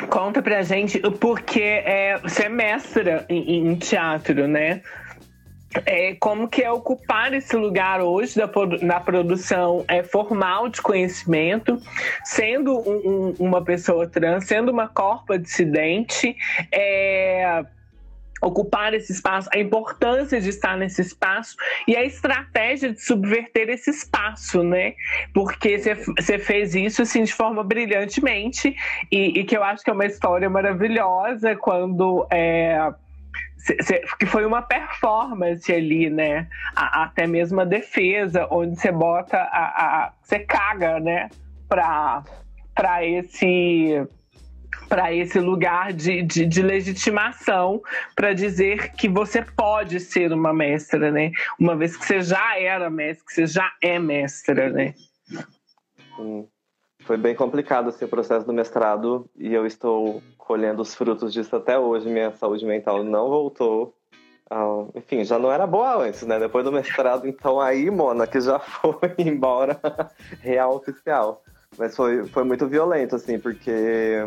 Conta 0.09 0.43
pra 0.43 0.63
gente, 0.63 0.99
porque 1.19 1.61
é, 1.61 2.19
você 2.19 2.45
é 2.45 2.49
mestra 2.49 3.25
em, 3.29 3.71
em 3.71 3.77
teatro, 3.77 4.49
né? 4.49 4.83
É, 5.87 6.15
como 6.17 6.49
que 6.49 6.63
é 6.63 6.71
ocupar 6.71 7.33
esse 7.33 7.57
lugar 7.57 8.01
hoje 8.01 8.37
da, 8.37 8.51
na 8.83 9.01
produção 9.01 9.85
é, 9.89 10.03
formal 10.03 10.69
de 10.69 10.83
conhecimento, 10.83 11.81
sendo 12.25 12.79
um, 12.79 13.09
um, 13.09 13.35
uma 13.39 13.63
pessoa 13.63 14.09
trans, 14.09 14.47
sendo 14.47 14.73
uma 14.73 14.89
corpa 14.89 15.39
dissidente, 15.39 16.37
é, 16.73 17.65
ocupar 18.41 18.95
esse 18.95 19.13
espaço, 19.13 19.49
a 19.53 19.59
importância 19.59 20.41
de 20.41 20.49
estar 20.49 20.77
nesse 20.77 21.03
espaço 21.03 21.57
e 21.87 21.95
a 21.95 22.05
estratégia 22.05 22.93
de 22.93 23.01
subverter 23.01 23.69
esse 23.69 23.91
espaço, 23.91 24.63
né? 24.63 24.95
Porque 25.35 25.79
você 25.79 26.39
fez 26.39 26.75
isso 26.75 27.03
assim 27.03 27.23
de 27.23 27.35
forma 27.35 27.63
brilhantemente 27.63 28.75
e, 29.13 29.41
e, 29.41 29.45
que 29.45 29.57
eu 29.57 29.63
acho 29.63 29.85
que 29.85 29.91
é 29.91 29.93
uma 29.93 30.07
história 30.07 30.49
maravilhosa 30.49 31.55
quando 31.55 32.27
é, 32.31 32.93
que 34.19 34.27
foi 34.27 34.45
uma 34.45 34.63
performance 34.63 35.73
ali, 35.73 36.09
né? 36.11 36.49
A, 36.75 37.05
até 37.05 37.27
mesmo 37.27 37.61
a 37.61 37.65
defesa, 37.65 38.47
onde 38.51 38.79
você 38.79 38.91
bota 38.91 39.37
a. 39.39 40.13
você 40.23 40.41
caga, 40.41 40.99
né? 41.01 41.29
Pra, 41.69 42.23
pra 42.75 43.05
esse 43.05 44.07
para 44.89 45.15
esse 45.15 45.39
lugar 45.39 45.93
de, 45.93 46.21
de, 46.23 46.45
de 46.45 46.63
legitimação 46.63 47.81
para 48.17 48.33
dizer 48.33 48.93
que 48.93 49.09
você 49.09 49.41
pode 49.41 50.01
ser 50.01 50.33
uma 50.33 50.53
mestra, 50.53 51.13
né? 51.13 51.31
Uma 51.59 51.77
vez 51.77 51.97
que 51.97 52.05
você 52.05 52.21
já 52.21 52.59
era 52.59 52.91
mestra, 52.91 53.25
que 53.25 53.33
você 53.33 53.47
já 53.47 53.73
é 53.81 54.01
mestra, 54.01 54.69
né? 54.69 54.95
Foi 57.03 57.17
bem 57.17 57.37
complicado 57.37 57.89
assim, 57.89 58.07
processo 58.07 58.45
do 58.45 58.53
mestrado 58.53 59.31
e 59.37 59.55
eu 59.55 59.65
estou 59.65 60.23
colhendo 60.51 60.83
os 60.83 60.97
frutos 60.97 61.33
disso 61.33 61.55
até 61.55 61.79
hoje. 61.79 62.09
Minha 62.09 62.33
saúde 62.33 62.67
mental 62.67 63.05
não 63.05 63.29
voltou. 63.29 63.95
Ah, 64.51 64.85
enfim, 64.97 65.25
já 65.25 65.39
não 65.39 65.53
era 65.53 65.65
boa 65.65 66.03
antes, 66.03 66.23
né? 66.23 66.41
Depois 66.41 66.65
do 66.65 66.73
mestrado, 66.73 67.25
então 67.29 67.61
aí, 67.61 67.89
Mona, 67.89 68.27
que 68.27 68.41
já 68.41 68.59
foi 68.59 69.15
embora 69.17 69.81
real 70.41 70.75
oficial. 70.75 71.41
Mas 71.79 71.95
foi, 71.95 72.27
foi 72.27 72.43
muito 72.43 72.67
violento, 72.67 73.15
assim, 73.15 73.39
porque 73.39 74.27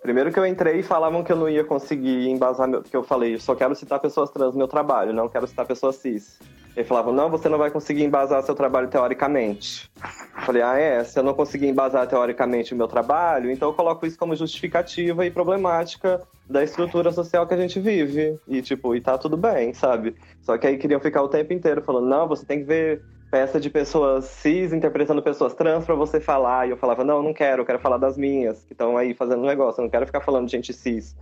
primeiro 0.00 0.32
que 0.32 0.38
eu 0.38 0.46
entrei 0.46 0.78
e 0.78 0.82
falavam 0.82 1.22
que 1.22 1.30
eu 1.30 1.36
não 1.36 1.50
ia 1.50 1.64
conseguir 1.64 2.30
embasar, 2.30 2.66
meu, 2.66 2.82
que 2.82 2.96
eu 2.96 3.02
falei, 3.02 3.38
só 3.38 3.54
quero 3.54 3.74
citar 3.74 4.00
pessoas 4.00 4.30
trans 4.30 4.54
no 4.54 4.58
meu 4.58 4.68
trabalho, 4.68 5.12
não 5.12 5.28
quero 5.28 5.46
citar 5.46 5.66
pessoas 5.66 5.96
cis. 5.96 6.40
Ele 6.74 6.86
falava, 6.86 7.12
não, 7.12 7.28
você 7.28 7.48
não 7.48 7.58
vai 7.58 7.70
conseguir 7.70 8.02
embasar 8.02 8.42
seu 8.42 8.54
trabalho 8.54 8.88
teoricamente. 8.88 9.90
Eu 10.36 10.42
falei, 10.42 10.62
ah, 10.62 10.78
é? 10.78 11.04
Se 11.04 11.18
eu 11.18 11.22
não 11.22 11.34
conseguir 11.34 11.66
embasar 11.66 12.06
teoricamente 12.06 12.72
o 12.72 12.76
meu 12.76 12.88
trabalho, 12.88 13.50
então 13.50 13.68
eu 13.68 13.74
coloco 13.74 14.06
isso 14.06 14.18
como 14.18 14.34
justificativa 14.34 15.26
e 15.26 15.30
problemática 15.30 16.22
da 16.48 16.64
estrutura 16.64 17.12
social 17.12 17.46
que 17.46 17.52
a 17.52 17.58
gente 17.58 17.78
vive. 17.78 18.38
E, 18.48 18.62
tipo, 18.62 18.96
e 18.96 19.00
tá 19.00 19.18
tudo 19.18 19.36
bem, 19.36 19.74
sabe? 19.74 20.16
Só 20.40 20.56
que 20.56 20.66
aí 20.66 20.78
queriam 20.78 21.00
ficar 21.00 21.22
o 21.22 21.28
tempo 21.28 21.52
inteiro 21.52 21.82
falando, 21.82 22.08
não, 22.08 22.26
você 22.26 22.46
tem 22.46 22.60
que 22.60 22.64
ver 22.64 23.02
peça 23.30 23.58
de 23.58 23.70
pessoas 23.70 24.26
cis 24.26 24.74
interpretando 24.74 25.22
pessoas 25.22 25.54
trans 25.54 25.84
para 25.84 25.94
você 25.94 26.20
falar. 26.20 26.66
E 26.66 26.70
eu 26.70 26.76
falava, 26.76 27.04
não, 27.04 27.22
não 27.22 27.34
quero, 27.34 27.62
eu 27.62 27.66
quero 27.66 27.78
falar 27.78 27.98
das 27.98 28.16
minhas, 28.16 28.62
que 28.64 28.72
estão 28.72 28.96
aí 28.96 29.14
fazendo 29.14 29.42
negócio, 29.42 29.80
eu 29.80 29.84
não 29.84 29.90
quero 29.90 30.06
ficar 30.06 30.20
falando 30.20 30.46
de 30.46 30.52
gente 30.52 30.72
cis. 30.72 31.16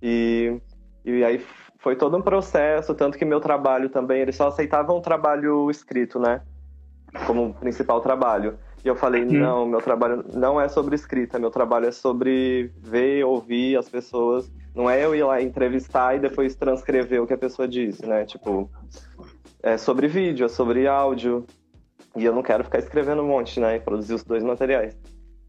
E, 0.00 0.60
e 1.04 1.24
aí 1.24 1.44
foi 1.82 1.96
todo 1.96 2.16
um 2.16 2.22
processo, 2.22 2.94
tanto 2.94 3.18
que 3.18 3.24
meu 3.24 3.40
trabalho 3.40 3.88
também, 3.88 4.22
eles 4.22 4.36
só 4.36 4.46
aceitavam 4.46 4.96
o 4.96 5.00
trabalho 5.00 5.68
escrito, 5.68 6.18
né? 6.18 6.40
Como 7.26 7.52
principal 7.54 8.00
trabalho. 8.00 8.56
E 8.84 8.88
eu 8.88 8.94
falei, 8.94 9.24
hum. 9.24 9.32
não, 9.32 9.66
meu 9.66 9.80
trabalho 9.80 10.24
não 10.32 10.60
é 10.60 10.68
sobre 10.68 10.94
escrita, 10.94 11.40
meu 11.40 11.50
trabalho 11.50 11.86
é 11.86 11.92
sobre 11.92 12.70
ver, 12.78 13.24
ouvir 13.24 13.76
as 13.76 13.88
pessoas. 13.88 14.50
Não 14.72 14.88
é 14.88 15.04
eu 15.04 15.14
ir 15.14 15.24
lá 15.24 15.42
entrevistar 15.42 16.16
e 16.16 16.20
depois 16.20 16.54
transcrever 16.54 17.20
o 17.20 17.26
que 17.26 17.34
a 17.34 17.38
pessoa 17.38 17.66
disse, 17.66 18.06
né? 18.06 18.24
Tipo, 18.24 18.70
é 19.60 19.76
sobre 19.76 20.06
vídeo, 20.06 20.46
é 20.46 20.48
sobre 20.48 20.86
áudio. 20.86 21.44
E 22.14 22.24
eu 22.24 22.32
não 22.32 22.42
quero 22.42 22.62
ficar 22.62 22.78
escrevendo 22.78 23.22
um 23.22 23.26
monte, 23.26 23.58
né? 23.58 23.76
E 23.76 23.80
produzir 23.80 24.14
os 24.14 24.22
dois 24.22 24.44
materiais. 24.44 24.96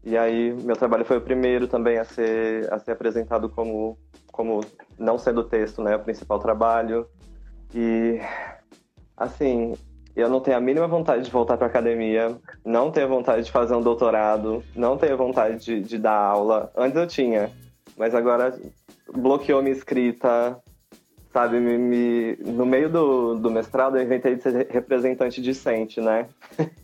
E 0.02 0.18
aí, 0.18 0.52
meu 0.52 0.76
trabalho 0.76 1.04
foi 1.04 1.16
o 1.16 1.20
primeiro 1.20 1.68
também 1.68 1.98
a 1.98 2.04
ser, 2.04 2.70
a 2.72 2.78
ser 2.78 2.90
apresentado 2.90 3.48
como, 3.48 3.96
como 4.30 4.60
não 4.98 5.18
sendo 5.18 5.44
texto, 5.44 5.82
né? 5.82 5.96
O 5.96 6.00
principal 6.00 6.38
trabalho. 6.38 7.06
E, 7.74 8.20
assim, 9.16 9.74
eu 10.14 10.28
não 10.28 10.40
tenho 10.40 10.56
a 10.56 10.60
mínima 10.60 10.86
vontade 10.86 11.24
de 11.24 11.30
voltar 11.30 11.56
para 11.56 11.66
academia, 11.66 12.36
não 12.64 12.90
tenho 12.90 13.08
vontade 13.08 13.44
de 13.44 13.50
fazer 13.52 13.74
um 13.74 13.80
doutorado, 13.82 14.62
não 14.74 14.96
tenho 14.96 15.16
vontade 15.16 15.64
de, 15.64 15.80
de 15.80 15.98
dar 15.98 16.16
aula. 16.16 16.70
Antes 16.76 16.96
eu 16.96 17.06
tinha, 17.06 17.50
mas 17.96 18.14
agora 18.14 18.56
bloqueou 19.12 19.60
minha 19.62 19.74
escrita, 19.74 20.56
sabe, 21.32 21.58
me, 21.58 21.76
me- 21.76 22.36
no 22.36 22.64
meio 22.64 22.88
do, 22.88 23.34
do 23.34 23.50
mestrado 23.50 23.96
eu 23.96 24.02
inventei 24.02 24.36
de 24.36 24.42
ser 24.42 24.68
representante 24.70 25.42
discente, 25.42 26.00
né? 26.00 26.28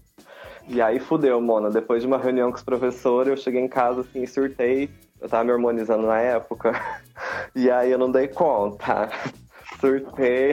E 0.68 0.80
aí 0.80 1.00
fudeu, 1.00 1.40
Mona. 1.40 1.68
Depois 1.68 2.00
de 2.00 2.06
uma 2.06 2.16
reunião 2.16 2.48
com 2.50 2.56
os 2.56 2.62
professores, 2.62 3.28
eu 3.30 3.36
cheguei 3.36 3.60
em 3.60 3.66
casa 3.66 4.02
assim 4.02 4.24
surtei. 4.24 4.88
Eu 5.20 5.28
tava 5.28 5.42
me 5.42 5.50
harmonizando 5.50 6.06
na 6.06 6.20
época. 6.20 6.70
E 7.54 7.70
aí 7.70 7.90
eu 7.90 7.98
não 7.98 8.10
dei 8.10 8.28
conta. 8.28 9.08
Surtei. 9.80 10.52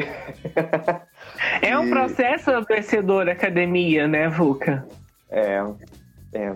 É 1.62 1.78
um 1.78 1.86
E- 1.86 1.90
processo 1.90 2.52
adoecedor 2.52 3.26
da 3.26 3.32
academia, 3.34 4.08
né, 4.08 4.30
Vuca? 4.30 4.88
É, 5.30 5.62
é. 6.34 6.56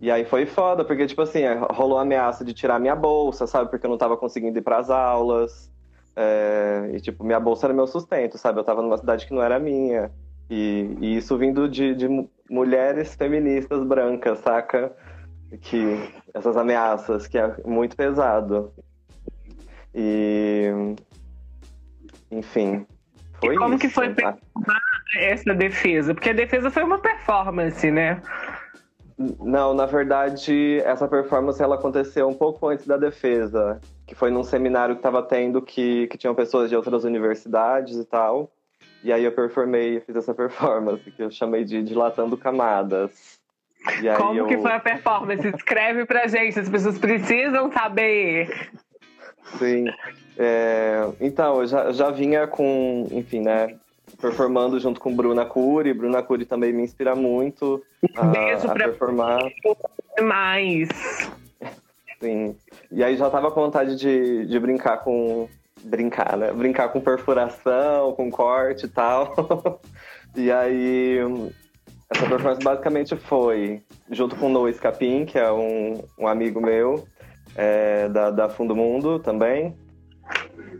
E 0.00 0.10
aí 0.10 0.24
foi 0.24 0.46
foda, 0.46 0.84
porque, 0.84 1.06
tipo 1.06 1.22
assim, 1.22 1.40
rolou 1.72 1.98
a 1.98 2.02
ameaça 2.02 2.44
de 2.44 2.54
tirar 2.54 2.78
minha 2.78 2.94
bolsa, 2.94 3.46
sabe? 3.48 3.68
Porque 3.70 3.84
eu 3.84 3.90
não 3.90 3.98
tava 3.98 4.16
conseguindo 4.16 4.56
ir 4.58 4.62
pras 4.62 4.90
aulas. 4.90 5.68
É, 6.14 6.90
e, 6.94 7.00
tipo, 7.00 7.24
minha 7.24 7.40
bolsa 7.40 7.66
era 7.66 7.74
meu 7.74 7.86
sustento, 7.86 8.38
sabe? 8.38 8.60
Eu 8.60 8.64
tava 8.64 8.80
numa 8.82 8.96
cidade 8.96 9.26
que 9.26 9.34
não 9.34 9.42
era 9.42 9.58
minha. 9.58 10.12
E, 10.48 10.96
e 11.00 11.16
isso 11.16 11.36
vindo 11.36 11.68
de, 11.68 11.94
de 11.96 12.06
mu- 12.08 12.30
mulheres 12.48 13.14
feministas 13.16 13.82
brancas, 13.84 14.38
saca? 14.38 14.92
Que 15.62 15.98
essas 16.32 16.56
ameaças, 16.56 17.26
que 17.26 17.36
é 17.36 17.56
muito 17.66 17.96
pesado. 17.96 18.72
E. 19.94 20.94
Enfim. 22.30 22.86
Foi 23.40 23.56
como 23.56 23.74
isso, 23.74 23.80
que 23.80 23.88
foi 23.88 24.12
tá? 24.14 24.36
Essa 25.16 25.54
defesa, 25.54 26.12
porque 26.12 26.30
a 26.30 26.34
defesa 26.34 26.70
foi 26.70 26.82
uma 26.82 26.98
performance, 26.98 27.90
né? 27.90 28.20
Não, 29.40 29.74
na 29.74 29.86
verdade, 29.86 30.80
essa 30.84 31.08
performance 31.08 31.60
ela 31.60 31.74
aconteceu 31.74 32.28
um 32.28 32.34
pouco 32.34 32.68
antes 32.68 32.86
da 32.86 32.96
defesa, 32.96 33.80
que 34.06 34.14
foi 34.14 34.30
num 34.30 34.44
seminário 34.44 34.94
que 34.94 35.00
estava 35.00 35.22
tendo 35.22 35.60
que, 35.60 36.06
que 36.06 36.16
tinham 36.16 36.34
pessoas 36.34 36.68
de 36.70 36.76
outras 36.76 37.04
universidades 37.04 37.96
e 37.96 38.04
tal. 38.04 38.52
E 39.02 39.12
aí 39.12 39.24
eu 39.24 39.32
performei 39.32 39.96
e 39.96 40.00
fiz 40.00 40.14
essa 40.16 40.34
performance, 40.34 41.10
que 41.10 41.22
eu 41.22 41.30
chamei 41.30 41.64
de 41.64 41.82
Dilatando 41.82 42.36
Camadas. 42.36 43.40
E 44.02 44.16
Como 44.16 44.38
eu... 44.38 44.46
que 44.46 44.58
foi 44.58 44.72
a 44.72 44.80
performance? 44.80 45.48
Escreve 45.48 46.04
pra 46.04 46.26
gente, 46.26 46.58
as 46.58 46.68
pessoas 46.68 46.98
precisam 46.98 47.72
saber. 47.72 48.70
Sim. 49.58 49.86
É, 50.36 51.08
Então, 51.20 51.60
eu 51.60 51.66
já, 51.66 51.92
já 51.92 52.10
vinha 52.10 52.46
com, 52.46 53.06
enfim, 53.10 53.40
né, 53.40 53.76
performando 54.20 54.78
junto 54.78 55.00
com 55.00 55.14
Bruna 55.14 55.44
Cury. 55.44 55.92
Bruna 55.94 56.22
Cury 56.22 56.44
também 56.44 56.72
me 56.72 56.82
inspira 56.82 57.14
muito 57.14 57.82
a, 58.16 58.26
Beijo 58.26 58.66
a 58.70 58.74
pra- 58.74 58.84
performar. 58.88 59.40
Mas 60.22 60.88
Sim. 62.20 62.56
E 62.90 63.02
aí 63.04 63.16
já 63.16 63.30
tava 63.30 63.50
com 63.50 63.60
vontade 63.60 63.96
de, 63.96 64.46
de 64.46 64.58
brincar 64.58 64.98
com. 64.98 65.48
Brincar, 65.84 66.36
né? 66.36 66.52
Brincar 66.52 66.88
com 66.88 67.00
perfuração, 67.00 68.12
com 68.14 68.28
corte 68.30 68.86
e 68.86 68.88
tal. 68.88 69.80
e 70.36 70.50
aí. 70.50 71.18
Essa 72.10 72.26
performance 72.26 72.64
basicamente 72.64 73.14
foi 73.16 73.82
junto 74.10 74.34
com 74.34 74.46
o 74.46 74.48
Noah 74.48 74.70
Escapim, 74.70 75.26
que 75.26 75.38
é 75.38 75.52
um, 75.52 76.02
um 76.18 76.26
amigo 76.26 76.58
meu, 76.60 77.06
é, 77.58 78.08
da, 78.08 78.30
da 78.30 78.48
Fundo 78.48 78.76
Mundo 78.76 79.18
também. 79.18 79.76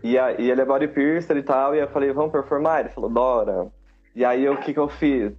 E, 0.01 0.17
a- 0.17 0.31
e 0.39 0.49
ele 0.49 0.61
é 0.61 0.65
body 0.65 0.87
piercer 0.87 1.35
e 1.35 1.43
tal, 1.43 1.75
e 1.75 1.79
eu 1.79 1.89
falei, 1.89 2.13
vamos 2.13 2.31
performar? 2.31 2.79
Ele 2.79 2.89
falou, 2.89 3.09
bora. 3.09 3.67
E 4.15 4.23
aí 4.23 4.47
o 4.47 4.57
que, 4.57 4.73
que 4.73 4.79
eu 4.79 4.87
fiz? 4.87 5.33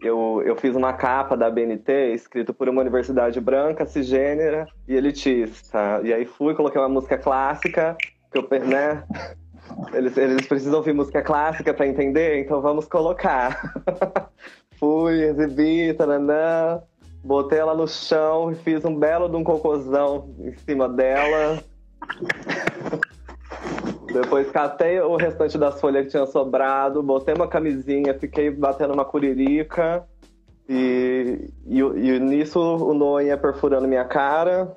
Eu, 0.00 0.42
eu 0.44 0.54
fiz 0.56 0.76
uma 0.76 0.92
capa 0.92 1.36
da 1.36 1.50
BNT 1.50 2.12
escrito 2.12 2.52
por 2.52 2.68
uma 2.68 2.82
universidade 2.82 3.40
branca, 3.40 3.86
cisgênera 3.86 4.68
e 4.86 4.94
elitista. 4.94 6.00
E 6.04 6.12
aí 6.12 6.26
fui, 6.26 6.54
coloquei 6.54 6.80
uma 6.80 6.88
música 6.88 7.16
clássica, 7.16 7.96
que 8.30 8.38
eu, 8.38 8.46
né? 8.66 9.02
Eles, 9.92 10.16
eles 10.16 10.46
precisam 10.46 10.76
ouvir 10.76 10.92
música 10.92 11.22
clássica 11.22 11.72
para 11.74 11.86
entender, 11.86 12.38
então 12.40 12.60
vamos 12.60 12.86
colocar. 12.86 13.74
fui, 14.78 15.24
exibi, 15.24 15.94
tananã, 15.94 16.80
botei 17.22 17.58
ela 17.58 17.74
no 17.74 17.86
chão 17.86 18.50
e 18.50 18.54
fiz 18.54 18.84
um 18.84 18.94
belo 18.94 19.28
de 19.28 19.36
um 19.36 19.44
cocôzão 19.44 20.34
em 20.38 20.52
cima 20.58 20.88
dela. 20.88 21.62
Depois 24.12 24.50
catei 24.50 25.00
o 25.00 25.16
restante 25.16 25.58
das 25.58 25.80
folhas 25.80 26.06
que 26.06 26.10
tinha 26.10 26.26
sobrado, 26.26 27.02
botei 27.02 27.34
uma 27.34 27.46
camisinha, 27.46 28.14
fiquei 28.14 28.50
batendo 28.50 28.94
uma 28.94 29.04
curirica. 29.04 30.06
E, 30.68 31.50
e, 31.66 31.78
e 31.78 32.20
nisso 32.20 32.60
o 32.60 32.92
Noah 32.94 33.24
ia 33.24 33.36
perfurando 33.36 33.88
minha 33.88 34.04
cara. 34.04 34.76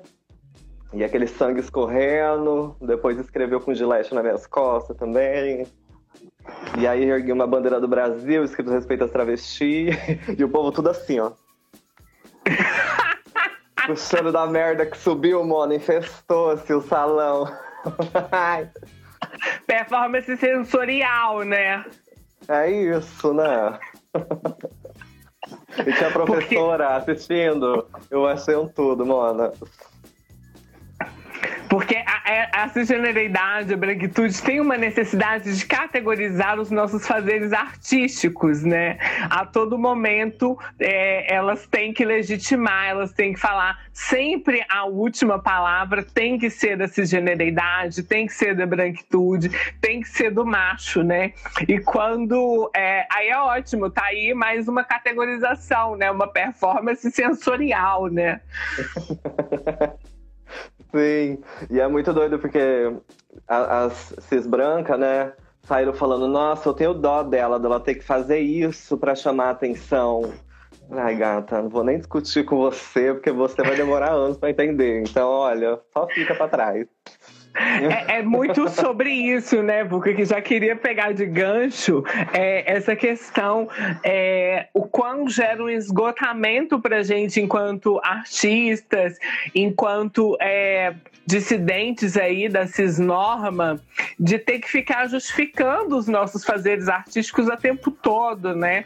E 0.92 1.02
aquele 1.02 1.26
sangue 1.26 1.60
escorrendo. 1.60 2.76
Depois 2.80 3.18
escreveu 3.18 3.60
com 3.60 3.74
gilete 3.74 4.14
nas 4.14 4.22
minhas 4.22 4.46
costas 4.46 4.96
também. 4.96 5.66
E 6.78 6.86
aí 6.86 7.04
ergui 7.04 7.32
uma 7.32 7.46
bandeira 7.46 7.80
do 7.80 7.88
Brasil, 7.88 8.44
escrito 8.44 8.70
respeito 8.70 9.04
às 9.04 9.10
travestis. 9.10 9.96
E 10.38 10.44
o 10.44 10.48
povo 10.48 10.72
tudo 10.72 10.90
assim, 10.90 11.20
ó. 11.20 11.32
o 13.88 13.96
cheiro 13.96 14.32
da 14.32 14.46
merda 14.46 14.86
que 14.86 14.96
subiu, 14.96 15.44
mano, 15.44 15.74
infestou-se 15.74 16.72
o 16.72 16.80
salão. 16.82 17.46
Performance 19.66 20.36
sensorial, 20.36 21.42
né? 21.42 21.84
É 22.48 22.70
isso, 22.70 23.32
né? 23.32 23.78
e 25.78 25.92
tinha 25.92 26.08
a 26.08 26.12
professora 26.12 26.96
assistindo. 26.96 27.86
Eu 28.10 28.26
achei 28.26 28.56
um 28.56 28.68
tudo, 28.68 29.06
mano. 29.06 29.52
Porque 31.72 31.96
a, 31.96 32.60
a, 32.60 32.64
a 32.64 32.68
cisgeneridade, 32.68 33.72
a 33.72 33.76
branquitude 33.78 34.42
tem 34.42 34.60
uma 34.60 34.76
necessidade 34.76 35.56
de 35.56 35.64
categorizar 35.64 36.60
os 36.60 36.70
nossos 36.70 37.06
fazeres 37.06 37.50
artísticos, 37.50 38.62
né? 38.62 38.98
A 39.30 39.46
todo 39.46 39.78
momento 39.78 40.58
é, 40.78 41.34
elas 41.34 41.66
têm 41.66 41.90
que 41.94 42.04
legitimar, 42.04 42.90
elas 42.90 43.12
têm 43.12 43.32
que 43.32 43.40
falar. 43.40 43.86
Sempre 43.90 44.62
a 44.68 44.84
última 44.84 45.38
palavra 45.38 46.02
tem 46.02 46.38
que 46.38 46.50
ser 46.50 46.76
da 46.76 46.86
cisgeneridade, 46.86 48.02
tem 48.02 48.26
que 48.26 48.34
ser 48.34 48.54
da 48.54 48.66
branquitude, 48.66 49.48
tem 49.80 50.02
que 50.02 50.10
ser 50.10 50.30
do 50.30 50.44
macho, 50.44 51.02
né? 51.02 51.32
E 51.66 51.80
quando. 51.80 52.70
É, 52.76 53.06
aí 53.10 53.28
é 53.28 53.38
ótimo, 53.38 53.88
tá 53.88 54.04
aí 54.04 54.34
mais 54.34 54.68
uma 54.68 54.84
categorização, 54.84 55.96
né? 55.96 56.10
Uma 56.10 56.28
performance 56.28 57.10
sensorial, 57.10 58.08
né? 58.08 58.42
Sim, 60.92 61.42
e 61.70 61.80
é 61.80 61.88
muito 61.88 62.12
doido 62.12 62.38
porque 62.38 62.60
as 63.48 64.14
cis 64.18 64.46
brancas, 64.46 64.98
né, 64.98 65.32
saíram 65.62 65.94
falando: 65.94 66.28
Nossa, 66.28 66.68
eu 66.68 66.74
tenho 66.74 66.94
dó 66.94 67.22
dela, 67.22 67.58
dela 67.58 67.80
ter 67.80 67.94
que 67.94 68.04
fazer 68.04 68.40
isso 68.40 68.98
pra 68.98 69.14
chamar 69.14 69.50
atenção. 69.50 70.32
Ai, 70.90 71.16
gata, 71.16 71.62
não 71.62 71.70
vou 71.70 71.82
nem 71.82 71.96
discutir 71.96 72.44
com 72.44 72.56
você, 72.56 73.14
porque 73.14 73.30
você 73.30 73.62
vai 73.62 73.74
demorar 73.74 74.10
anos 74.12 74.36
pra 74.36 74.50
entender. 74.50 75.02
Então, 75.08 75.28
olha, 75.28 75.80
só 75.92 76.06
fica 76.08 76.34
pra 76.34 76.48
trás. 76.48 76.86
É, 77.54 78.18
é 78.18 78.22
muito 78.22 78.68
sobre 78.70 79.10
isso, 79.10 79.62
né, 79.62 79.84
Buca? 79.84 80.12
Que 80.14 80.24
já 80.24 80.40
queria 80.40 80.74
pegar 80.74 81.12
de 81.12 81.26
gancho 81.26 82.02
é, 82.32 82.70
essa 82.72 82.96
questão, 82.96 83.68
é, 84.02 84.68
o 84.72 84.82
quão 84.82 85.28
gera 85.28 85.62
um 85.62 85.68
esgotamento 85.68 86.80
pra 86.80 87.02
gente 87.02 87.40
enquanto 87.40 88.00
artistas, 88.02 89.18
enquanto 89.54 90.36
é, 90.40 90.94
dissidentes 91.26 92.16
aí 92.16 92.48
da 92.48 92.66
cisnorma, 92.66 93.80
de 94.18 94.38
ter 94.38 94.58
que 94.58 94.68
ficar 94.68 95.06
justificando 95.06 95.96
os 95.96 96.08
nossos 96.08 96.44
fazeres 96.44 96.88
artísticos 96.88 97.48
o 97.48 97.56
tempo 97.56 97.90
todo, 97.90 98.54
né? 98.54 98.84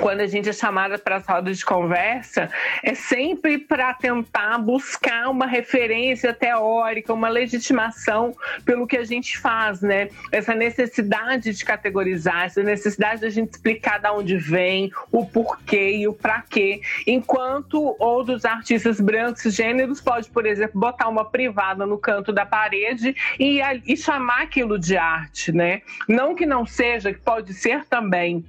Quando 0.00 0.20
a 0.20 0.26
gente 0.26 0.48
é 0.48 0.52
chamada 0.52 0.98
para 0.98 1.16
as 1.16 1.26
rodas 1.26 1.58
de 1.58 1.64
conversa, 1.64 2.50
é 2.82 2.94
sempre 2.94 3.58
para 3.58 3.92
tentar 3.92 4.58
buscar 4.58 5.28
uma 5.28 5.46
referência 5.46 6.32
teórica, 6.32 7.12
uma 7.12 7.28
legitimação 7.28 8.34
pelo 8.64 8.86
que 8.86 8.96
a 8.96 9.04
gente 9.04 9.38
faz, 9.38 9.82
né? 9.82 10.08
Essa 10.32 10.54
necessidade 10.54 11.52
de 11.52 11.64
categorizar, 11.64 12.44
essa 12.44 12.62
necessidade 12.62 13.20
da 13.20 13.28
gente 13.28 13.52
explicar 13.52 14.00
de 14.00 14.08
onde 14.08 14.36
vem, 14.36 14.90
o 15.12 15.26
porquê 15.26 15.96
e 15.96 16.08
o 16.08 16.12
para 16.12 16.42
quê. 16.42 16.80
Enquanto 17.06 17.94
outros 17.98 18.44
artistas 18.44 19.00
brancos 19.00 19.54
gêneros 19.54 20.00
pode, 20.00 20.28
por 20.30 20.46
exemplo, 20.46 20.80
botar 20.80 21.08
uma 21.08 21.24
privada 21.24 21.84
no 21.84 21.98
canto 21.98 22.32
da 22.32 22.46
parede 22.46 23.14
e, 23.38 23.60
e 23.86 23.96
chamar 23.96 24.42
aquilo 24.42 24.78
de 24.78 24.96
arte, 24.96 25.52
né? 25.52 25.82
Não 26.08 26.34
que 26.34 26.46
não 26.46 26.64
seja, 26.64 27.12
que 27.12 27.20
pode 27.20 27.52
ser 27.52 27.84
também 27.84 28.44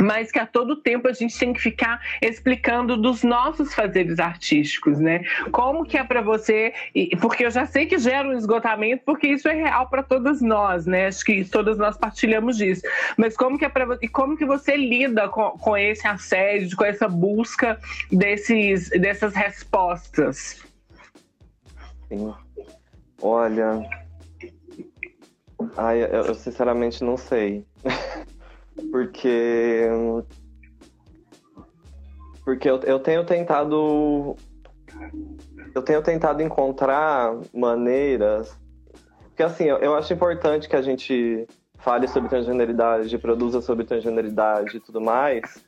mas 0.00 0.30
que 0.30 0.38
a 0.38 0.46
todo 0.46 0.76
tempo 0.76 1.08
a 1.08 1.12
gente 1.12 1.38
tem 1.38 1.52
que 1.52 1.60
ficar 1.60 2.00
explicando 2.20 2.96
dos 2.96 3.22
nossos 3.22 3.74
fazeres 3.74 4.18
artísticos, 4.18 4.98
né? 4.98 5.22
Como 5.50 5.84
que 5.84 5.96
é 5.96 6.04
para 6.04 6.20
você, 6.20 6.72
porque 7.20 7.44
eu 7.44 7.50
já 7.50 7.66
sei 7.66 7.86
que 7.86 7.98
gera 7.98 8.28
um 8.28 8.32
esgotamento, 8.32 9.02
porque 9.04 9.28
isso 9.28 9.48
é 9.48 9.54
real 9.54 9.88
para 9.88 10.02
todas 10.02 10.40
nós, 10.40 10.86
né? 10.86 11.06
Acho 11.06 11.24
que 11.24 11.44
todas 11.44 11.78
nós 11.78 11.96
partilhamos 11.96 12.56
disso. 12.56 12.82
Mas 13.16 13.36
como 13.36 13.58
que 13.58 13.64
é 13.64 13.68
para 13.68 13.98
e 14.00 14.08
como 14.08 14.36
que 14.36 14.44
você 14.44 14.76
lida 14.76 15.28
com, 15.28 15.50
com 15.50 15.76
esse 15.76 16.06
assédio, 16.06 16.76
com 16.76 16.84
essa 16.84 17.08
busca 17.08 17.78
desses 18.10 18.90
dessas 18.90 19.34
respostas? 19.34 20.62
Sim. 22.08 22.34
Olha, 23.20 23.80
Ai, 25.76 26.02
eu, 26.02 26.26
eu 26.26 26.34
sinceramente 26.34 27.04
não 27.04 27.16
sei. 27.16 27.64
porque. 28.90 29.88
Porque 32.44 32.68
eu, 32.68 32.80
eu 32.80 32.98
tenho 32.98 33.24
tentado. 33.24 34.36
Eu 35.74 35.82
tenho 35.82 36.02
tentado 36.02 36.42
encontrar 36.42 37.38
maneiras. 37.52 38.56
Porque 39.28 39.42
assim, 39.42 39.64
eu, 39.64 39.78
eu 39.78 39.94
acho 39.94 40.12
importante 40.12 40.68
que 40.68 40.76
a 40.76 40.82
gente 40.82 41.46
fale 41.78 42.06
sobre 42.06 42.28
transgeneridade, 42.28 43.16
produza 43.18 43.60
sobre 43.60 43.84
transgeneridade 43.84 44.76
e 44.76 44.80
tudo 44.80 45.00
mais. 45.00 45.62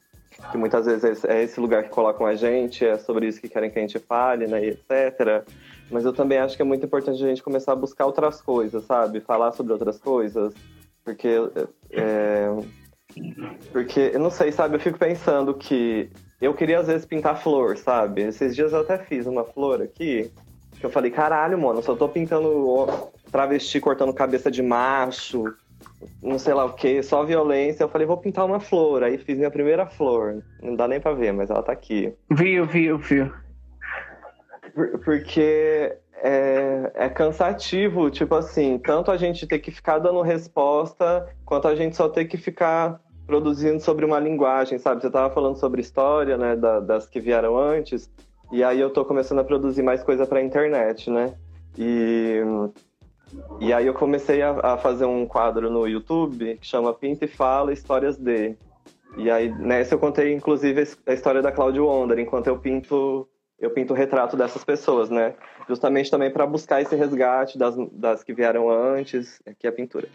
Que 0.50 0.59
muitas 0.59 0.86
vezes 0.86 1.24
é 1.24 1.42
esse 1.42 1.61
lugar 1.61 1.84
que 1.84 1.90
colocam 1.90 2.26
a 2.26 2.34
gente, 2.34 2.84
é 2.84 2.98
sobre 2.98 3.28
isso 3.28 3.40
que 3.40 3.48
querem 3.48 3.70
que 3.70 3.78
a 3.78 3.82
gente 3.82 3.98
fale, 4.00 4.46
né, 4.46 4.66
etc. 4.66 5.46
Mas 5.90 6.05
eu 6.05 6.12
também 6.12 6.38
acho 6.38 6.57
que 6.57 6.62
é 6.62 6.64
muito 6.64 6.84
importante 6.84 7.22
a 7.22 7.28
gente 7.28 7.42
começar 7.42 7.72
a 7.72 7.76
buscar 7.76 8.05
outras 8.05 8.40
coisas, 8.40 8.84
sabe? 8.84 9.20
Falar 9.20 9.52
sobre 9.52 9.72
outras 9.72 9.98
coisas. 9.98 10.52
Porque. 11.05 11.28
É, 11.90 12.48
porque, 13.73 14.11
eu 14.15 14.21
não 14.21 14.31
sei, 14.31 14.53
sabe? 14.53 14.77
Eu 14.77 14.81
fico 14.81 14.99
pensando 14.99 15.55
que 15.55 16.11
eu 16.41 16.55
queria 16.55 16.81
às 16.81 16.87
vezes 16.87 17.07
pintar 17.07 17.41
flor, 17.41 17.77
sabe? 17.77 18.23
Esses 18.23 18.55
dias 18.55 18.73
eu 18.73 18.81
até 18.81 18.99
fiz 18.99 19.27
uma 19.27 19.45
flor 19.45 19.83
aqui. 19.83 20.31
Que 20.79 20.85
eu 20.85 20.91
falei, 20.91 21.11
caralho, 21.11 21.59
mano, 21.59 21.83
só 21.83 21.95
tô 21.95 22.09
pintando 22.09 22.77
travesti 23.31 23.81
cortando 23.81 24.12
cabeça 24.12 24.51
de 24.51 24.62
macho, 24.62 25.55
não 26.23 26.39
sei 26.39 26.55
lá 26.55 26.65
o 26.65 26.75
que, 26.75 27.03
só 27.03 27.25
violência. 27.25 27.85
Eu 27.85 27.89
falei, 27.89 28.07
vou 28.07 28.17
pintar 28.17 28.45
uma 28.45 28.61
flor. 28.61 29.03
Aí 29.03 29.19
fiz 29.19 29.37
minha 29.37 29.51
primeira 29.51 29.87
flor. 29.87 30.43
Não 30.62 30.75
dá 30.75 30.87
nem 30.89 31.01
pra 31.01 31.12
ver, 31.12 31.33
mas 31.33 31.51
ela 31.51 31.62
tá 31.62 31.73
aqui. 31.73 32.12
Viu, 32.31 32.67
viu, 32.67 32.99
viu. 32.99 33.33
Porque 35.05 35.97
é, 36.27 36.91
é, 36.95 37.09
cansativo, 37.11 38.11
tipo 38.11 38.35
assim, 38.35 38.79
tanto 38.79 39.11
a 39.11 39.16
gente 39.18 39.47
ter 39.47 39.59
que 39.59 39.70
ficar 39.70 39.99
dando 39.99 40.22
resposta, 40.22 41.29
quanto 41.45 41.68
a 41.68 41.75
gente 41.75 41.95
só 41.95 42.09
ter 42.09 42.25
que 42.25 42.39
ficar 42.39 42.99
produzindo 43.27 43.79
sobre 43.79 44.07
uma 44.07 44.18
linguagem, 44.18 44.79
sabe? 44.79 45.03
Você 45.03 45.11
tava 45.11 45.35
falando 45.35 45.57
sobre 45.57 45.83
história, 45.83 46.39
né, 46.39 46.57
da, 46.57 46.81
das 46.81 47.07
que 47.07 47.20
vieram 47.20 47.59
antes, 47.59 48.11
e 48.51 48.64
aí 48.64 48.81
eu 48.81 48.89
tô 48.89 49.05
começando 49.05 49.41
a 49.41 49.45
produzir 49.45 49.83
mais 49.83 50.03
coisa 50.03 50.27
pra 50.27 50.43
internet, 50.43 51.11
né? 51.11 51.35
E, 51.77 52.41
e 53.61 53.70
aí 53.70 53.87
eu 53.87 53.93
comecei 53.93 54.41
a, 54.41 54.53
a 54.62 54.79
fazer 54.79 55.05
um 55.05 55.27
quadro 55.27 55.70
no 55.70 55.87
YouTube 55.87 56.57
que 56.57 56.66
chama 56.66 56.95
Pinta 56.95 57.27
e 57.27 57.29
Fala 57.29 57.70
Histórias 57.70 58.16
de. 58.16 58.57
E 59.18 59.31
aí 59.31 59.51
nessa 59.59 59.95
eu 59.95 59.99
contei 59.99 60.33
inclusive 60.33 60.89
a 61.07 61.12
história 61.12 61.43
da 61.43 61.53
Claudio 61.53 61.85
Wonder, 61.85 62.18
enquanto 62.18 62.47
eu 62.47 62.59
pinto 62.59 63.29
eu 63.59 63.70
pinto 63.70 63.92
o 63.92 63.96
retrato 63.96 64.36
dessas 64.36 64.64
pessoas, 64.64 65.11
né? 65.11 65.34
Justamente 65.68 66.11
também 66.11 66.30
para 66.30 66.46
buscar 66.46 66.82
esse 66.82 66.94
resgate 66.94 67.59
das, 67.59 67.74
das 67.92 68.22
que 68.22 68.34
vieram 68.34 68.70
antes, 68.70 69.40
aqui 69.46 69.66
é 69.66 69.70
a 69.70 69.72
pintura, 69.72 70.09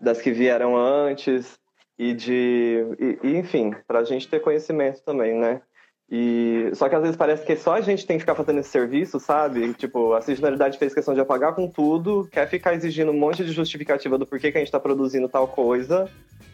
das 0.00 0.20
que 0.20 0.30
vieram 0.30 0.76
antes 0.76 1.58
e 1.98 2.14
de, 2.14 2.86
e, 2.98 3.18
e 3.28 3.36
enfim, 3.36 3.74
para 3.86 3.98
a 3.98 4.04
gente 4.04 4.28
ter 4.28 4.40
conhecimento 4.40 5.02
também, 5.02 5.34
né? 5.34 5.60
E 6.10 6.70
só 6.74 6.88
que 6.88 6.94
às 6.96 7.02
vezes 7.02 7.16
parece 7.16 7.46
que 7.46 7.54
só 7.54 7.74
a 7.74 7.80
gente 7.80 8.04
tem 8.04 8.16
que 8.16 8.22
ficar 8.22 8.34
fazendo 8.34 8.58
esse 8.58 8.70
serviço, 8.70 9.20
sabe? 9.20 9.72
Tipo, 9.74 10.12
a 10.12 10.20
singularidade 10.20 10.76
fez 10.76 10.92
questão 10.92 11.14
de 11.14 11.20
apagar 11.20 11.54
com 11.54 11.68
tudo, 11.68 12.28
quer 12.32 12.48
ficar 12.48 12.74
exigindo 12.74 13.12
um 13.12 13.18
monte 13.18 13.44
de 13.44 13.52
justificativa 13.52 14.18
do 14.18 14.26
porquê 14.26 14.50
que 14.50 14.58
a 14.58 14.60
gente 14.60 14.68
está 14.68 14.80
produzindo 14.80 15.28
tal 15.28 15.46
coisa, 15.46 16.10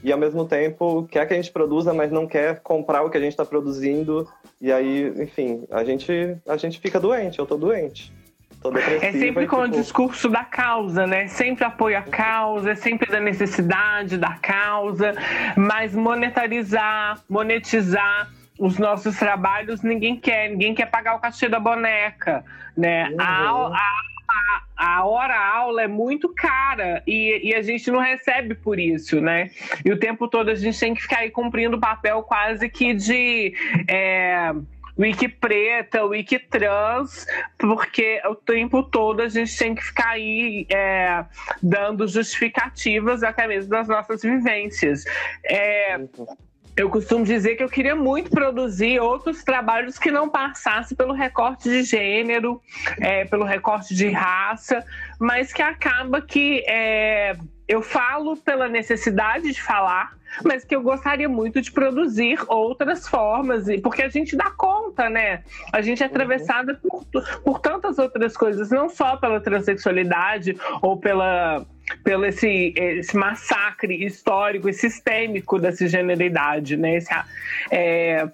e 0.07 0.13
ao 0.13 0.19
mesmo 0.19 0.47
tempo 0.47 1.05
quer 1.11 1.27
que 1.27 1.35
a 1.35 1.37
gente 1.37 1.51
produza, 1.51 1.93
mas 1.93 2.13
não 2.13 2.29
quer 2.29 2.61
comprar 2.61 3.03
o 3.03 3.11
que 3.11 3.17
a 3.17 3.21
gente 3.21 3.33
está 3.33 3.45
produzindo. 3.45 4.29
E 4.61 4.71
aí, 4.73 5.13
enfim, 5.21 5.67
a 5.69 5.83
gente 5.83 6.37
a 6.47 6.57
gente 6.57 6.79
fica 6.79 7.01
doente. 7.01 7.41
Eu 7.41 7.45
tô 7.45 7.57
doente. 7.57 8.13
É 9.03 9.11
sempre 9.11 9.49
com 9.49 9.65
tipo... 9.65 9.77
o 9.77 9.81
discurso 9.81 10.29
da 10.29 10.45
causa, 10.45 11.09
né? 11.09 11.27
Sempre 11.27 11.65
apoio 11.65 11.99
à 11.99 12.03
causa, 12.03 12.71
é 12.71 12.75
sempre 12.77 13.11
da 13.11 13.19
necessidade 13.19 14.17
da 14.17 14.35
causa, 14.35 15.13
mas 15.57 15.93
monetarizar, 15.93 17.21
monetizar 17.29 18.31
os 18.61 18.79
nossos 18.79 19.19
trabalhos 19.19 19.83
ninguém 19.83 20.17
quer, 20.17 20.51
ninguém 20.51 20.73
quer 20.73 20.87
pagar 20.87 21.17
o 21.17 21.19
cachê 21.19 21.49
da 21.49 21.59
boneca, 21.59 22.45
né? 22.77 23.09
Uhum. 23.09 23.21
A, 23.21 23.77
a, 23.77 24.01
a, 24.77 25.05
hora 25.05 25.39
aula 25.39 25.83
é 25.83 25.87
muito 25.87 26.29
cara 26.29 27.03
e, 27.07 27.51
e, 27.51 27.55
a 27.55 27.63
gente 27.63 27.91
não 27.91 28.01
recebe 28.01 28.55
por 28.55 28.79
isso, 28.79 29.21
né? 29.21 29.51
E 29.85 29.91
o 29.91 29.99
tempo 29.99 30.29
todo 30.29 30.51
a 30.51 30.55
gente 30.55 30.79
tem 30.79 30.95
que 30.95 31.03
ficar 31.03 31.19
aí 31.19 31.31
cumprindo 31.31 31.77
o 31.77 31.81
papel 31.81 32.23
quase 32.23 32.69
que 32.69 32.93
de 32.93 33.55
é, 33.89 34.53
wiki 34.99 35.29
preta, 35.29 36.05
wiki 36.05 36.39
trans, 36.39 37.27
porque 37.59 38.21
o 38.27 38.35
tempo 38.35 38.83
todo 38.83 39.21
a 39.21 39.29
gente 39.29 39.57
tem 39.57 39.75
que 39.75 39.85
ficar 39.85 40.11
aí 40.11 40.67
é, 40.71 41.25
dando 41.63 42.07
justificativas 42.09 43.23
até 43.23 43.47
mesmo 43.47 43.71
das 43.71 43.89
nossas 43.89 44.23
vivências. 44.23 45.05
É, 45.45 45.99
eu 46.77 46.91
costumo 46.91 47.25
dizer 47.25 47.57
que 47.57 47.65
eu 47.65 47.71
queria 47.71 47.97
muito 47.97 48.31
produzir 48.31 49.01
outros 49.01 49.43
trabalhos 49.43 49.99
que 49.99 50.11
não 50.11 50.29
passassem 50.29 50.95
pelo 50.95 51.15
recorte 51.15 51.71
de 51.71 51.83
gênero, 51.83 52.61
é, 53.01 53.25
pelo 53.25 53.45
recorte 53.45 53.95
de 53.95 54.11
raça, 54.11 54.85
mas 55.19 55.53
que 55.53 55.63
acaba 55.63 56.21
que 56.21 56.63
é, 56.69 57.35
eu 57.67 57.81
falo 57.81 58.37
pela 58.37 58.69
necessidade 58.69 59.51
de 59.53 59.63
falar, 59.63 60.16
mas 60.45 60.65
que 60.65 60.75
eu 60.75 60.83
gostaria 60.83 61.29
muito 61.29 61.61
de 61.61 61.71
produzir 61.71 62.39
outras 62.49 63.09
formas, 63.09 63.65
porque 63.83 64.03
a 64.03 64.09
gente 64.09 64.37
dá 64.37 64.51
conta, 64.51 65.09
né? 65.09 65.43
A 65.73 65.81
gente 65.81 66.03
é 66.03 66.07
atravessada 66.07 66.75
por, 66.75 67.05
por 67.45 67.61
tantas 67.61 67.99
outras 67.99 68.37
coisas, 68.37 68.71
não 68.71 68.89
só 68.89 69.17
pela 69.17 69.41
transexualidade 69.41 70.57
ou 70.83 70.97
pela 70.97 71.65
pelo 72.03 72.27
esse, 72.27 72.75
esse 72.77 73.17
massacre 73.17 74.05
histórico 74.05 74.69
e 74.69 74.73
sistêmico 74.73 75.57
da 75.57 75.71
cisgeneridade, 75.71 76.77
né? 76.77 76.97
Esse, 76.97 77.15
é, 77.71 78.29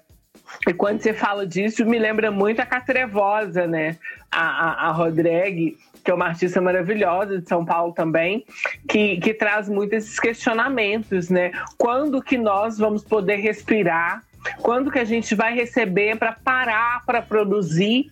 e 0.67 0.73
quando 0.73 1.01
você 1.01 1.13
fala 1.13 1.45
disso, 1.45 1.85
me 1.85 1.99
lembra 1.99 2.31
muito 2.31 2.61
a 2.61 2.65
Catrevosa, 2.65 3.67
né? 3.67 3.97
A, 4.31 4.41
a, 4.41 4.87
a 4.87 4.91
Rodrigue, 4.91 5.77
que 6.03 6.11
é 6.11 6.13
uma 6.13 6.25
artista 6.27 6.59
maravilhosa 6.59 7.39
de 7.39 7.47
São 7.47 7.65
Paulo 7.65 7.93
também, 7.93 8.45
que, 8.87 9.17
que 9.17 9.33
traz 9.33 9.69
muito 9.69 9.93
esses 9.93 10.19
questionamentos, 10.19 11.29
né? 11.29 11.51
Quando 11.77 12.21
que 12.21 12.37
nós 12.37 12.77
vamos 12.77 13.03
poder 13.03 13.37
respirar? 13.37 14.23
Quando 14.61 14.91
que 14.91 14.99
a 14.99 15.05
gente 15.05 15.33
vai 15.33 15.53
receber 15.55 16.17
para 16.17 16.33
parar 16.33 17.05
para 17.05 17.21
produzir 17.21 18.11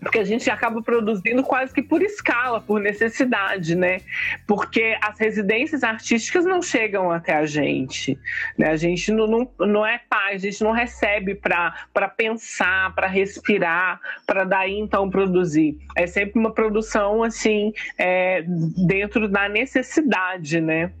porque 0.00 0.18
a 0.18 0.24
gente 0.24 0.48
acaba 0.50 0.80
produzindo 0.80 1.42
quase 1.42 1.72
que 1.72 1.82
por 1.82 2.02
escala, 2.02 2.60
por 2.60 2.80
necessidade, 2.80 3.74
né? 3.74 4.00
Porque 4.46 4.96
as 5.02 5.18
residências 5.18 5.82
artísticas 5.82 6.44
não 6.44 6.62
chegam 6.62 7.10
até 7.10 7.34
a 7.34 7.44
gente, 7.44 8.18
né? 8.56 8.68
A 8.68 8.76
gente 8.76 9.12
não, 9.12 9.26
não, 9.26 9.50
não 9.58 9.86
é 9.86 10.00
paz, 10.08 10.42
a 10.42 10.50
gente 10.50 10.62
não 10.62 10.72
recebe 10.72 11.34
para 11.34 12.08
pensar, 12.16 12.94
para 12.94 13.06
respirar, 13.06 14.00
para 14.26 14.44
daí 14.44 14.78
então 14.78 15.10
produzir. 15.10 15.78
É 15.96 16.06
sempre 16.06 16.38
uma 16.38 16.52
produção 16.52 17.22
assim, 17.22 17.72
é, 17.96 18.44
dentro 18.86 19.28
da 19.28 19.48
necessidade, 19.48 20.60
né? 20.60 20.92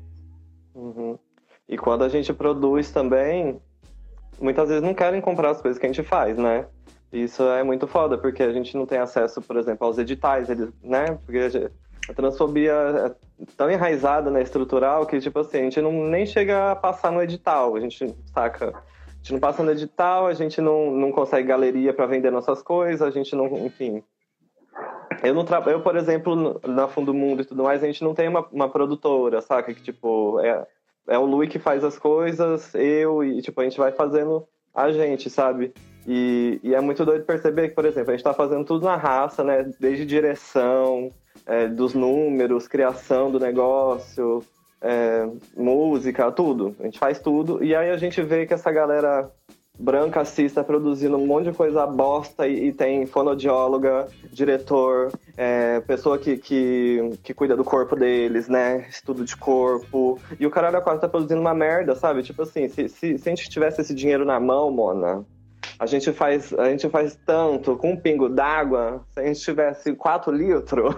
Uhum. 0.74 1.18
E 1.68 1.76
quando 1.76 2.02
a 2.02 2.08
gente 2.08 2.32
produz 2.32 2.90
também, 2.90 3.60
muitas 4.40 4.68
vezes 4.68 4.82
não 4.82 4.94
querem 4.94 5.20
comprar 5.20 5.50
as 5.50 5.60
coisas 5.60 5.78
que 5.78 5.86
a 5.86 5.88
gente 5.88 6.02
faz, 6.02 6.36
né? 6.36 6.66
Isso 7.12 7.42
é 7.42 7.62
muito 7.62 7.86
foda, 7.86 8.18
porque 8.18 8.42
a 8.42 8.52
gente 8.52 8.76
não 8.76 8.84
tem 8.84 8.98
acesso, 8.98 9.40
por 9.40 9.56
exemplo, 9.56 9.86
aos 9.86 9.96
editais, 9.96 10.50
eles, 10.50 10.70
né? 10.82 11.18
Porque 11.24 11.70
a 12.08 12.14
transfobia 12.14 12.72
é 12.72 13.44
tão 13.56 13.70
enraizada, 13.70 14.30
né, 14.30 14.42
estrutural, 14.42 15.06
que, 15.06 15.20
tipo 15.20 15.38
assim, 15.38 15.58
a 15.58 15.62
gente 15.62 15.80
não, 15.80 15.92
nem 15.92 16.26
chega 16.26 16.72
a 16.72 16.76
passar 16.76 17.10
no 17.10 17.22
edital, 17.22 17.76
a 17.76 17.80
gente 17.80 18.14
saca. 18.32 18.70
A 18.70 19.16
gente 19.18 19.32
não 19.32 19.40
passa 19.40 19.62
no 19.62 19.70
edital, 19.70 20.26
a 20.26 20.34
gente 20.34 20.60
não, 20.60 20.90
não 20.90 21.10
consegue 21.10 21.48
galeria 21.48 21.92
para 21.92 22.06
vender 22.06 22.30
nossas 22.30 22.62
coisas, 22.62 23.02
a 23.02 23.10
gente 23.10 23.34
não, 23.34 23.46
enfim. 23.66 24.02
Eu 25.22 25.34
não 25.34 25.44
trabalho, 25.44 25.76
eu, 25.76 25.82
por 25.82 25.96
exemplo, 25.96 26.60
na 26.66 26.86
Fundo 26.88 27.12
Mundo 27.12 27.42
e 27.42 27.44
tudo 27.44 27.64
mais, 27.64 27.82
a 27.82 27.86
gente 27.86 28.04
não 28.04 28.14
tem 28.14 28.28
uma, 28.28 28.46
uma 28.52 28.68
produtora, 28.68 29.40
saca? 29.40 29.74
Que, 29.74 29.82
tipo, 29.82 30.38
é, 30.40 30.66
é 31.08 31.18
o 31.18 31.24
Lui 31.24 31.48
que 31.48 31.58
faz 31.58 31.82
as 31.82 31.98
coisas, 31.98 32.74
eu, 32.74 33.24
e, 33.24 33.40
tipo, 33.42 33.60
a 33.60 33.64
gente 33.64 33.78
vai 33.78 33.92
fazendo 33.92 34.46
a 34.74 34.92
gente, 34.92 35.28
sabe? 35.28 35.74
E, 36.10 36.58
e, 36.62 36.74
é 36.74 36.80
muito 36.80 37.04
doido 37.04 37.26
perceber 37.26 37.68
que, 37.68 37.74
por 37.74 37.84
exemplo, 37.84 38.08
a 38.08 38.12
gente 38.14 38.20
está 38.20 38.32
fazendo 38.32 38.64
tudo 38.64 38.86
na 38.86 38.96
raça, 38.96 39.44
né? 39.44 39.70
Desde 39.78 40.06
direção, 40.06 41.12
é, 41.44 41.68
dos 41.68 41.92
números, 41.92 42.66
criação 42.66 43.30
do 43.30 43.38
negócio, 43.38 44.42
é, 44.80 45.28
música, 45.54 46.32
tudo. 46.32 46.74
A 46.80 46.84
gente 46.84 46.98
faz 46.98 47.20
tudo. 47.20 47.62
E 47.62 47.76
aí 47.76 47.90
a 47.90 47.98
gente 47.98 48.22
vê 48.22 48.46
que 48.46 48.54
essa 48.54 48.72
galera 48.72 49.30
branca 49.78 50.22
assista 50.22 50.64
produzindo 50.64 51.18
um 51.18 51.26
monte 51.26 51.50
de 51.50 51.56
coisa 51.56 51.86
bosta 51.86 52.48
e, 52.48 52.68
e 52.68 52.72
tem 52.72 53.04
fonodióloga, 53.04 54.08
diretor, 54.32 55.12
é, 55.36 55.80
pessoa 55.80 56.16
que, 56.16 56.38
que, 56.38 57.18
que, 57.22 57.34
cuida 57.34 57.54
do 57.54 57.62
corpo 57.62 57.94
deles, 57.94 58.48
né? 58.48 58.86
Estudo 58.88 59.26
de 59.26 59.36
corpo. 59.36 60.18
E 60.40 60.46
o 60.46 60.50
caralho 60.50 60.80
quase 60.80 61.02
tá 61.02 61.08
produzindo 61.08 61.42
uma 61.42 61.52
merda, 61.52 61.94
sabe? 61.94 62.22
Tipo 62.22 62.42
assim, 62.42 62.66
se, 62.66 62.88
se, 62.88 63.18
se 63.18 63.28
a 63.28 63.34
gente 63.34 63.50
tivesse 63.50 63.82
esse 63.82 63.94
dinheiro 63.94 64.24
na 64.24 64.40
mão, 64.40 64.70
Mona, 64.70 65.22
a 65.78 65.86
gente 65.86 66.12
faz, 66.12 66.52
a 66.54 66.70
gente 66.70 66.88
faz 66.88 67.18
tanto 67.24 67.76
com 67.76 67.92
um 67.92 67.96
pingo 67.96 68.28
d'água, 68.28 69.04
se 69.10 69.20
a 69.20 69.26
gente 69.26 69.40
tivesse 69.40 69.94
4 69.94 70.32
litros, 70.32 70.94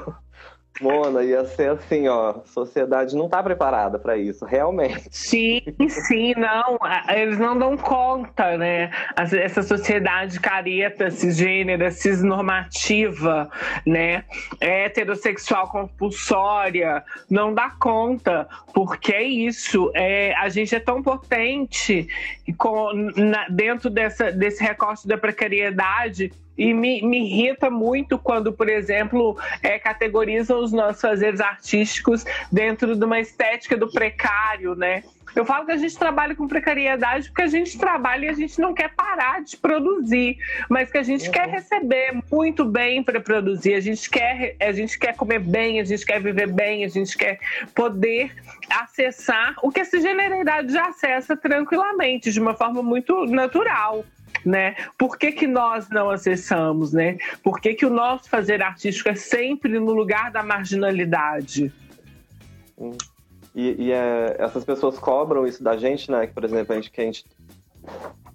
Mona, 0.81 1.22
ia 1.22 1.45
ser 1.45 1.70
assim, 1.70 2.09
ó, 2.09 2.31
a 2.31 2.47
sociedade 2.47 3.14
não 3.14 3.28
tá 3.28 3.43
preparada 3.43 3.99
para 3.99 4.16
isso, 4.16 4.45
realmente. 4.45 5.09
Sim, 5.11 5.61
sim, 5.89 6.35
não, 6.37 6.78
eles 7.14 7.39
não 7.39 7.59
dão 7.59 7.76
conta, 7.76 8.57
né? 8.57 8.91
Essa 9.16 9.62
sociedade 9.62 10.41
careta, 10.41 11.11
cisgênera, 11.11 11.91
cisnormativa, 11.91 13.51
né? 13.87 14.24
Heterossexual 14.61 15.68
compulsória, 15.68 17.05
não 17.28 17.53
dá 17.53 17.70
conta, 17.78 18.49
porque 18.72 19.12
é 19.12 19.22
isso, 19.22 19.91
é, 19.95 20.35
a 20.37 20.49
gente 20.49 20.74
é 20.74 20.81
tão 20.81 21.03
potente 21.03 22.09
com, 22.57 22.93
na, 23.16 23.49
dentro 23.49 23.91
dessa, 23.91 24.33
desse 24.33 24.62
recorte 24.62 25.07
da 25.07 25.18
precariedade 25.18 26.33
e 26.61 26.74
me, 26.74 27.00
me 27.00 27.24
irrita 27.24 27.70
muito 27.70 28.18
quando, 28.18 28.52
por 28.52 28.68
exemplo, 28.68 29.34
é, 29.62 29.78
categorizam 29.78 30.62
os 30.62 30.72
nossos 30.72 31.00
fazeres 31.00 31.40
artísticos 31.40 32.22
dentro 32.52 32.94
de 32.94 33.02
uma 33.02 33.18
estética 33.18 33.78
do 33.78 33.90
precário, 33.90 34.74
né? 34.74 35.02
Eu 35.34 35.44
falo 35.46 35.64
que 35.64 35.72
a 35.72 35.76
gente 35.78 35.96
trabalha 35.96 36.34
com 36.34 36.46
precariedade 36.46 37.28
porque 37.28 37.42
a 37.42 37.46
gente 37.46 37.78
trabalha 37.78 38.26
e 38.26 38.28
a 38.28 38.34
gente 38.34 38.61
não 38.61 38.74
quer 38.74 38.92
parar 38.94 39.42
de 39.42 39.56
produzir, 39.56 40.36
mas 40.68 40.90
que 40.90 40.98
a 40.98 41.02
gente 41.02 41.26
uhum. 41.26 41.32
quer 41.32 41.48
receber 41.48 42.20
muito 42.30 42.64
bem 42.64 43.02
para 43.02 43.20
produzir, 43.20 43.74
a 43.74 43.80
gente 43.80 44.11
quer, 44.11 44.56
a 44.61 44.72
gente 44.72 44.98
quer 44.98 45.16
comer 45.16 45.38
bem, 45.38 45.80
a 45.80 45.84
gente 45.84 46.04
quer 46.04 46.20
viver 46.20 46.48
bem, 46.52 46.84
a 46.84 46.88
gente 46.88 47.16
quer 47.16 47.38
poder 47.74 48.34
acessar 48.68 49.54
o 49.62 49.70
que 49.70 49.80
essa 49.80 49.98
generalidade 49.98 50.72
já 50.72 50.88
acessa 50.88 51.34
tranquilamente, 51.34 52.30
de 52.30 52.40
uma 52.40 52.54
forma 52.54 52.82
muito 52.82 53.24
natural 53.24 54.04
né? 54.45 54.74
Por 54.99 55.18
que, 55.18 55.32
que 55.32 55.47
nós 55.47 55.88
não 55.91 56.11
acessamos, 56.11 56.93
né? 56.93 57.18
Por 57.43 57.61
que, 57.61 57.74
que 57.74 57.86
o 57.86 57.91
nosso 57.91 58.28
fazer 58.28 58.62
artístico 58.62 59.09
é 59.09 59.14
sempre 59.14 59.78
no 59.78 59.93
lugar 59.93 60.30
da 60.30 60.43
marginalidade? 60.43 61.72
E, 63.55 63.86
e 63.86 63.93
é, 63.93 64.36
essas 64.38 64.64
pessoas 64.64 64.99
cobram 64.99 65.47
isso 65.47 65.62
da 65.62 65.76
gente, 65.76 66.11
né? 66.11 66.26
Que, 66.26 66.32
por 66.32 66.45
exemplo, 66.45 66.72
a 66.72 66.76
gente, 66.76 66.91
que 66.91 67.01
a 67.01 67.05
gente 67.05 67.24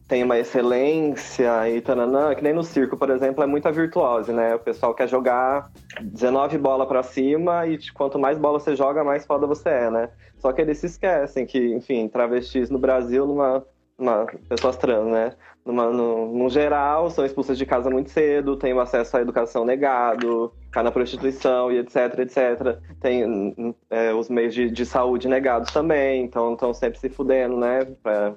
tem 0.08 0.24
uma 0.24 0.38
excelência 0.38 1.70
e 1.70 1.82
tananã, 1.82 2.36
que 2.36 2.43
nem 2.43 2.53
no 2.53 2.64
circo, 2.64 2.95
por 2.95 3.10
exemplo, 3.10 3.43
é 3.43 3.47
muita 3.47 3.72
virtuose, 3.72 4.32
né? 4.32 4.53
O 4.53 4.60
pessoal 4.60 4.93
quer 4.93 5.08
jogar 5.08 5.72
19 6.01 6.58
bolas 6.60 6.88
para 6.88 7.01
cima 7.01 7.66
e 7.66 7.80
quanto 7.91 8.20
mais 8.20 8.38
bola 8.38 8.60
você 8.60 8.76
joga, 8.76 9.03
mais 9.03 9.26
foda 9.26 9.47
você 9.47 9.70
é, 9.70 9.89
né? 9.89 10.10
Só 10.38 10.51
que 10.51 10.62
eles 10.62 10.78
se 10.78 10.86
esquecem 10.86 11.45
que, 11.45 11.74
enfim, 11.74 12.08
travestis 12.08 12.70
no 12.70 12.78
Brasil, 12.78 13.26
numa, 13.26 13.66
numa 13.98 14.26
pessoas 14.50 14.78
trans, 14.78 15.08
né? 15.08 15.34
numa, 15.66 15.89
no, 15.89 16.32
no, 16.32 16.48
geral, 16.48 17.10
são 17.10 17.26
expulsas 17.26 17.58
de 17.58 17.66
casa 17.66 17.89
muito 17.89 18.12
cedo, 18.12 18.56
têm 18.56 18.74
o 18.74 18.80
acesso 18.80 19.18
à 19.18 19.22
educação 19.22 19.66
negado, 19.66 20.54
cai 20.72 20.84
na 20.84 20.91
prostituição 20.91 21.72
e 21.72 21.80
etc, 21.80 22.20
etc. 22.20 22.78
Tem 23.02 23.76
é, 23.89 24.14
os 24.14 24.30
meios 24.30 24.54
de, 24.54 24.70
de, 24.70 24.86
saúde 24.86 25.28
negados 25.28 25.74
também, 25.74 26.24
então 26.24 26.54
estão 26.54 26.72
sempre 26.72 27.00
se 27.00 27.10
fudendo, 27.10 27.58
né? 27.58 27.84
Pra, 28.04 28.36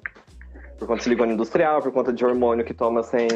por 0.79 0.87
conta 0.87 0.97
de 0.97 1.03
silicone 1.03 1.33
industrial, 1.33 1.81
por 1.83 1.91
conta 1.91 2.11
de 2.11 2.25
hormônio 2.25 2.65
que 2.65 2.73
toma 2.73 3.03
sem, 3.03 3.27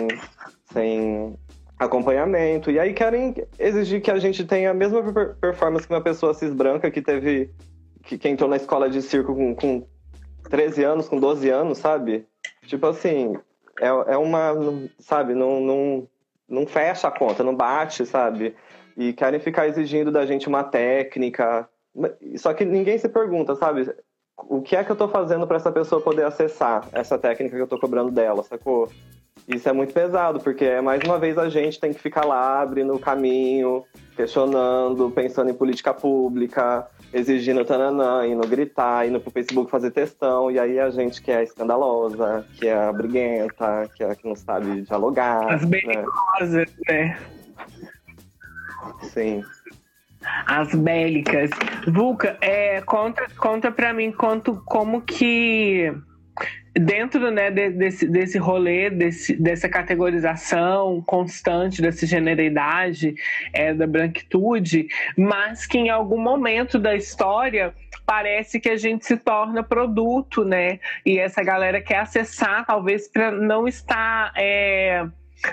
sem 0.72 1.38
acompanhamento. 1.78 2.72
E 2.72 2.80
aí 2.80 2.94
querem 2.94 3.36
exigir 3.60 4.02
que 4.02 4.10
a 4.10 4.18
gente 4.18 4.44
tenha 4.44 4.72
a 4.72 4.74
mesma 4.74 5.04
performance 5.40 5.88
que 5.88 5.94
uma 5.94 6.02
pessoa 6.02 6.34
cis 6.34 6.54
branca 6.54 6.90
que 6.90 7.02
teve. 7.02 7.52
que, 8.04 8.18
que 8.18 8.28
entrou 8.28 8.50
na 8.50 8.56
escola 8.56 8.90
de 8.90 9.04
circo 9.04 9.36
com, 9.36 9.54
com 9.54 9.86
13 10.50 10.84
anos, 10.84 11.08
com 11.08 11.20
12 11.20 11.50
anos, 11.50 11.78
sabe? 11.78 12.26
Tipo 12.66 12.88
assim, 12.88 13.38
é, 13.80 13.88
é 13.88 14.18
uma, 14.18 14.54
sabe, 15.00 15.34
não, 15.34 15.60
não, 15.60 16.08
não 16.48 16.66
fecha 16.66 17.08
a 17.08 17.12
conta, 17.12 17.44
não 17.44 17.56
bate, 17.56 18.06
sabe? 18.06 18.56
E 18.96 19.14
querem 19.14 19.40
ficar 19.40 19.68
exigindo 19.68 20.12
da 20.12 20.26
gente 20.26 20.48
uma 20.48 20.64
técnica. 20.64 21.68
Só 22.38 22.54
que 22.54 22.64
ninguém 22.64 22.98
se 22.98 23.10
pergunta, 23.10 23.56
sabe? 23.56 23.94
O 24.38 24.62
que 24.62 24.76
é 24.76 24.84
que 24.84 24.92
eu 24.92 24.96
tô 24.96 25.08
fazendo 25.08 25.48
para 25.48 25.58
essa 25.58 25.72
pessoa 25.72 26.02
poder 26.02 26.26
acessar 26.26 26.88
essa 26.92 27.18
técnica 27.18 27.56
que 27.56 27.62
eu 27.62 27.68
tô 27.68 27.80
cobrando 27.80 28.12
dela, 28.12 28.44
sacou? 28.44 28.90
Isso 29.48 29.68
é 29.68 29.74
muito 29.74 29.94
pesado, 29.94 30.40
porque 30.40 30.64
é 30.64 30.82
mais 30.82 31.04
uma 31.04 31.20
vez 31.20 31.38
a 31.38 31.50
gente 31.50 31.80
tem 31.80 31.94
que 31.94 32.00
ficar 32.00 32.26
lá 32.26 32.62
abrindo 32.62 32.94
o 32.94 33.00
caminho, 33.00 33.84
questionando, 34.16 35.12
pensando 35.12 35.50
em 35.50 35.54
política 35.54 35.94
pública, 35.94 36.88
exigindo 37.14 37.64
tananã, 37.64 38.26
indo 38.26 38.48
gritar, 38.48 39.08
indo 39.08 39.20
pro 39.20 39.32
Facebook 39.32 39.70
fazer 39.70 39.92
textão, 39.92 40.50
e 40.50 40.60
aí 40.60 40.80
a 40.80 40.90
gente 40.90 41.22
que 41.22 41.32
é 41.32 41.44
escandalosa, 41.44 42.46
que 42.56 42.68
é 42.68 42.92
briguenta, 42.92 43.90
que 43.96 44.04
é 44.04 44.16
que 44.16 44.28
não 44.28 44.36
sabe 44.36 44.82
dialogar. 44.82 45.54
As 45.54 45.64
belicosas, 45.64 46.52
né? 46.52 46.66
né? 46.90 47.20
Sim. 49.04 49.44
As 50.46 50.74
bélicas. 50.74 51.50
Vulca, 51.88 52.38
é, 52.42 52.82
conta, 52.82 53.28
conta 53.38 53.72
pra 53.72 53.94
mim 53.94 54.12
quanto, 54.12 54.62
como 54.66 55.02
que 55.02 55.94
dentro 56.74 57.30
né, 57.30 57.52
desse, 57.52 58.08
desse 58.08 58.38
rolê, 58.38 58.90
desse, 58.90 59.36
dessa 59.36 59.70
categorização 59.70 61.02
constante 61.06 61.82
dessa 61.82 62.06
generalidade 62.06 63.16
é, 63.54 63.74
da 63.74 63.86
branquitude, 63.86 64.88
mas 65.18 65.66
que 65.66 65.78
em 65.78 65.90
algum 65.90 66.20
momento 66.20 66.80
da 66.80 66.96
história 66.96 67.74
parece 68.06 68.60
que 68.60 68.70
a 68.70 68.78
gente 68.78 69.06
se 69.06 69.18
torna 69.18 69.64
produto, 69.64 70.44
né? 70.44 70.80
E 71.06 71.20
essa 71.20 71.44
galera 71.44 71.80
quer 71.80 72.00
acessar, 72.00 72.66
talvez 72.66 73.08
para 73.08 73.32
não 73.32 73.68
estar. 73.68 74.34
É, 74.36 75.06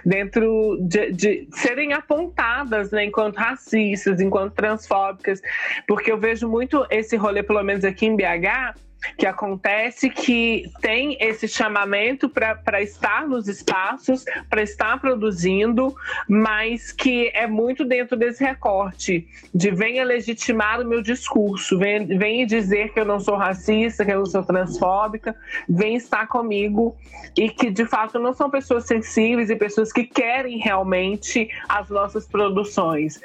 dentro 0.04 0.78
de, 0.82 1.10
de, 1.10 1.48
serem 1.52 1.92
apontadas 1.92 2.92
né, 2.92 3.04
enquanto 3.04 3.36
racistas, 3.36 4.20
enquanto 4.20 4.54
transfóbicas, 4.54 5.42
porque 5.86 6.12
eu 6.12 6.16
vejo 6.16 6.48
muito 6.48 6.86
esse 6.90 7.16
rolê, 7.16 7.42
pelo 7.42 7.62
menos 7.64 7.84
aqui 7.84 8.06
em 8.06 8.14
BH, 8.14 8.76
que 9.16 9.26
acontece 9.26 10.10
que 10.10 10.70
tem 10.80 11.16
esse 11.20 11.48
chamamento 11.48 12.28
para 12.28 12.82
estar 12.82 13.28
nos 13.28 13.48
espaços, 13.48 14.24
para 14.48 14.62
estar 14.62 15.00
produzindo, 15.00 15.94
mas 16.28 16.92
que 16.92 17.30
é 17.34 17.46
muito 17.46 17.84
dentro 17.84 18.16
desse 18.16 18.44
recorte 18.44 19.26
de 19.54 19.70
venha 19.70 20.04
legitimar 20.04 20.80
o 20.80 20.84
meu 20.84 21.02
discurso, 21.02 21.78
venha, 21.78 22.06
venha 22.06 22.46
dizer 22.46 22.92
que 22.92 23.00
eu 23.00 23.04
não 23.04 23.20
sou 23.20 23.36
racista, 23.36 24.04
que 24.04 24.12
eu 24.12 24.18
não 24.18 24.26
sou 24.26 24.42
transfóbica, 24.42 25.34
vem 25.68 25.96
estar 25.96 26.26
comigo 26.26 26.96
e 27.36 27.48
que 27.48 27.70
de 27.70 27.84
fato 27.86 28.18
não 28.18 28.34
são 28.34 28.50
pessoas 28.50 28.86
sensíveis 28.86 29.50
e 29.50 29.56
pessoas 29.56 29.92
que 29.92 30.04
querem 30.04 30.58
realmente 30.58 31.48
as 31.68 31.88
nossas 31.88 32.26
produções 32.26 33.20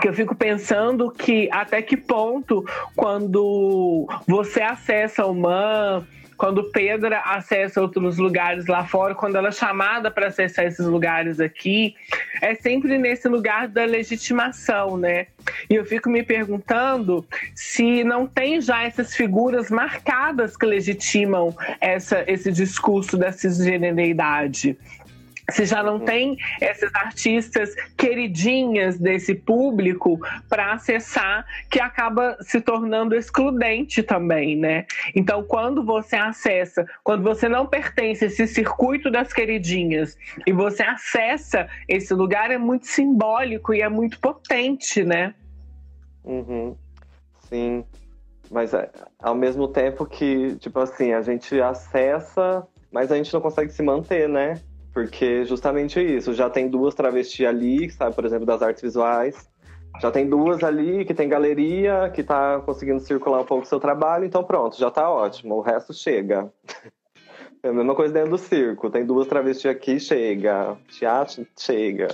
que 0.00 0.08
eu 0.08 0.14
fico 0.14 0.34
pensando 0.34 1.10
que 1.10 1.48
até 1.50 1.80
que 1.80 1.96
ponto 1.96 2.64
quando 2.94 4.06
você 4.26 4.60
acessa 4.60 5.24
o 5.24 5.34
MAN, 5.34 6.06
quando 6.36 6.70
Pedra 6.70 7.20
acessa 7.20 7.80
outros 7.80 8.18
lugares 8.18 8.66
lá 8.66 8.84
fora, 8.84 9.14
quando 9.14 9.36
ela 9.36 9.48
é 9.48 9.52
chamada 9.52 10.10
para 10.10 10.26
acessar 10.26 10.66
esses 10.66 10.86
lugares 10.86 11.40
aqui, 11.40 11.94
é 12.42 12.54
sempre 12.54 12.98
nesse 12.98 13.26
lugar 13.28 13.68
da 13.68 13.84
legitimação, 13.84 14.96
né? 14.96 15.26
E 15.70 15.74
eu 15.74 15.84
fico 15.84 16.10
me 16.10 16.22
perguntando 16.22 17.24
se 17.54 18.04
não 18.04 18.26
tem 18.26 18.60
já 18.60 18.84
essas 18.84 19.14
figuras 19.14 19.70
marcadas 19.70 20.56
que 20.56 20.66
legitimam 20.66 21.56
essa, 21.80 22.24
esse 22.26 22.52
discurso 22.52 23.16
da 23.16 23.32
cisgeneridade 23.32 24.76
se 25.50 25.64
já 25.64 25.82
não 25.82 26.00
tem 26.00 26.36
essas 26.60 26.92
artistas 26.94 27.74
queridinhas 27.96 28.98
desse 28.98 29.34
público 29.34 30.18
para 30.48 30.72
acessar, 30.72 31.46
que 31.70 31.80
acaba 31.80 32.36
se 32.40 32.60
tornando 32.60 33.14
excludente 33.14 34.02
também, 34.02 34.56
né? 34.56 34.86
Então, 35.14 35.44
quando 35.44 35.84
você 35.84 36.16
acessa, 36.16 36.86
quando 37.04 37.22
você 37.22 37.48
não 37.48 37.66
pertence 37.66 38.24
a 38.24 38.26
esse 38.28 38.46
circuito 38.46 39.10
das 39.10 39.32
queridinhas 39.32 40.18
e 40.46 40.52
você 40.52 40.82
acessa 40.82 41.68
esse 41.88 42.12
lugar, 42.12 42.50
é 42.50 42.58
muito 42.58 42.86
simbólico 42.86 43.72
e 43.72 43.82
é 43.82 43.88
muito 43.88 44.18
potente, 44.18 45.04
né? 45.04 45.34
Uhum. 46.24 46.76
Sim. 47.48 47.84
Mas 48.50 48.74
é, 48.74 48.90
ao 49.18 49.34
mesmo 49.34 49.68
tempo 49.68 50.04
que, 50.06 50.56
tipo 50.56 50.78
assim, 50.80 51.12
a 51.12 51.22
gente 51.22 51.60
acessa, 51.60 52.66
mas 52.90 53.10
a 53.10 53.16
gente 53.16 53.32
não 53.32 53.40
consegue 53.40 53.72
se 53.72 53.82
manter, 53.82 54.28
né? 54.28 54.60
Porque 54.96 55.44
justamente 55.44 56.00
isso, 56.00 56.32
já 56.32 56.48
tem 56.48 56.70
duas 56.70 56.94
travestis 56.94 57.46
ali, 57.46 57.90
sabe, 57.90 58.16
por 58.16 58.24
exemplo, 58.24 58.46
das 58.46 58.62
artes 58.62 58.80
visuais. 58.80 59.46
Já 60.00 60.10
tem 60.10 60.26
duas 60.26 60.64
ali 60.64 61.04
que 61.04 61.12
tem 61.12 61.28
galeria, 61.28 62.10
que 62.14 62.22
tá 62.22 62.60
conseguindo 62.60 63.00
circular 63.00 63.42
um 63.42 63.44
pouco 63.44 63.64
o 63.64 63.68
seu 63.68 63.78
trabalho, 63.78 64.24
então 64.24 64.42
pronto, 64.42 64.78
já 64.78 64.90
tá 64.90 65.10
ótimo. 65.10 65.56
O 65.56 65.60
resto 65.60 65.92
chega. 65.92 66.50
É 67.62 67.68
a 67.68 67.72
mesma 67.72 67.96
coisa 67.96 68.14
dentro 68.14 68.30
do 68.30 68.38
circo. 68.38 68.88
Tem 68.90 69.04
duas 69.04 69.26
travestis 69.26 69.66
aqui, 69.66 69.98
chega. 69.98 70.76
Teatro, 70.88 71.44
chega. 71.58 72.06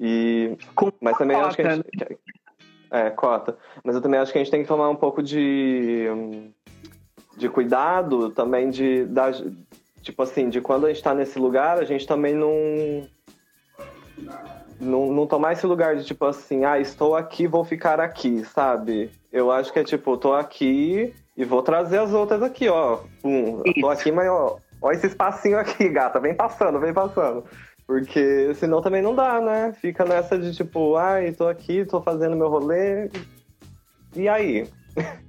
E... 0.00 0.56
Mas 1.02 1.18
também 1.18 1.36
acho 1.36 1.56
que 1.56 1.62
a 1.62 1.74
gente... 1.74 1.86
Né? 2.00 2.16
É, 2.90 3.10
cota. 3.10 3.58
Mas 3.84 3.94
eu 3.94 4.00
também 4.00 4.18
acho 4.18 4.32
que 4.32 4.38
a 4.38 4.42
gente 4.42 4.50
tem 4.50 4.62
que 4.62 4.68
tomar 4.68 4.88
um 4.88 4.96
pouco 4.96 5.22
de... 5.22 6.06
De 7.36 7.48
cuidado 7.48 8.30
também 8.30 8.70
de... 8.70 9.04
Da 9.04 9.32
tipo 10.06 10.22
assim, 10.22 10.48
de 10.48 10.60
quando 10.60 10.86
a 10.86 10.88
gente 10.88 11.02
tá 11.02 11.12
nesse 11.12 11.36
lugar, 11.36 11.78
a 11.78 11.84
gente 11.84 12.06
também 12.06 12.32
não. 12.32 13.08
não, 14.80 15.12
não 15.12 15.26
tomar 15.26 15.52
esse 15.52 15.66
lugar 15.66 15.96
de 15.96 16.04
tipo 16.04 16.24
assim, 16.24 16.64
ah, 16.64 16.78
estou 16.78 17.16
aqui, 17.16 17.48
vou 17.48 17.64
ficar 17.64 17.98
aqui, 17.98 18.44
sabe? 18.44 19.10
Eu 19.32 19.50
acho 19.50 19.72
que 19.72 19.80
é 19.80 19.84
tipo, 19.84 20.16
tô 20.16 20.32
aqui 20.32 21.12
e 21.36 21.44
vou 21.44 21.60
trazer 21.60 21.98
as 21.98 22.12
outras 22.12 22.40
aqui, 22.40 22.68
ó. 22.68 23.00
Pum, 23.20 23.62
tô 23.80 23.90
aqui, 23.90 24.12
mas 24.12 24.28
ó, 24.28 24.58
ó 24.80 24.92
esse 24.92 25.08
espacinho 25.08 25.58
aqui, 25.58 25.88
gata, 25.90 26.20
vem 26.20 26.34
passando, 26.34 26.78
vem 26.78 26.94
passando. 26.94 27.44
Porque 27.84 28.54
senão 28.54 28.80
também 28.80 29.02
não 29.02 29.14
dá, 29.14 29.40
né? 29.40 29.72
Fica 29.80 30.04
nessa 30.04 30.38
de 30.38 30.54
tipo, 30.54 30.96
ai, 30.96 31.32
tô 31.32 31.48
aqui, 31.48 31.84
tô 31.84 32.00
fazendo 32.00 32.36
meu 32.36 32.48
rolê. 32.48 33.10
E 34.14 34.28
aí? 34.28 34.68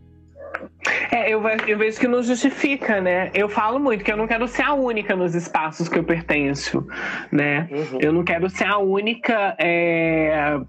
É, 1.17 1.33
eu, 1.33 1.41
eu, 1.47 1.77
vejo 1.77 1.99
que 1.99 2.07
não 2.07 2.21
justifica, 2.21 3.01
né? 3.01 3.31
Eu 3.33 3.49
falo 3.49 3.79
muito 3.79 4.03
que 4.03 4.11
eu 4.11 4.17
não 4.17 4.27
quero 4.27 4.47
ser 4.47 4.61
a 4.61 4.73
única 4.73 5.15
nos 5.15 5.33
espaços 5.33 5.89
que 5.89 5.97
eu 5.97 6.03
pertenço, 6.03 6.87
né? 7.31 7.67
Uhum. 7.71 7.99
Eu 7.99 8.13
não 8.13 8.23
quero 8.23 8.49
ser 8.49 8.65
a 8.65 8.77
única. 8.77 9.55
É 9.57 10.59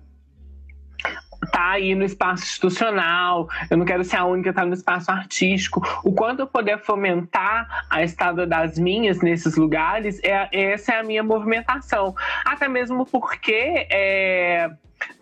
tá 1.52 1.70
aí 1.70 1.94
no 1.94 2.04
espaço 2.04 2.42
institucional, 2.42 3.48
eu 3.70 3.76
não 3.76 3.84
quero 3.84 4.04
ser 4.04 4.16
a 4.16 4.24
única 4.24 4.50
que 4.50 4.56
tá 4.56 4.66
no 4.66 4.74
espaço 4.74 5.10
artístico. 5.10 5.80
O 6.04 6.12
quanto 6.12 6.40
eu 6.40 6.46
puder 6.46 6.78
fomentar 6.78 7.86
a 7.88 8.02
estada 8.02 8.46
das 8.46 8.78
minhas 8.78 9.20
nesses 9.20 9.56
lugares, 9.56 10.20
é, 10.22 10.48
essa 10.52 10.94
é 10.94 11.00
a 11.00 11.02
minha 11.02 11.22
movimentação. 11.22 12.14
Até 12.44 12.68
mesmo 12.68 13.06
porque 13.06 13.86
é, 13.90 14.70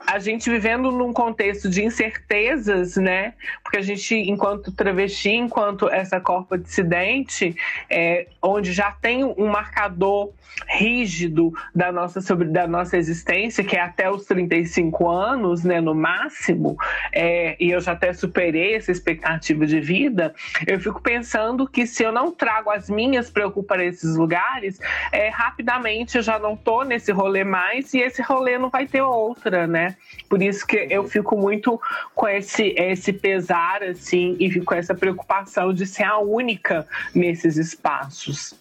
a 0.06 0.18
gente 0.18 0.48
vivendo 0.48 0.90
num 0.92 1.12
contexto 1.12 1.68
de 1.68 1.84
incertezas, 1.84 2.96
né? 2.96 3.34
Porque 3.62 3.78
a 3.78 3.82
gente, 3.82 4.14
enquanto 4.14 4.70
travesti, 4.70 5.30
enquanto 5.30 5.88
essa 5.88 6.20
corpo 6.20 6.56
dissidente, 6.56 7.56
é, 7.90 8.28
onde 8.40 8.72
já 8.72 8.92
tem 8.92 9.24
um 9.24 9.46
marcador 9.48 10.32
rígido 10.68 11.52
da 11.74 11.92
nossa, 11.92 12.20
sobre, 12.20 12.48
da 12.48 12.66
nossa 12.66 12.96
existência, 12.96 13.62
que 13.62 13.76
é 13.76 13.80
até 13.80 14.10
os 14.10 14.24
35 14.24 15.08
anos, 15.08 15.64
né, 15.64 15.80
no 15.80 15.94
máximo, 15.94 16.76
é, 17.12 17.56
e 17.60 17.70
eu 17.70 17.80
já 17.80 17.92
até 17.92 18.12
superei 18.12 18.74
essa 18.74 18.90
expectativa 18.90 19.66
de 19.66 19.80
vida, 19.80 20.34
eu 20.66 20.80
fico 20.80 21.00
pensando 21.00 21.68
que 21.68 21.86
se 21.86 22.02
eu 22.02 22.12
não 22.12 22.32
trago 22.32 22.70
as 22.70 22.88
minhas 22.88 23.30
para 23.30 23.46
ocupar 23.46 23.80
esses 23.80 24.16
lugares, 24.16 24.80
é, 25.12 25.28
rapidamente 25.28 26.16
eu 26.16 26.22
já 26.22 26.38
não 26.38 26.56
tô 26.56 26.82
nesse 26.82 27.12
rolê 27.12 27.44
mais 27.44 27.92
e 27.92 27.98
esse 27.98 28.22
rolê 28.22 28.58
não 28.58 28.70
vai 28.70 28.86
ter 28.86 29.02
outra, 29.02 29.65
né? 29.66 29.96
Por 30.28 30.42
isso 30.42 30.66
que 30.66 30.86
eu 30.90 31.04
fico 31.04 31.36
muito 31.36 31.80
com 32.14 32.28
esse, 32.28 32.74
esse 32.76 33.12
pesar, 33.12 33.82
assim, 33.82 34.36
e 34.38 34.50
fico 34.50 34.66
com 34.66 34.74
essa 34.74 34.94
preocupação 34.94 35.72
de 35.72 35.86
ser 35.86 36.04
a 36.04 36.18
única 36.18 36.86
nesses 37.14 37.56
espaços. 37.56 38.54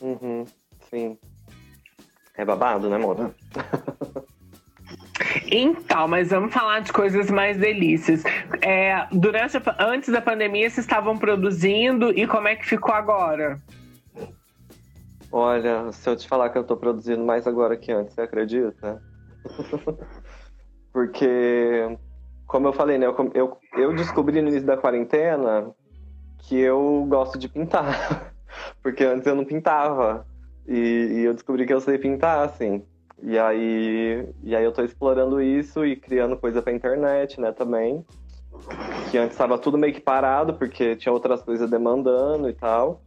Uhum. 0.00 0.44
Sim. 0.90 1.18
É 2.36 2.44
babado, 2.44 2.88
né, 2.88 2.98
moda? 2.98 3.34
Então, 5.50 6.06
mas 6.06 6.30
vamos 6.30 6.52
falar 6.52 6.80
de 6.80 6.92
coisas 6.92 7.30
mais 7.30 7.56
delícias. 7.56 8.22
É, 8.60 9.06
durante 9.10 9.56
a, 9.56 9.62
antes 9.80 10.10
da 10.10 10.20
pandemia, 10.20 10.68
vocês 10.68 10.86
estavam 10.86 11.16
produzindo 11.16 12.10
e 12.16 12.26
como 12.26 12.48
é 12.48 12.56
que 12.56 12.66
ficou 12.66 12.94
agora? 12.94 13.58
Olha, 15.30 15.90
se 15.92 16.08
eu 16.08 16.16
te 16.16 16.26
falar 16.26 16.50
que 16.50 16.58
eu 16.58 16.64
tô 16.64 16.76
produzindo 16.76 17.24
mais 17.24 17.46
agora 17.46 17.76
que 17.76 17.92
antes, 17.92 18.14
você 18.14 18.22
acredita? 18.22 19.02
Porque, 20.92 21.98
como 22.46 22.68
eu 22.68 22.72
falei, 22.72 22.98
né, 22.98 23.06
eu, 23.06 23.14
eu, 23.34 23.58
eu 23.76 23.94
descobri 23.94 24.40
no 24.42 24.48
início 24.48 24.66
da 24.66 24.76
quarentena 24.76 25.72
que 26.38 26.58
eu 26.58 27.06
gosto 27.08 27.38
de 27.38 27.48
pintar. 27.48 28.34
Porque 28.82 29.04
antes 29.04 29.26
eu 29.26 29.34
não 29.34 29.44
pintava. 29.44 30.26
E, 30.66 30.76
e, 30.76 31.24
eu 31.24 31.34
descobri 31.34 31.66
que 31.66 31.72
eu 31.72 31.80
sei 31.80 31.98
pintar, 31.98 32.44
assim. 32.44 32.82
E 33.22 33.38
aí, 33.38 34.28
e 34.42 34.54
aí 34.54 34.64
eu 34.64 34.72
tô 34.72 34.82
explorando 34.82 35.40
isso 35.40 35.84
e 35.84 35.96
criando 35.96 36.36
coisa 36.36 36.62
pra 36.62 36.72
internet, 36.72 37.40
né, 37.40 37.52
também. 37.52 38.04
Que 39.10 39.18
antes 39.18 39.34
estava 39.34 39.58
tudo 39.58 39.78
meio 39.78 39.94
que 39.94 40.00
parado, 40.00 40.54
porque 40.54 40.96
tinha 40.96 41.12
outras 41.12 41.42
coisas 41.42 41.68
demandando 41.70 42.48
e 42.48 42.54
tal. 42.54 43.02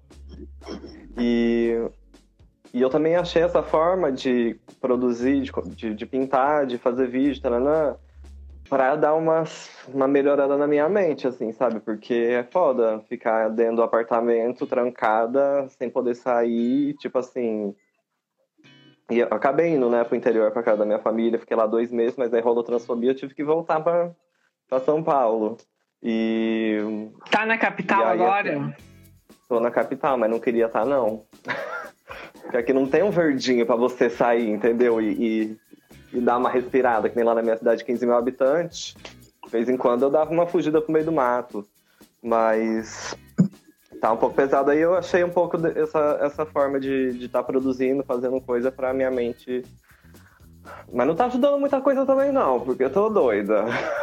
E, 1.18 1.78
e 2.74 2.82
eu 2.82 2.90
também 2.90 3.16
achei 3.16 3.42
essa 3.42 3.62
forma 3.62 4.12
de 4.12 4.58
produzir, 4.80 5.42
de, 5.42 5.52
de, 5.76 5.94
de 5.94 6.06
pintar, 6.06 6.66
de 6.66 6.78
fazer 6.78 7.08
vídeo, 7.08 7.42
taranã, 7.42 7.96
pra 8.70 8.96
dar 8.96 9.14
uma, 9.14 9.44
uma 9.90 10.08
melhorada 10.08 10.56
na 10.56 10.66
minha 10.66 10.88
mente, 10.88 11.28
assim, 11.28 11.52
sabe? 11.52 11.82
Porque 11.82 12.14
é 12.14 12.44
foda 12.44 13.02
ficar 13.10 13.50
dentro 13.50 13.78
do 13.78 13.84
apartamento, 13.84 14.66
trancada, 14.66 15.68
sem 15.78 15.90
poder 15.90 16.16
sair, 16.16 16.94
tipo 16.94 17.20
assim. 17.20 17.76
E 19.10 19.20
eu 19.20 19.28
acabei 19.32 19.74
indo, 19.74 19.90
né, 19.90 20.06
pro 20.06 20.16
interior, 20.16 20.50
pra 20.52 20.64
casa 20.64 20.78
da 20.78 20.86
minha 20.86 21.00
família, 21.00 21.38
fiquei 21.38 21.58
lá 21.58 21.68
dois 21.68 21.92
meses, 21.92 22.16
mas 22.16 22.34
aí 22.34 22.40
rolou 22.40 22.64
transfobia, 22.64 23.12
eu 23.12 23.16
tive 23.16 23.36
que 23.36 23.44
voltar 23.44 23.82
pra, 23.82 24.12
pra 24.70 24.80
São 24.80 25.04
Paulo. 25.04 25.58
E. 26.02 27.10
Tá 27.30 27.46
na 27.46 27.58
capital 27.58 28.08
aí, 28.08 28.22
agora? 28.22 28.74
Tô 29.50 29.60
na 29.60 29.70
capital, 29.70 30.18
mas 30.18 30.30
não 30.32 30.40
queria 30.40 30.68
estar, 30.68 30.84
tá, 30.84 30.86
não. 30.86 31.26
Porque 32.52 32.58
aqui 32.58 32.74
não 32.74 32.86
tem 32.86 33.02
um 33.02 33.12
verdinho 33.12 33.66
para 33.66 33.78
você 33.78 34.10
sair, 34.10 34.50
entendeu? 34.50 35.02
E, 35.02 35.12
e 35.12 35.58
e 36.14 36.20
dar 36.20 36.38
uma 36.38 36.50
respirada, 36.50 37.10
que 37.10 37.16
nem 37.16 37.26
lá 37.26 37.34
na 37.34 37.42
minha 37.42 37.58
cidade, 37.58 37.86
15 37.86 38.06
mil 38.06 38.16
habitantes. 38.16 38.96
De 39.44 39.50
vez 39.50 39.70
em 39.70 39.78
quando 39.78 40.04
eu 40.04 40.10
dava 40.10 40.32
uma 40.32 40.46
fugida 40.46 40.82
pro 40.82 40.92
meio 40.92 41.06
do 41.06 41.12
mato. 41.12 41.66
Mas 42.22 43.16
tá 44.00 44.12
um 44.12 44.18
pouco 44.18 44.36
pesado 44.36 44.72
aí, 44.72 44.80
eu 44.80 44.96
achei 44.96 45.24
um 45.24 45.30
pouco 45.30 45.58
essa, 45.68 46.20
essa 46.22 46.46
forma 46.46 46.80
de 46.80 47.10
estar 47.10 47.20
de 47.20 47.30
tá 47.30 47.44
produzindo, 47.44 48.04
fazendo 48.04 48.42
coisa 48.42 48.72
para 48.72 48.94
minha 48.94 49.12
mente 49.12 49.64
mas 50.94 51.08
não 51.08 51.16
tá 51.16 51.26
ajudando 51.26 51.60
muita 51.60 51.80
coisa 51.80 52.06
também, 52.06 52.32
não, 52.32 52.60
porque 52.60 52.84
eu 52.84 52.90
tô 52.90 53.10
doida. 53.10 53.66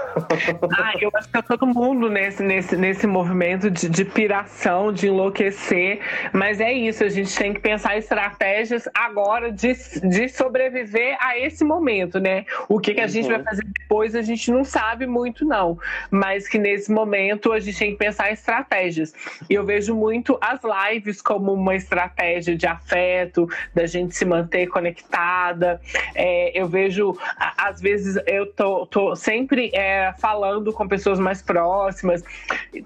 Ah, 0.76 0.94
eu 1.00 1.10
acho 1.14 1.28
que 1.28 1.32
tá 1.32 1.42
todo 1.42 1.66
mundo 1.66 2.10
nesse, 2.10 2.42
nesse, 2.42 2.76
nesse 2.76 3.06
movimento 3.06 3.70
de, 3.70 3.88
de 3.88 4.04
piração, 4.04 4.92
de 4.92 5.06
enlouquecer. 5.06 6.00
Mas 6.32 6.60
é 6.60 6.72
isso, 6.72 7.04
a 7.04 7.08
gente 7.08 7.36
tem 7.36 7.54
que 7.54 7.60
pensar 7.60 7.96
estratégias 7.96 8.88
agora 8.92 9.52
de, 9.52 9.74
de 10.02 10.28
sobreviver 10.28 11.16
a 11.20 11.38
esse 11.38 11.62
momento, 11.62 12.18
né? 12.18 12.44
O 12.68 12.80
que, 12.80 12.94
que 12.94 13.00
a 13.00 13.04
uhum. 13.04 13.08
gente 13.08 13.28
vai 13.28 13.42
fazer 13.42 13.64
depois, 13.80 14.16
a 14.16 14.22
gente 14.22 14.50
não 14.50 14.64
sabe 14.64 15.06
muito, 15.06 15.44
não. 15.44 15.78
Mas 16.10 16.48
que 16.48 16.58
nesse 16.58 16.90
momento 16.90 17.52
a 17.52 17.60
gente 17.60 17.78
tem 17.78 17.92
que 17.92 17.98
pensar 17.98 18.32
estratégias. 18.32 19.14
E 19.48 19.54
eu 19.54 19.64
vejo 19.64 19.94
muito 19.94 20.36
as 20.40 20.60
lives 20.90 21.22
como 21.22 21.52
uma 21.52 21.76
estratégia 21.76 22.56
de 22.56 22.66
afeto, 22.66 23.48
da 23.74 23.86
gente 23.86 24.16
se 24.16 24.24
manter 24.24 24.66
conectada. 24.66 25.80
É, 26.14 26.47
eu 26.54 26.66
vejo, 26.66 27.16
às 27.56 27.80
vezes, 27.80 28.20
eu 28.26 28.46
tô, 28.52 28.86
tô 28.86 29.16
sempre 29.16 29.70
é, 29.74 30.12
falando 30.18 30.72
com 30.72 30.86
pessoas 30.86 31.18
mais 31.18 31.42
próximas. 31.42 32.22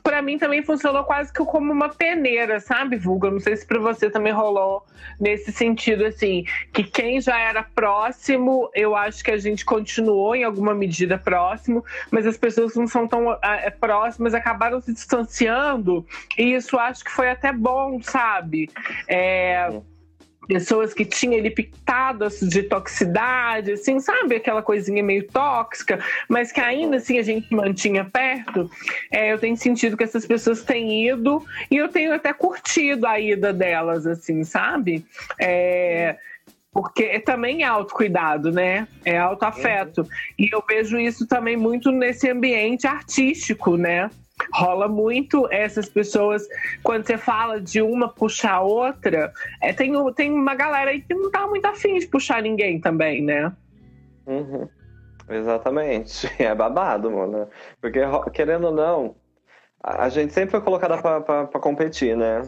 Para 0.02 0.22
mim 0.22 0.38
também 0.38 0.62
funcionou 0.62 1.04
quase 1.04 1.32
que 1.32 1.44
como 1.44 1.72
uma 1.72 1.88
peneira, 1.88 2.60
sabe, 2.60 2.96
Vulga? 2.96 3.30
Não 3.30 3.40
sei 3.40 3.56
se 3.56 3.66
para 3.66 3.78
você 3.78 4.10
também 4.10 4.32
rolou 4.32 4.84
nesse 5.20 5.52
sentido, 5.52 6.04
assim, 6.04 6.44
que 6.72 6.84
quem 6.84 7.20
já 7.20 7.38
era 7.38 7.62
próximo, 7.62 8.70
eu 8.74 8.94
acho 8.94 9.22
que 9.22 9.30
a 9.30 9.36
gente 9.36 9.64
continuou 9.64 10.34
em 10.34 10.44
alguma 10.44 10.74
medida 10.74 11.18
próximo, 11.18 11.84
mas 12.10 12.26
as 12.26 12.36
pessoas 12.36 12.74
não 12.74 12.86
são 12.86 13.06
tão 13.06 13.32
é, 13.42 13.70
próximas 13.70 14.34
acabaram 14.34 14.80
se 14.80 14.92
distanciando, 14.92 16.06
e 16.36 16.54
isso 16.54 16.78
acho 16.78 17.04
que 17.04 17.10
foi 17.10 17.30
até 17.30 17.52
bom, 17.52 18.00
sabe? 18.02 18.70
É, 19.08 19.80
pessoas 20.46 20.92
que 20.92 21.04
tinham 21.04 21.34
ele 21.34 21.50
pitadas 21.50 22.40
de 22.40 22.62
toxicidade, 22.62 23.72
assim, 23.72 24.00
sabe? 24.00 24.36
Aquela 24.36 24.62
coisinha 24.62 25.02
meio 25.02 25.26
tóxica, 25.28 25.98
mas 26.28 26.50
que 26.52 26.60
ainda 26.60 26.96
assim 26.96 27.18
a 27.18 27.22
gente 27.22 27.52
mantinha 27.54 28.04
perto. 28.04 28.70
É, 29.10 29.32
eu 29.32 29.38
tenho 29.38 29.56
sentido 29.56 29.96
que 29.96 30.04
essas 30.04 30.26
pessoas 30.26 30.62
têm 30.62 31.08
ido 31.08 31.44
e 31.70 31.76
eu 31.76 31.88
tenho 31.88 32.12
até 32.12 32.32
curtido 32.32 33.06
a 33.06 33.18
ida 33.18 33.52
delas, 33.52 34.06
assim, 34.06 34.44
sabe? 34.44 35.04
É, 35.38 36.16
porque 36.72 37.20
também 37.20 37.62
é 37.62 37.66
autocuidado, 37.66 38.50
né? 38.50 38.88
É 39.04 39.18
autoafeto. 39.18 40.02
Uhum. 40.02 40.08
E 40.38 40.48
eu 40.52 40.64
vejo 40.66 40.98
isso 40.98 41.26
também 41.26 41.56
muito 41.56 41.90
nesse 41.92 42.30
ambiente 42.30 42.86
artístico, 42.86 43.76
né? 43.76 44.10
Rola 44.52 44.88
muito 44.88 45.48
essas 45.50 45.88
pessoas, 45.88 46.46
quando 46.82 47.06
você 47.06 47.16
fala 47.18 47.60
de 47.60 47.82
uma 47.82 48.08
puxar 48.08 48.54
a 48.54 48.62
outra, 48.62 49.32
é, 49.60 49.72
tem, 49.72 49.92
tem 50.14 50.32
uma 50.32 50.54
galera 50.54 50.90
aí 50.90 51.02
que 51.02 51.14
não 51.14 51.30
tá 51.30 51.46
muito 51.46 51.66
afim 51.66 51.98
de 51.98 52.06
puxar 52.06 52.42
ninguém 52.42 52.80
também, 52.80 53.22
né? 53.22 53.52
Uhum. 54.26 54.68
Exatamente. 55.28 56.30
É 56.38 56.54
babado, 56.54 57.10
mano. 57.10 57.48
Porque, 57.80 58.00
querendo 58.32 58.66
ou 58.66 58.74
não, 58.74 59.14
a 59.82 60.08
gente 60.08 60.32
sempre 60.32 60.52
foi 60.52 60.60
colocada 60.60 60.98
para 60.98 61.60
competir, 61.60 62.16
né? 62.16 62.42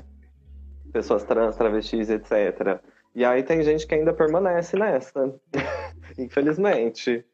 Pessoas 0.92 1.24
trans, 1.24 1.56
travestis, 1.56 2.10
etc. 2.10 2.80
E 3.14 3.24
aí 3.24 3.42
tem 3.42 3.62
gente 3.62 3.86
que 3.86 3.94
ainda 3.94 4.12
permanece 4.12 4.76
nessa. 4.76 5.34
Infelizmente. 6.18 7.24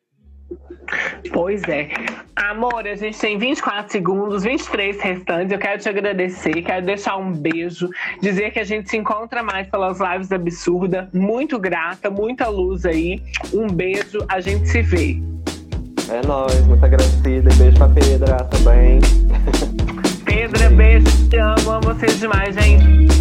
Pois 1.32 1.62
é. 1.68 1.88
Amor, 2.34 2.86
a 2.86 2.94
gente 2.94 3.18
tem 3.18 3.38
24 3.38 3.92
segundos, 3.92 4.42
23 4.42 5.00
restantes. 5.00 5.52
Eu 5.52 5.58
quero 5.58 5.80
te 5.80 5.88
agradecer, 5.88 6.62
quero 6.62 6.84
deixar 6.84 7.16
um 7.16 7.32
beijo, 7.32 7.88
dizer 8.20 8.50
que 8.50 8.58
a 8.58 8.64
gente 8.64 8.90
se 8.90 8.96
encontra 8.96 9.42
mais 9.42 9.68
pelas 9.68 10.00
lives 10.00 10.32
absurda. 10.32 11.08
Muito 11.12 11.58
grata, 11.58 12.10
muita 12.10 12.48
luz 12.48 12.84
aí. 12.84 13.22
Um 13.52 13.68
beijo, 13.68 14.24
a 14.28 14.40
gente 14.40 14.68
se 14.68 14.82
vê. 14.82 15.22
É 16.08 16.26
nóis, 16.26 16.60
muito 16.66 16.84
agradecida. 16.84 17.52
E 17.52 17.56
beijo 17.56 17.76
pra 17.76 17.88
Pedra 17.88 18.36
também. 18.44 18.98
Pedra, 20.24 20.70
beijo, 20.70 21.28
te 21.28 21.36
amo, 21.36 21.70
amo 21.70 21.82
vocês 21.82 22.18
demais, 22.18 22.54
gente. 22.56 23.19